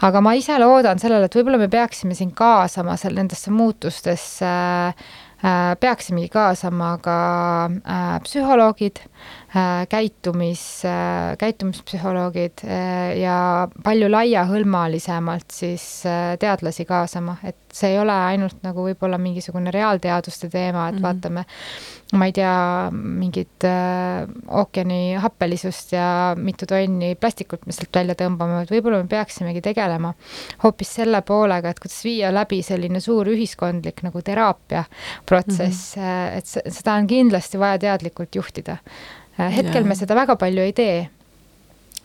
aga 0.00 0.24
ma 0.24 0.32
ise 0.40 0.56
loodan 0.62 1.00
sellele, 1.02 1.28
et 1.28 1.36
võib-olla 1.36 1.60
me 1.60 1.68
peaksime 1.68 2.16
siin 2.16 2.32
kaasama 2.32 2.96
seal 2.96 3.20
nendesse 3.20 3.52
muutustesse 3.52 4.48
äh, 4.48 5.16
peaksimegi 5.80 6.28
kaasama 6.34 6.96
ka 7.02 7.18
äh, 7.66 8.16
psühholoogid, 8.24 8.98
äh, 9.54 9.84
käitumis, 9.90 10.62
käitumispsühholoogid 11.38 12.64
ja 13.20 13.68
palju 13.84 14.10
laiahõlmalisemalt 14.10 15.54
siis 15.54 15.84
teadlasi 16.42 16.84
kaasama, 16.88 17.36
et 17.46 17.58
see 17.72 17.94
ei 17.94 18.00
ole 18.02 18.16
ainult 18.32 18.58
nagu 18.66 18.88
võib-olla 18.88 19.18
mingisugune 19.22 19.70
reaalteaduste 19.74 20.50
teema, 20.50 20.88
et 20.88 20.94
mm 20.94 20.98
-hmm. 20.98 21.02
vaatame 21.02 21.44
ma 22.16 22.24
ei 22.24 22.32
tea, 22.32 22.52
mingit 22.94 23.64
äh, 23.68 24.24
ookeani 24.56 25.18
happelisust 25.20 25.92
ja 25.92 26.06
mitu 26.40 26.66
tonni 26.68 27.12
plastikut 27.20 27.66
me 27.68 27.74
sealt 27.76 27.92
välja 28.00 28.16
tõmbame, 28.16 28.62
et 28.64 28.72
võib-olla 28.72 29.02
me 29.02 29.10
peaksimegi 29.10 29.60
tegelema 29.64 30.14
hoopis 30.64 30.94
selle 31.00 31.20
poolega, 31.28 31.74
et 31.74 31.82
kuidas 31.82 32.00
viia 32.06 32.32
läbi 32.32 32.62
selline 32.64 33.02
suur 33.04 33.28
ühiskondlik 33.34 34.00
nagu 34.06 34.24
teraapia 34.24 34.86
protsess 35.28 35.98
mm, 35.98 36.02
-hmm. 36.02 36.38
et 36.38 36.74
seda 36.80 36.96
on 36.96 37.06
kindlasti 37.10 37.60
vaja 37.60 37.78
teadlikult 37.84 38.40
juhtida. 38.40 38.78
Äh, 39.38 39.52
hetkel 39.60 39.84
ja. 39.84 39.88
me 39.88 39.94
seda 39.94 40.16
väga 40.16 40.36
palju 40.40 40.64
ei 40.64 40.72
tee 40.72 41.08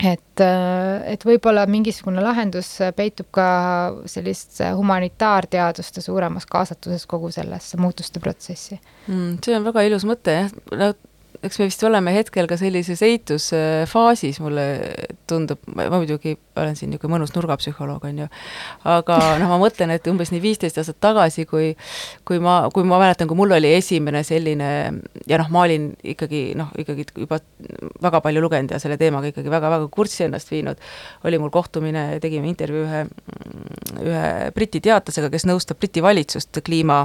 et, 0.03 0.41
äh, 0.43 1.13
et 1.13 1.25
võib-olla 1.27 1.65
mingisugune 1.69 2.23
lahendus 2.23 2.75
peitub 2.97 3.29
ka 3.35 3.47
sellist 4.09 4.59
humanitaarteaduste 4.75 6.03
suuremas 6.03 6.47
kaasatuses 6.49 7.07
kogu 7.09 7.31
sellesse 7.33 7.79
muutuste 7.81 8.21
protsessi 8.23 8.79
mm,. 9.07 9.39
see 9.45 9.57
on 9.57 9.67
väga 9.69 9.87
ilus 9.87 10.07
mõte 10.09 10.37
jah, 10.43 10.93
eks 11.43 11.59
me 11.59 11.67
vist 11.67 11.83
oleme 11.83 12.13
hetkel 12.15 12.47
ka 12.49 12.57
sellises 12.59 13.01
eitusfaasis, 13.05 14.39
mulle 14.43 14.65
tundub, 15.29 15.59
ma 15.75 15.89
muidugi 15.91 16.35
olen 16.59 16.77
siin 16.77 16.91
niisugune 16.93 17.17
mõnus 17.17 17.33
nurgapsühholoog, 17.35 18.05
on 18.07 18.21
ju, 18.23 18.27
aga 18.89 19.17
noh, 19.41 19.51
ma 19.51 19.57
mõtlen, 19.61 19.91
et 19.95 20.07
umbes 20.11 20.31
nii 20.33 20.41
viisteist 20.43 20.79
aastat 20.79 20.99
tagasi, 21.03 21.47
kui 21.49 21.73
kui 22.27 22.39
ma, 22.43 22.59
kui 22.73 22.85
ma 22.87 22.99
mäletan, 23.01 23.29
kui 23.29 23.39
mul 23.39 23.55
oli 23.57 23.73
esimene 23.75 24.23
selline 24.27 24.69
ja 25.29 25.39
noh, 25.41 25.49
ma 25.53 25.65
olin 25.67 25.89
ikkagi 26.13 26.43
noh, 26.59 26.71
ikkagi 26.79 27.07
juba 27.25 27.41
väga 28.03 28.21
palju 28.23 28.43
lugenud 28.43 28.75
ja 28.75 28.81
selle 28.83 28.99
teemaga 29.01 29.31
ikkagi 29.31 29.51
väga-väga 29.51 29.89
kurssi 29.93 30.27
ennast 30.27 30.51
viinud, 30.53 30.79
oli 31.27 31.41
mul 31.41 31.51
kohtumine, 31.53 32.05
tegime 32.23 32.49
intervjuu 32.51 32.85
ühe, 32.87 33.03
ühe 34.03 34.29
Briti 34.55 34.83
teadlasega, 34.83 35.31
kes 35.33 35.47
nõustab 35.49 35.81
Briti 35.81 36.03
valitsust 36.03 36.63
kliima 36.63 37.03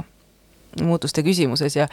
muutuste 0.81 1.23
küsimuses 1.25 1.75
ja 1.75 1.87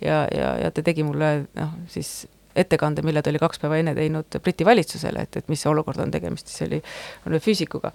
ja, 0.00 0.26
ja, 0.34 0.54
ja 0.64 0.70
ta 0.70 0.82
tegi 0.82 1.04
mulle 1.06 1.32
noh, 1.58 1.74
siis 1.88 2.26
ettekande, 2.56 3.02
mille 3.02 3.22
ta 3.22 3.30
oli 3.30 3.40
kaks 3.40 3.60
päeva 3.62 3.78
enne 3.80 3.94
teinud 3.96 4.38
Briti 4.42 4.64
valitsusele, 4.64 5.24
et, 5.24 5.36
et 5.36 5.48
mis 5.48 5.66
olukord 5.66 6.00
on, 6.04 6.10
tegemist 6.10 6.48
siis 6.52 6.68
oli, 6.68 6.82
on 7.26 7.38
füüsikuga. 7.40 7.92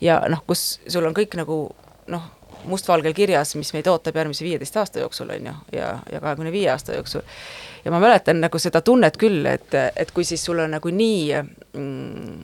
ja 0.00 0.20
noh, 0.28 0.42
kus 0.46 0.80
sul 0.88 1.06
on 1.06 1.16
kõik 1.16 1.34
nagu 1.38 1.58
noh, 2.08 2.28
mustvalgel 2.64 3.14
kirjas, 3.14 3.54
mis 3.58 3.72
meid 3.74 3.86
ootab 3.90 4.16
järgmise 4.16 4.44
viieteist 4.44 4.76
aasta 4.76 5.02
jooksul, 5.02 5.30
on 5.34 5.50
ju, 5.50 5.54
ja, 5.72 5.90
ja 6.12 6.20
kahekümne 6.20 6.52
viie 6.52 6.70
aasta 6.70 6.94
jooksul. 6.94 7.22
ja 7.84 7.90
ma 7.90 8.00
mäletan 8.00 8.40
nagu 8.40 8.58
seda 8.58 8.80
tunnet 8.80 9.16
küll, 9.16 9.46
et, 9.46 9.74
et 9.96 10.10
kui 10.14 10.24
siis 10.24 10.44
sul 10.44 10.58
on 10.58 10.70
nagu 10.78 10.90
nii 10.90 11.42
mm, 11.72 12.42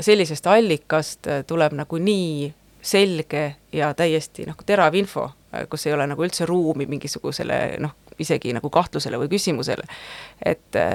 sellisest 0.00 0.46
allikast 0.46 1.28
tuleb 1.46 1.76
nagu 1.76 1.98
nii 1.98 2.52
selge 2.84 3.44
ja 3.72 3.94
täiesti 3.96 4.44
noh, 4.48 4.58
terav 4.66 4.94
info, 4.94 5.30
kus 5.70 5.86
ei 5.86 5.94
ole 5.96 6.06
nagu 6.10 6.24
üldse 6.24 6.46
ruumi 6.46 6.86
mingisugusele 6.90 7.58
noh, 7.82 7.94
isegi 8.18 8.52
nagu 8.54 8.70
kahtlusele 8.70 9.18
või 9.20 9.30
küsimusele. 9.32 9.86
et 10.44 10.78
äh, 10.78 10.94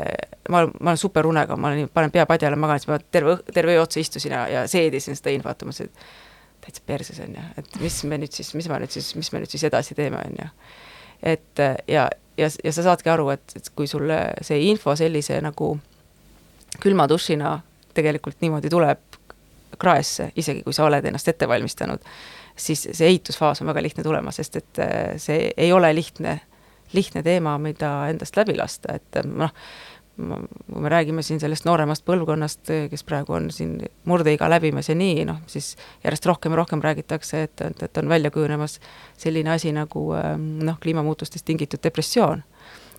ma, 0.49 0.66
ma 0.80 0.93
olen 0.93 1.01
superunega, 1.01 1.57
ma 1.57 1.74
olin, 1.74 1.89
panen 1.93 2.12
pea 2.12 2.26
padjale, 2.30 2.55
magan, 2.60 2.80
siis 2.80 2.91
ma 2.91 2.99
terve, 3.12 3.38
terve 3.53 3.76
öö 3.76 3.84
otsa 3.84 3.99
istusin 3.99 4.36
ja, 4.36 4.47
ja 4.47 4.68
seedisin 4.68 5.18
seda 5.20 5.34
infot, 5.36 5.64
ma 5.64 5.74
mõtlesin, 5.74 5.91
et 5.91 6.66
täitsa 6.66 6.86
perses 6.86 7.20
on 7.24 7.36
ju, 7.36 7.45
et 7.57 7.80
mis 7.82 8.01
me 8.03 8.20
nüüd 8.22 8.36
siis, 8.36 8.53
mis 8.55 8.70
ma 8.70 8.80
nüüd 8.82 8.93
siis, 8.93 9.14
mis 9.16 9.32
me 9.34 9.43
nüüd 9.43 9.51
siis 9.51 9.64
edasi 9.68 9.95
teeme, 9.97 10.22
on 10.26 10.41
ju. 10.41 10.49
et 11.36 11.64
äh, 11.64 11.78
ja, 11.88 12.10
ja, 12.38 12.49
ja 12.64 12.74
sa 12.76 12.86
saadki 12.91 13.12
aru, 13.12 13.30
et, 13.36 13.55
et 13.55 13.72
kui 13.76 13.88
sulle 13.88 14.20
see 14.41 14.62
info 14.70 14.95
sellise 14.95 15.39
nagu 15.43 15.76
külma 16.80 17.07
dušina 17.10 17.57
tegelikult 17.97 18.41
niimoodi 18.41 18.70
tuleb 18.70 19.20
kraesse, 19.80 20.32
isegi 20.36 20.64
kui 20.64 20.76
sa 20.76 20.86
oled 20.88 21.05
ennast 21.05 21.28
ette 21.32 21.47
valmistanud, 21.47 22.03
siis 22.60 22.88
see 22.91 23.07
ehitusfaas 23.07 23.62
on 23.64 23.72
väga 23.72 23.84
lihtne 23.84 24.03
tulema, 24.03 24.34
sest 24.36 24.60
et 24.60 24.82
äh, 24.84 25.16
see 25.22 25.51
ei 25.57 25.72
ole 25.74 25.93
lihtne, 25.95 26.39
lihtne 26.93 27.24
teema, 27.24 27.57
mida 27.62 27.93
endast 28.12 28.38
läbi 28.39 28.57
lasta, 28.57 28.99
et 28.99 29.22
äh, 29.22 29.28
noh, 29.30 29.53
kui 30.20 30.82
me 30.82 30.89
räägime 30.91 31.24
siin 31.24 31.39
sellest 31.39 31.66
nooremast 31.66 32.03
põlvkonnast, 32.07 32.72
kes 32.91 33.03
praegu 33.07 33.38
on 33.38 33.47
siin 33.55 33.78
murdeiga 34.10 34.49
läbimas 34.51 34.89
ja 34.91 34.95
nii, 34.99 35.24
noh, 35.30 35.39
siis 35.47 35.72
järjest 36.03 36.28
rohkem 36.28 36.53
ja 36.53 36.60
rohkem 36.60 36.84
räägitakse, 36.84 37.43
et, 37.47 37.62
et, 37.64 37.84
et 37.88 38.01
on 38.01 38.10
välja 38.10 38.32
kujunemas 38.32 38.80
selline 39.18 39.53
asi 39.55 39.72
nagu 39.76 40.10
äh, 40.18 40.34
noh, 40.38 40.80
kliimamuutustest 40.82 41.45
tingitud 41.45 41.84
depressioon. 41.84 42.43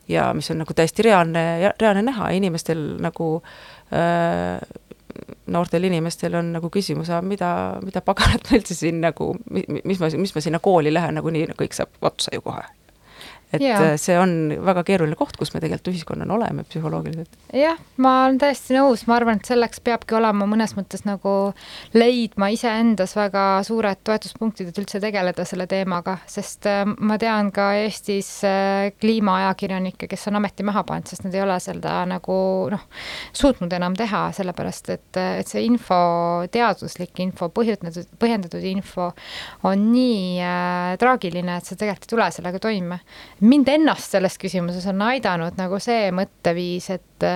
ja 0.08 0.32
mis 0.34 0.50
on 0.50 0.58
nagu 0.58 0.74
täiesti 0.74 1.02
reaalne, 1.06 1.72
reaalne 1.80 2.02
näha, 2.02 2.30
inimestel 2.34 2.80
nagu 2.98 3.42
äh, 3.92 4.58
noortel 5.46 5.86
inimestel 5.88 6.34
on 6.38 6.52
nagu 6.56 6.70
küsimus, 6.72 7.10
mida, 7.26 7.52
mida 7.84 8.02
paganat 8.04 8.50
ma 8.50 8.58
üldse 8.58 8.76
siin 8.76 9.00
nagu, 9.04 9.32
mis 9.50 10.00
ma, 10.02 10.10
mis 10.20 10.34
ma 10.34 10.44
sinna 10.44 10.60
kooli 10.62 10.92
lähen, 10.92 11.18
nagunii 11.18 11.48
kõik 11.58 11.76
saab 11.76 12.10
otsa 12.10 12.34
ju 12.34 12.44
kohe. 12.44 12.64
Et 13.52 13.62
Jaa. 13.62 13.80
yeah. 13.82 13.96
see 14.00 14.16
on 14.18 14.32
väga 14.64 14.84
keeruline 14.86 15.18
koht, 15.18 15.36
kus 15.38 15.52
me 15.54 15.60
tegelikult 15.62 15.92
ühiskonnana 15.92 16.34
oleme 16.36 16.64
psühholoogiliselt. 16.68 17.38
jah, 17.56 17.78
ma 18.02 18.14
olen 18.26 18.38
täiesti 18.42 18.76
nõus, 18.76 19.04
ma 19.08 19.16
arvan, 19.18 19.40
et 19.40 19.50
selleks 19.50 19.82
peabki 19.84 20.16
olema 20.18 20.46
mõnes 20.50 20.76
mõttes 20.78 21.02
nagu 21.06 21.34
leidma 21.96 22.50
iseendas 22.54 23.16
väga 23.18 23.46
suured 23.66 24.02
toetuspunktid, 24.06 24.70
et 24.70 24.80
üldse 24.82 25.00
tegeleda 25.02 25.46
selle 25.48 25.66
teemaga, 25.70 26.18
sest 26.30 26.68
äh, 26.70 26.84
ma 26.86 27.18
tean 27.20 27.50
ka 27.54 27.70
Eestis 27.80 28.30
äh, 28.46 28.90
kliimaajakirjanikke, 29.00 30.08
kes 30.10 30.28
on 30.30 30.40
ameti 30.40 30.66
maha 30.66 30.84
pannud, 30.86 31.10
sest 31.10 31.26
nad 31.26 31.34
ei 31.34 31.44
ole 31.44 31.58
seda 31.62 32.00
nagu 32.08 32.38
noh, 32.72 32.86
suutnud 33.36 33.72
enam 33.76 33.96
teha, 33.98 34.26
sellepärast 34.36 34.92
et, 34.94 35.08
et 35.42 35.50
see 35.50 35.64
info, 35.66 36.00
teaduslik 36.52 37.18
info, 37.24 37.50
põhjendatud, 37.54 38.08
põhjendatud 38.20 38.64
info 38.70 39.10
on 39.66 39.90
nii 39.90 40.38
äh, 40.44 40.94
traagiline, 41.00 41.58
et 41.58 41.66
sa 41.66 41.76
tegelikult 41.76 42.06
ei 42.06 42.14
tule 42.14 42.30
sellega 42.34 42.60
toime. 42.62 43.00
Mind 43.40 43.68
ennast 43.72 44.16
selles 44.16 44.36
küsimuses 44.40 44.86
on 44.90 45.02
aidanud 45.06 45.56
nagu 45.60 45.78
see 45.82 46.10
mõtteviis, 46.14 46.90
et, 46.96 47.26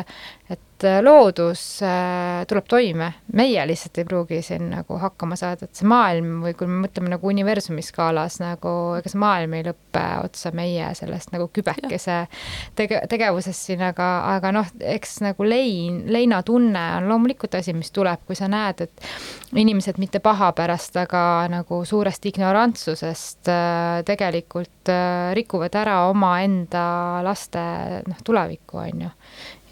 et 0.52 0.61
loodus 1.03 1.62
äh, 1.82 2.45
tuleb 2.49 2.66
toime, 2.68 3.11
meie 3.37 3.62
lihtsalt 3.68 3.99
ei 4.01 4.07
pruugi 4.09 4.41
siin 4.45 4.68
nagu 4.72 4.99
hakkama 5.01 5.37
saada, 5.39 5.66
et 5.66 5.78
see 5.78 5.89
maailm 5.89 6.43
või 6.45 6.55
kui 6.59 6.68
me 6.70 6.85
mõtleme 6.85 7.12
nagu 7.12 7.28
universumi 7.30 7.82
skaalas 7.85 8.39
nagu, 8.43 8.72
ega 8.99 9.11
see 9.12 9.20
maailm 9.22 9.57
ei 9.59 9.66
lõpe 9.66 10.05
otsa 10.24 10.53
meie 10.57 10.91
sellest 10.99 11.32
nagu 11.35 11.49
kübekese 11.55 12.18
tege-, 12.78 13.03
tegevusest 13.11 13.70
siin, 13.70 13.85
aga, 13.87 14.09
aga 14.35 14.53
noh, 14.57 14.72
eks 14.95 15.18
nagu 15.24 15.47
lein, 15.49 16.03
leinatunne 16.12 16.85
on 16.99 17.09
loomulikult 17.12 17.57
asi, 17.59 17.74
mis 17.76 17.93
tuleb, 17.95 18.24
kui 18.28 18.39
sa 18.39 18.49
näed, 18.51 18.85
et 18.87 19.59
inimesed 19.59 20.01
mitte 20.03 20.20
paha 20.24 20.53
pärast, 20.57 20.97
aga 21.01 21.24
nagu 21.53 21.82
suurest 21.89 22.26
ignorantsusest 22.30 23.53
äh, 23.53 24.03
tegelikult 24.07 24.93
äh, 24.93 25.32
rikuvad 25.37 25.76
ära 25.78 26.03
omaenda 26.11 26.85
laste 27.24 27.64
noh, 28.09 28.20
tulevikku, 28.24 28.82
on 28.85 29.09
ju 29.09 29.14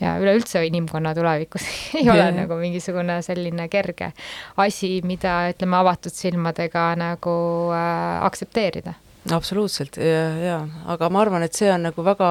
ja 0.03 0.17
üleüldse 0.21 0.65
inimkonna 0.67 1.15
tulevikus 1.15 1.67
ei 1.99 2.11
ole 2.11 2.27
Jaa. 2.27 2.35
nagu 2.43 2.59
mingisugune 2.61 3.21
selline 3.23 3.69
kerge 3.73 4.13
asi, 4.61 4.99
mida 5.07 5.43
ütleme 5.53 5.79
avatud 5.79 6.15
silmadega 6.15 6.93
nagu 7.01 7.35
äh, 7.77 8.23
aktsepteerida. 8.27 8.95
absoluutselt 9.31 9.97
ja, 10.03 10.23
ja 10.43 10.61
aga 10.91 11.11
ma 11.13 11.23
arvan, 11.23 11.47
et 11.47 11.59
see 11.59 11.71
on 11.73 11.87
nagu 11.89 12.05
väga, 12.05 12.31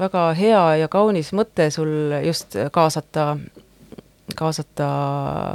väga 0.00 0.28
hea 0.38 0.62
ja 0.84 0.92
kaunis 0.92 1.34
mõte 1.36 1.68
sul 1.74 2.14
just 2.24 2.56
kaasata, 2.72 3.34
kaasata 4.36 4.88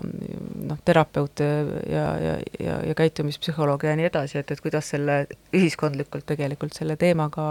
noh, 0.05 0.83
terapeute 0.85 1.49
ja, 1.89 2.05
ja, 2.21 2.35
ja, 2.59 2.77
ja 2.91 2.97
käitumispsühholooge 2.97 3.89
ja 3.89 3.97
nii 3.97 4.11
edasi, 4.11 4.37
et, 4.43 4.53
et 4.53 4.61
kuidas 4.61 4.93
selle 4.93 5.23
ühiskondlikult 5.55 6.27
tegelikult 6.29 6.77
selle 6.77 6.99
teemaga 7.01 7.49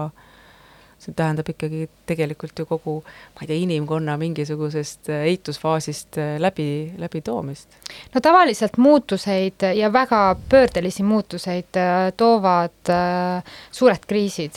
see 1.04 1.14
tähendab 1.16 1.48
ikkagi 1.52 1.88
tegelikult 2.08 2.58
ju 2.58 2.66
kogu, 2.68 2.96
ma 3.34 3.44
ei 3.44 3.50
tea, 3.50 3.60
inimkonna 3.66 4.16
mingisugusest 4.20 5.10
eitusfaasist 5.20 6.20
läbi, 6.38 6.68
läbitoomist. 6.98 7.80
no 8.14 8.20
tavaliselt 8.24 8.78
muutuseid 8.78 9.68
ja 9.74 9.92
väga 9.92 10.36
pöördelisi 10.48 11.02
muutuseid 11.02 11.76
äh, 11.76 12.12
toovad 12.16 12.88
äh, 12.88 13.44
suured 13.70 14.06
kriisid. 14.06 14.52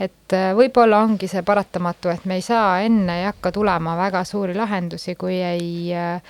et 0.00 0.32
äh, 0.34 0.50
võib-olla 0.58 0.98
ongi 1.06 1.28
see 1.30 1.42
paratamatu, 1.46 2.10
et 2.10 2.24
me 2.26 2.34
ei 2.38 2.42
saa 2.42 2.80
enne, 2.82 3.20
ei 3.20 3.26
hakka 3.28 3.52
tulema 3.54 3.94
väga 3.96 4.24
suuri 4.26 4.54
lahendusi, 4.58 5.14
kui 5.14 5.36
ei 5.42 5.92
äh,, 5.94 6.22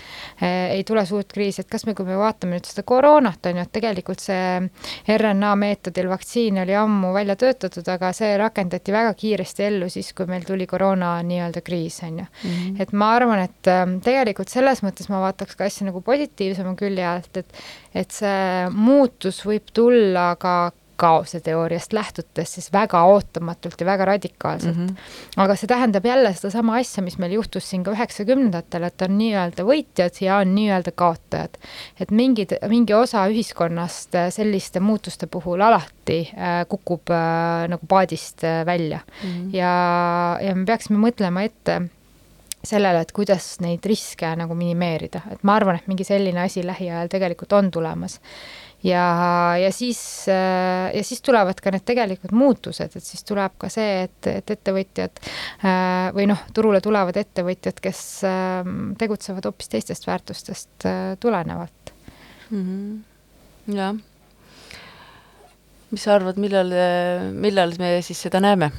ei 0.74 0.84
tule 0.84 1.06
suurt 1.06 1.32
kriisi, 1.32 1.62
et 1.64 1.70
kas 1.70 1.86
me, 1.86 1.94
kui 1.96 2.04
me 2.04 2.18
vaatame 2.20 2.58
nüüd 2.58 2.68
seda 2.68 2.84
koroonat, 2.84 3.48
on 3.48 3.56
ju, 3.60 3.64
et 3.64 3.72
tegelikult 3.72 4.20
see 4.20 5.16
RNA 5.16 5.54
meetodil 5.56 6.10
vaktsiin 6.12 6.60
oli 6.62 6.76
ammu 6.76 7.14
välja 7.16 7.36
töötatud, 7.40 7.88
aga 7.88 8.12
see 8.12 8.36
rakendati 8.38 8.92
väga 8.92 9.14
kiiresti 9.16 9.57
ellu 9.64 9.88
siis, 9.92 10.12
kui 10.16 10.28
meil 10.30 10.46
tuli 10.46 10.66
koroona 10.70 11.16
nii-öelda 11.26 11.62
kriis, 11.66 12.00
on 12.06 12.22
ju. 12.22 12.26
et 12.80 12.92
ma 12.92 13.12
arvan, 13.18 13.44
et 13.48 13.70
äh, 13.70 13.84
tegelikult 14.04 14.52
selles 14.52 14.82
mõttes 14.86 15.11
ma 15.12 15.22
vaataks 15.26 15.59
ka 15.59 15.68
asja 15.68 15.88
nagu 15.88 16.02
positiivsema 16.06 16.74
külje 16.78 17.06
alt, 17.06 17.42
et 17.42 17.64
et 17.98 18.12
see 18.14 18.68
muutus 18.74 19.40
võib 19.46 19.72
tulla 19.74 20.30
ka 20.40 20.70
kaose 20.99 21.40
teooriast 21.44 21.92
lähtudes 21.96 22.55
siis 22.55 22.72
väga 22.72 23.03
ootamatult 23.07 23.80
ja 23.80 23.86
väga 23.86 24.05
radikaalselt 24.05 24.76
mm. 24.76 24.86
-hmm. 24.86 25.42
aga 25.44 25.57
see 25.57 25.70
tähendab 25.70 26.07
jälle 26.07 26.32
sedasama 26.34 26.76
asja, 26.76 27.03
mis 27.03 27.18
meil 27.18 27.32
juhtus 27.32 27.70
siin 27.70 27.84
ka 27.86 27.94
üheksakümnendatel, 27.94 28.88
et 28.88 29.03
on 29.07 29.18
nii-öelda 29.18 29.66
võitjad 29.70 30.22
ja 30.24 30.40
on 30.42 30.55
nii-öelda 30.55 30.92
kaotajad. 30.94 31.59
et 32.01 32.11
mingid, 32.11 32.57
mingi 32.68 32.94
osa 32.94 33.26
ühiskonnast 33.30 34.14
äh, 34.14 34.30
selliste 34.34 34.80
muutuste 34.80 35.26
puhul 35.26 35.61
alati 35.61 36.20
äh, 36.34 36.64
kukub 36.68 37.11
äh, 37.11 37.68
nagu 37.68 37.86
paadist 37.88 38.44
äh, 38.44 38.66
välja 38.66 39.01
mm. 39.22 39.28
-hmm. 39.28 39.57
ja, 39.57 39.72
ja 40.42 40.55
me 40.55 40.64
peaksime 40.64 40.99
mõtlema 40.99 41.44
ette 41.44 41.82
sellele, 42.64 43.01
et 43.01 43.12
kuidas 43.12 43.61
neid 43.61 43.86
riske 43.86 44.30
nagu 44.36 44.55
minimeerida, 44.55 45.22
et 45.32 45.44
ma 45.46 45.55
arvan, 45.59 45.78
et 45.78 45.86
mingi 45.86 46.05
selline 46.05 46.42
asi 46.42 46.66
lähiajal 46.66 47.09
tegelikult 47.09 47.53
on 47.53 47.70
tulemas 47.70 48.18
ja, 48.85 49.05
ja 49.59 49.70
siis, 49.72 50.01
ja 50.29 51.03
siis 51.05 51.22
tulevad 51.22 51.61
ka 51.62 51.72
need 51.74 51.85
tegelikud 51.89 52.35
muutused, 52.37 52.95
et 52.95 53.05
siis 53.05 53.24
tuleb 53.26 53.57
ka 53.59 53.70
see, 53.72 54.05
et, 54.07 54.31
et 54.31 54.53
ettevõtjad 54.55 55.22
äh, 55.22 56.11
või 56.16 56.29
noh, 56.31 56.45
turule 56.55 56.83
tulevad 56.85 57.16
ettevõtjad, 57.18 57.81
kes 57.83 58.03
ähm, 58.29 58.93
tegutsevad 59.01 59.49
hoopis 59.51 59.72
teistest 59.72 60.07
väärtustest 60.07 60.87
äh, 60.87 61.16
tulenevalt 61.20 61.95
mm. 62.51 62.62
-hmm. 62.62 63.74
jah. 63.74 63.99
mis 65.91 66.05
sa 66.05 66.14
arvad, 66.14 66.39
millal, 66.39 66.72
millal 67.33 67.74
me 67.79 67.99
siis 68.03 68.22
seda 68.22 68.41
näeme? 68.41 68.70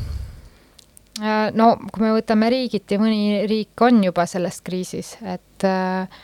Äh, 1.20 1.50
no 1.58 1.74
kui 1.92 2.04
me 2.06 2.14
võtame 2.16 2.48
riigiti, 2.54 3.00
mõni 3.00 3.44
riik 3.50 3.82
on 3.84 4.04
juba 4.06 4.24
selles 4.30 4.62
kriisis, 4.64 5.16
et 5.20 5.66
äh, 5.68 6.22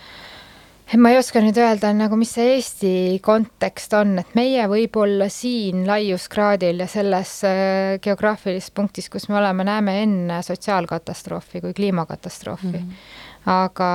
et 0.86 0.98
ma 1.02 1.12
ei 1.12 1.20
oska 1.20 1.42
nüüd 1.44 1.58
öelda 1.58 1.92
nagu, 1.98 2.18
mis 2.20 2.34
see 2.38 2.56
Eesti 2.56 2.94
kontekst 3.26 3.94
on, 3.98 4.20
et 4.22 4.36
meie 4.38 4.66
võib-olla 4.72 5.30
siin 5.34 5.86
laiuskraadil 5.90 6.84
ja 6.84 6.90
selles 6.92 7.38
äh, 7.48 7.98
geograafilises 8.04 8.74
punktis, 8.76 9.10
kus 9.10 9.30
me 9.30 9.40
oleme, 9.42 9.68
näeme 9.68 10.00
enne 10.04 10.42
sotsiaalkatastroofi 10.46 11.64
kui 11.66 11.78
kliimakatastroofi 11.78 12.74
mm. 12.74 12.84
-hmm 12.84 13.24
aga, 13.46 13.88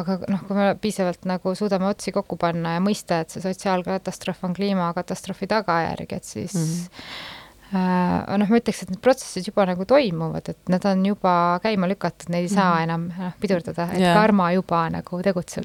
aga 0.00 0.14
noh, 0.32 0.44
kui 0.48 0.56
me 0.56 0.70
piisavalt 0.80 1.26
nagu 1.28 1.52
suudame 1.54 1.84
otsi 1.90 2.14
kokku 2.16 2.38
panna 2.40 2.78
ja 2.78 2.80
mõista, 2.80 3.20
et 3.20 3.28
see 3.28 3.42
sotsiaalkatastroof 3.44 4.40
on 4.48 4.56
kliimakatastroofi 4.56 5.50
tagajärg, 5.50 6.16
et 6.16 6.24
siis 6.24 6.54
mm 6.54 6.64
-hmm 6.64 7.36
noh, 7.72 8.48
ma 8.50 8.58
ütleks, 8.58 8.82
et 8.82 8.90
need 8.90 9.00
protsessid 9.04 9.46
juba 9.46 9.64
nagu 9.68 9.84
toimuvad, 9.86 10.48
et 10.50 10.72
need 10.72 10.84
on 10.90 11.04
juba 11.06 11.34
käima 11.62 11.86
lükatud, 11.90 12.28
neid 12.34 12.48
ei 12.48 12.52
saa 12.54 12.74
Mhm. 12.74 12.82
enam 12.88 13.08
noh, 13.18 13.32
pidurdada, 13.40 13.88
et 13.94 14.00
Jaa. 14.00 14.14
karma 14.14 14.52
juba 14.52 14.88
nagu 14.90 15.22
tegutseb. 15.22 15.64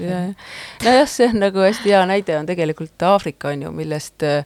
nojah, 0.86 1.08
see 1.08 1.28
on 1.28 1.40
nagu 1.40 1.60
hästi 1.66 1.90
hea 1.90 2.06
näide 2.06 2.38
on 2.40 2.46
tegelikult 2.46 3.02
Aafrika 3.04 3.50
on 3.50 3.62
ju, 3.64 3.72
millest 3.72 4.24
äh, 4.24 4.44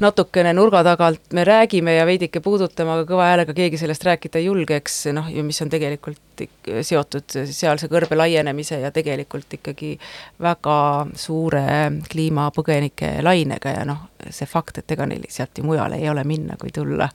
natukene 0.00 0.52
nurga 0.54 0.84
tagant 0.84 1.32
me 1.32 1.44
räägime 1.44 1.96
ja 1.96 2.04
veidike 2.06 2.40
puudutame, 2.40 2.90
aga 2.94 3.04
kõva 3.08 3.30
häälega 3.32 3.54
keegi 3.56 3.78
sellest 3.80 4.04
rääkida 4.04 4.38
ei 4.38 4.44
julge, 4.46 4.76
eks 4.76 5.06
noh, 5.12 5.26
ju 5.32 5.42
mis 5.42 5.60
on 5.62 5.68
tegelikult 5.72 6.20
ik- 6.44 6.70
seotud 6.82 7.38
sealse 7.50 7.88
kõrbe 7.88 8.16
laienemise 8.16 8.80
ja 8.82 8.90
tegelikult 8.94 9.58
ikkagi 9.58 9.94
väga 10.42 10.78
suure 11.18 11.64
kliimapõgenike 12.10 13.18
lainega 13.22 13.74
ja 13.78 13.84
noh, 13.88 14.08
see 14.30 14.46
fakt, 14.50 14.78
et 14.78 14.96
ega 14.96 15.06
neil 15.06 15.24
sealt 15.30 15.58
ju 15.58 15.64
mujale 15.64 15.98
ei 16.00 16.08
ole 16.10 16.24
minna, 16.26 16.56
kui 16.60 16.72
tulla 16.74 17.08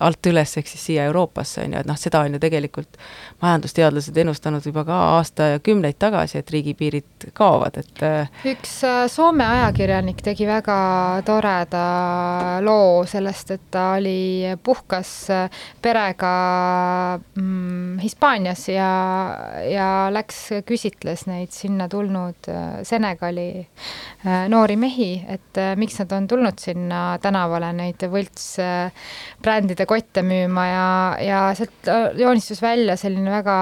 alt 0.00 0.26
üles, 0.30 0.52
ehk 0.58 0.68
siis 0.70 0.84
siia 0.90 1.04
Euroopasse, 1.08 1.62
on 1.64 1.74
ju, 1.74 1.80
et 1.80 1.88
noh, 1.88 1.96
seda 1.98 2.20
on 2.22 2.36
ju 2.36 2.40
tegelikult 2.42 2.98
majandusteadlased 3.42 4.16
ennustanud 4.22 4.66
juba 4.66 4.84
ka 4.86 4.98
aastakümneid 5.16 5.98
tagasi, 5.98 6.38
et 6.38 6.52
riigipiirid 6.54 7.28
kaovad, 7.36 7.80
et 7.82 8.02
äh, 8.06 8.44
üks 8.52 8.76
äh, 8.86 9.00
Soome 9.10 9.46
ajakirjanik 9.46 10.22
tegi 10.24 10.46
väga 10.46 10.78
toreda 11.26 11.84
loo 12.64 13.02
sellest, 13.10 13.54
et 13.56 13.66
ta 13.74 13.88
oli, 13.96 14.54
puhkas 14.62 15.12
äh, 15.34 15.62
perega 15.82 16.32
mm, 17.34 17.98
Hispaanias 18.02 18.67
ja, 18.72 18.90
ja 19.68 19.88
läks 20.12 20.40
küsitles 20.68 21.26
neid 21.28 21.52
sinna 21.54 21.88
tulnud 21.90 22.48
äh, 22.52 22.80
Senegali 22.86 23.48
äh, 23.62 24.46
noori 24.52 24.78
mehi, 24.80 25.10
et 25.28 25.60
äh, 25.60 25.74
miks 25.80 25.98
nad 26.02 26.14
on 26.16 26.28
tulnud 26.30 26.60
sinna 26.62 27.02
tänavale 27.22 27.72
neid 27.76 28.04
võltsbrändide 28.12 29.88
kotte 29.88 30.24
müüma 30.26 30.66
ja, 30.68 30.88
ja 31.24 31.44
sealt 31.58 31.92
joonistus 32.18 32.62
välja 32.62 32.98
selline 33.00 33.32
väga 33.38 33.58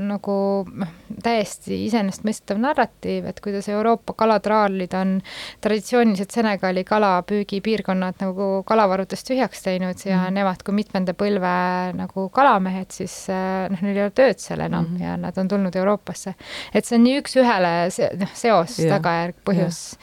nagu 0.00 0.38
noh, 0.70 0.96
täiesti 1.22 1.78
iseenesestmõistetav 1.86 2.58
narratiiv, 2.62 3.26
et 3.30 3.40
kuidas 3.40 3.68
Euroopa 3.68 4.12
kalatraalid 4.18 4.94
on 4.94 5.16
traditsiooniliselt 5.60 6.30
Senegali 6.30 6.84
kalapüügipiirkonnad 6.84 8.20
nagu 8.22 8.48
kalavarudest 8.68 9.26
tühjaks 9.30 9.62
teinud 9.64 10.04
ja 10.06 10.16
Mhm. 10.24 10.34
nemad 10.34 10.62
kui 10.64 10.74
mitmenda 10.74 11.12
põlve 11.14 11.54
nagu 11.96 12.28
kalamehed, 12.28 12.90
siis 12.90 13.28
äh, 13.30 13.68
noh, 13.70 13.82
neil 13.82 13.96
ei 13.96 14.02
ole 14.08 14.10
tööd 14.10 14.38
seal 14.38 14.60
enam 14.60 14.84
Mhm. 14.94 15.02
ja 15.02 15.16
nad 15.16 15.38
on 15.38 15.48
tulnud 15.48 15.76
Euroopasse. 15.76 16.34
et 16.74 16.84
see 16.84 16.96
on 16.98 17.04
nii 17.04 17.20
üks-ühele 17.22 17.90
se-, 17.90 18.10
noh, 18.18 18.30
seos, 18.34 18.78
Jah, 18.78 18.98
tagajärg, 18.98 19.34
põhjus. 19.44 19.96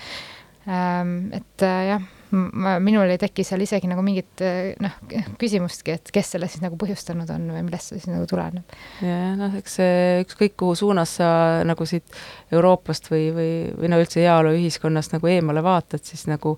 et 0.68 1.62
äh, 1.64 1.88
jah, 1.88 2.02
minul 2.32 3.08
ei 3.08 3.20
teki 3.22 3.46
seal 3.48 3.64
isegi 3.64 3.88
nagu 3.88 4.04
mingit 4.04 4.44
äh, 4.44 4.74
noh, 4.84 4.98
küsimustki, 5.40 5.96
et 5.96 6.12
kes 6.14 6.34
selle 6.36 6.50
siis 6.52 6.64
nagu 6.64 6.76
põhjustanud 6.80 7.30
on 7.34 7.48
või 7.56 7.64
millest 7.70 7.94
see 7.94 8.02
siis 8.02 8.12
nagu 8.12 8.28
tuleneb. 8.30 8.78
ja 9.06 9.32
noh, 9.40 9.56
eks 9.60 9.80
see 9.80 9.98
ükskõik 10.26 10.58
kuhu 10.60 10.76
suunas 10.76 11.18
sa 11.22 11.30
nagu 11.68 11.88
siit 11.88 12.20
Euroopast 12.52 13.12
või, 13.14 13.30
või, 13.36 13.52
või 13.80 13.92
no 13.94 14.02
üldse 14.04 14.24
heaoluühiskonnast 14.26 15.16
nagu 15.16 15.32
eemale 15.32 15.64
vaatad, 15.64 16.04
siis 16.04 16.28
nagu 16.28 16.58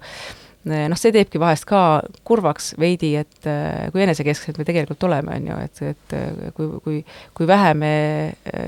noh, 0.66 1.00
see 1.00 1.14
teebki 1.16 1.40
vahest 1.42 1.70
ka 1.70 2.02
kurvaks 2.28 2.74
veidi, 2.82 3.14
et 3.22 3.48
äh, 3.50 3.88
kui 3.94 4.04
enesekesksed 4.08 4.58
me 4.58 4.66
tegelikult 4.68 5.06
oleme, 5.06 5.38
on 5.38 5.54
ju, 5.54 5.62
et, 5.70 5.86
et 5.94 6.20
kui, 6.58 6.74
kui, 6.84 7.00
kui 7.38 7.48
vähe 7.50 7.78
me 7.78 7.94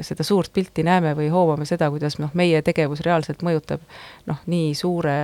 seda 0.05 0.25
suurt 0.27 0.53
pilti 0.53 0.85
näeme 0.85 1.17
või 1.17 1.33
hoomame 1.33 1.65
seda, 1.65 1.89
kuidas 1.89 2.21
noh, 2.21 2.29
meie 2.37 2.61
tegevus 2.61 3.01
reaalselt 3.05 3.41
mõjutab 3.45 3.81
noh, 4.29 4.45
nii 4.45 4.73
suure 4.77 5.19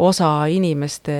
osa 0.00 0.30
inimeste, 0.48 1.16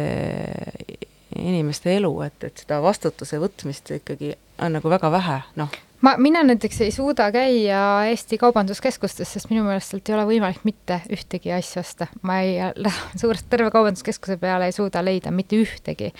inimeste 1.36 1.94
elu, 1.98 2.14
et, 2.26 2.48
et 2.48 2.64
seda 2.64 2.80
vastutuse 2.84 3.38
võtmist 3.42 3.92
ikkagi 4.00 4.32
on 4.60 4.76
nagu 4.78 4.92
väga 4.92 5.12
vähe, 5.12 5.38
noh 5.60 5.78
ma, 6.04 6.14
mina 6.18 6.42
näiteks 6.46 6.80
ei 6.84 6.92
suuda 6.94 7.28
käia 7.32 7.80
Eesti 8.10 8.38
kaubanduskeskustes, 8.40 9.32
sest 9.34 9.50
minu 9.50 9.64
meelest 9.66 9.92
sealt 9.92 10.08
ei 10.10 10.16
ole 10.16 10.26
võimalik 10.28 10.62
mitte 10.68 11.00
ühtegi 11.12 11.52
asja 11.54 11.82
osta. 11.84 12.08
ma 12.26 12.40
ei, 12.44 12.56
suurelt 13.20 13.46
terve 13.50 13.70
kaubanduskeskuse 13.74 14.36
peale 14.40 14.70
ei 14.70 14.76
suuda 14.76 15.02
leida 15.04 15.32
mitte 15.34 15.58
ühtegi, 15.60 16.12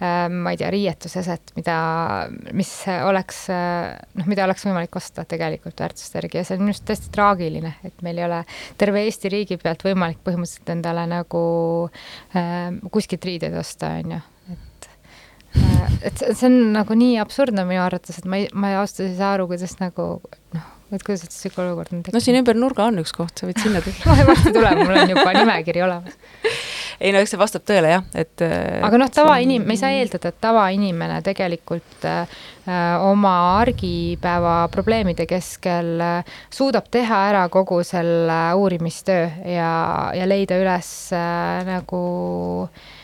ma 0.00 0.54
ei 0.54 0.60
tea, 0.60 0.70
riietuseset, 0.72 1.54
mida, 1.58 1.78
mis 2.56 2.72
oleks, 2.96 3.46
noh, 3.50 4.30
mida 4.30 4.46
oleks 4.46 4.66
võimalik 4.68 4.96
osta 4.96 5.26
tegelikult 5.28 5.80
väärtuste 5.84 6.20
järgi 6.20 6.40
ja 6.40 6.46
see 6.46 6.58
on 6.58 6.64
minu 6.64 6.74
arust 6.74 6.86
tõesti 6.88 7.12
traagiline, 7.14 7.74
et 7.86 8.06
meil 8.06 8.22
ei 8.22 8.28
ole 8.28 8.42
terve 8.78 9.04
Eesti 9.06 9.32
riigi 9.32 9.60
pealt 9.60 9.84
võimalik 9.86 10.22
põhimõtteliselt 10.24 10.72
endale 10.76 11.06
nagu 11.10 11.42
äh, 12.36 12.72
kuskilt 12.92 13.24
riideid 13.28 13.56
osta, 13.60 13.96
on 14.00 14.16
ju 14.16 14.24
et 16.06 16.22
see 16.22 16.48
on 16.48 16.56
nagu 16.76 16.96
nii 16.98 17.18
absurdne 17.22 17.66
minu 17.68 17.82
arvates, 17.84 18.20
et 18.20 18.28
ma 18.28 18.40
ei, 18.40 18.48
ma 18.54 18.72
ausalt 18.80 19.02
öeldes 19.04 19.16
ei 19.16 19.20
saa 19.20 19.34
aru, 19.36 19.48
kuidas 19.50 19.76
nagu 19.80 20.08
noh, 20.56 20.72
et 20.94 21.02
kuidas 21.02 21.24
üldse 21.26 21.38
sihuke 21.40 21.62
olukord 21.64 21.92
on 21.92 22.02
tekkinud. 22.02 22.16
no 22.18 22.22
siin 22.22 22.38
ümber 22.40 22.58
nurga 22.58 22.86
on 22.90 23.00
üks 23.02 23.14
koht, 23.16 23.34
sa 23.38 23.48
võid 23.48 23.60
sinna 23.62 23.82
tulla 23.84 24.16
varsti 24.30 24.52
tuleb, 24.54 24.82
mul 24.82 24.98
on 25.02 25.14
juba 25.14 25.32
nimekiri 25.36 25.84
olemas. 25.86 26.18
ei 27.02 27.12
no 27.12 27.22
eks 27.22 27.34
see 27.34 27.40
vastab 27.40 27.64
tõele 27.68 27.90
jah, 27.92 28.04
et 28.16 28.44
aga 28.46 29.00
noh, 29.00 29.10
tavainim-, 29.12 29.66
me 29.66 29.76
ei 29.76 29.80
saa 29.80 29.94
eeldada, 29.96 30.32
et 30.32 30.38
tavainimene 30.42 31.18
tegelikult 31.26 32.06
äh, 32.08 32.36
oma 33.04 33.34
argipäeva 33.62 34.58
probleemide 34.72 35.26
keskel 35.28 35.96
äh, 36.02 36.36
suudab 36.54 36.90
teha 36.92 37.24
ära 37.32 37.46
kogu 37.52 37.82
selle 37.86 38.40
uurimistöö 38.58 39.26
ja, 39.56 39.72
ja 40.16 40.28
leida 40.28 40.60
üles 40.62 40.92
äh, 41.16 41.66
nagu 41.68 42.04
äh, 42.68 42.94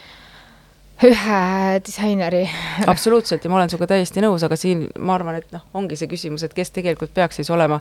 ühe 1.07 1.81
disaineri. 1.87 2.43
absoluutselt 2.87 3.45
ja 3.45 3.51
ma 3.51 3.59
olen 3.61 3.73
sinuga 3.73 3.89
täiesti 3.95 4.23
nõus, 4.25 4.45
aga 4.47 4.59
siin 4.59 4.87
ma 4.99 5.17
arvan, 5.19 5.41
et 5.41 5.51
noh, 5.55 5.65
ongi 5.79 5.99
see 5.99 6.11
küsimus, 6.11 6.45
et 6.47 6.55
kes 6.55 6.73
tegelikult 6.75 7.15
peaks 7.15 7.41
siis 7.41 7.51
olema 7.55 7.81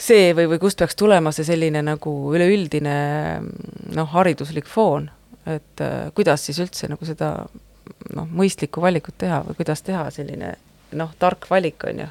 see 0.00 0.30
või, 0.36 0.48
või 0.54 0.60
kust 0.62 0.80
peaks 0.80 0.96
tulema 0.98 1.32
see 1.34 1.46
selline 1.46 1.82
nagu 1.84 2.14
üleüldine 2.34 2.96
noh, 3.96 4.12
hariduslik 4.14 4.68
foon, 4.70 5.10
et 5.46 5.84
äh, 5.84 6.08
kuidas 6.16 6.46
siis 6.48 6.60
üldse 6.62 6.90
nagu 6.90 7.08
seda 7.08 7.34
noh, 8.16 8.26
mõistlikku 8.26 8.82
valikut 8.82 9.18
teha 9.20 9.42
või 9.46 9.58
kuidas 9.60 9.84
teha 9.86 10.08
selline 10.14 10.54
noh, 10.96 11.12
tark 11.18 11.46
valik, 11.50 11.84
on 11.86 12.04
ju. 12.04 12.08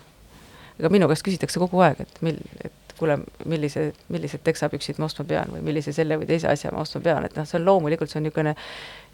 ega 0.80 0.92
minu 0.94 1.10
käest 1.12 1.26
küsitakse 1.26 1.60
kogu 1.62 1.82
aeg, 1.84 2.06
et 2.06 2.22
mil-, 2.26 2.44
et 2.64 2.76
kuule, 3.00 3.20
millise, 3.50 3.90
millised 4.14 4.44
teksapüksid 4.46 5.00
ma 5.00 5.08
ostma 5.10 5.26
pean 5.28 5.54
või 5.54 5.64
millise 5.66 5.94
selle 5.96 6.18
või 6.20 6.28
teise 6.30 6.50
asja 6.52 6.72
ma 6.76 6.84
ostma 6.84 7.02
pean, 7.06 7.28
et 7.28 7.38
noh, 7.38 7.48
see 7.48 7.60
on 7.60 7.66
loomulikult, 7.68 8.12
see 8.12 8.20
on 8.20 8.28
niisugune 8.28 8.56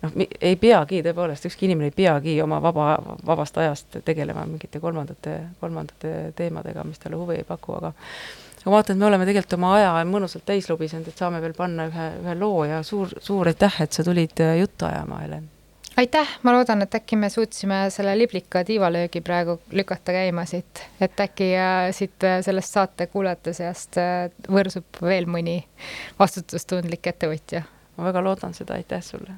noh, 0.03 0.15
ei 0.41 0.55
peagi 0.61 1.01
tõepoolest, 1.05 1.49
ükski 1.49 1.69
inimene 1.69 1.91
ei 1.91 1.95
peagi 1.95 2.37
oma 2.43 2.61
vaba, 2.63 2.95
vabast 3.25 3.57
ajast 3.61 3.99
tegelema 4.05 4.45
mingite 4.49 4.81
kolmandate, 4.83 5.37
kolmandate 5.61 6.15
teemadega, 6.35 6.83
mis 6.87 7.01
talle 7.01 7.21
huvi 7.21 7.39
ei 7.41 7.47
paku, 7.47 7.79
aga 7.79 7.93
aga 8.65 8.71
ma 8.71 8.79
vaatan, 8.79 8.95
et 8.95 8.99
me 8.99 9.05
oleme 9.05 9.25
tegelikult 9.29 9.59
oma 9.59 9.75
aja 9.77 9.97
mõnusalt 10.09 10.45
täis 10.45 10.69
lobisenud, 10.71 11.07
et 11.07 11.19
saame 11.21 11.41
veel 11.43 11.53
panna 11.53 11.85
ühe, 11.91 12.07
ühe 12.23 12.39
loo 12.39 12.63
ja 12.65 12.81
suur, 12.83 13.13
suur 13.21 13.51
aitäh, 13.51 13.83
et 13.85 13.93
sa 13.93 14.03
tulid 14.03 14.41
äh, 14.41 14.57
juttu 14.63 14.89
ajama, 14.89 15.21
Helen 15.21 15.51
aitäh, 15.97 16.29
ma 16.43 16.53
loodan, 16.53 16.81
et 16.81 16.95
äkki 16.95 17.15
me 17.19 17.29
suutsime 17.29 17.85
selle 17.93 18.17
liblika 18.17 18.63
tiivalöögi 18.67 19.21
praegu 19.21 19.59
lükata 19.71 20.15
käima 20.15 20.45
siit, 20.49 20.83
et 21.01 21.19
äkki 21.19 21.51
äh, 21.55 21.89
siit 21.95 22.23
äh, 22.23 22.39
sellest 22.45 22.75
saate 22.75 23.07
kuulajate 23.07 23.53
seast 23.55 23.99
äh, 24.01 24.29
võrsub 24.51 25.01
veel 25.01 25.29
mõni 25.29 25.61
vastutustundlik 26.19 27.07
ettevõtja. 27.13 27.63
ma 27.97 28.09
väga 28.09 28.23
loodan 28.23 28.53
seda, 28.53 28.75
aitäh 28.75 29.03
sulle 29.03 29.37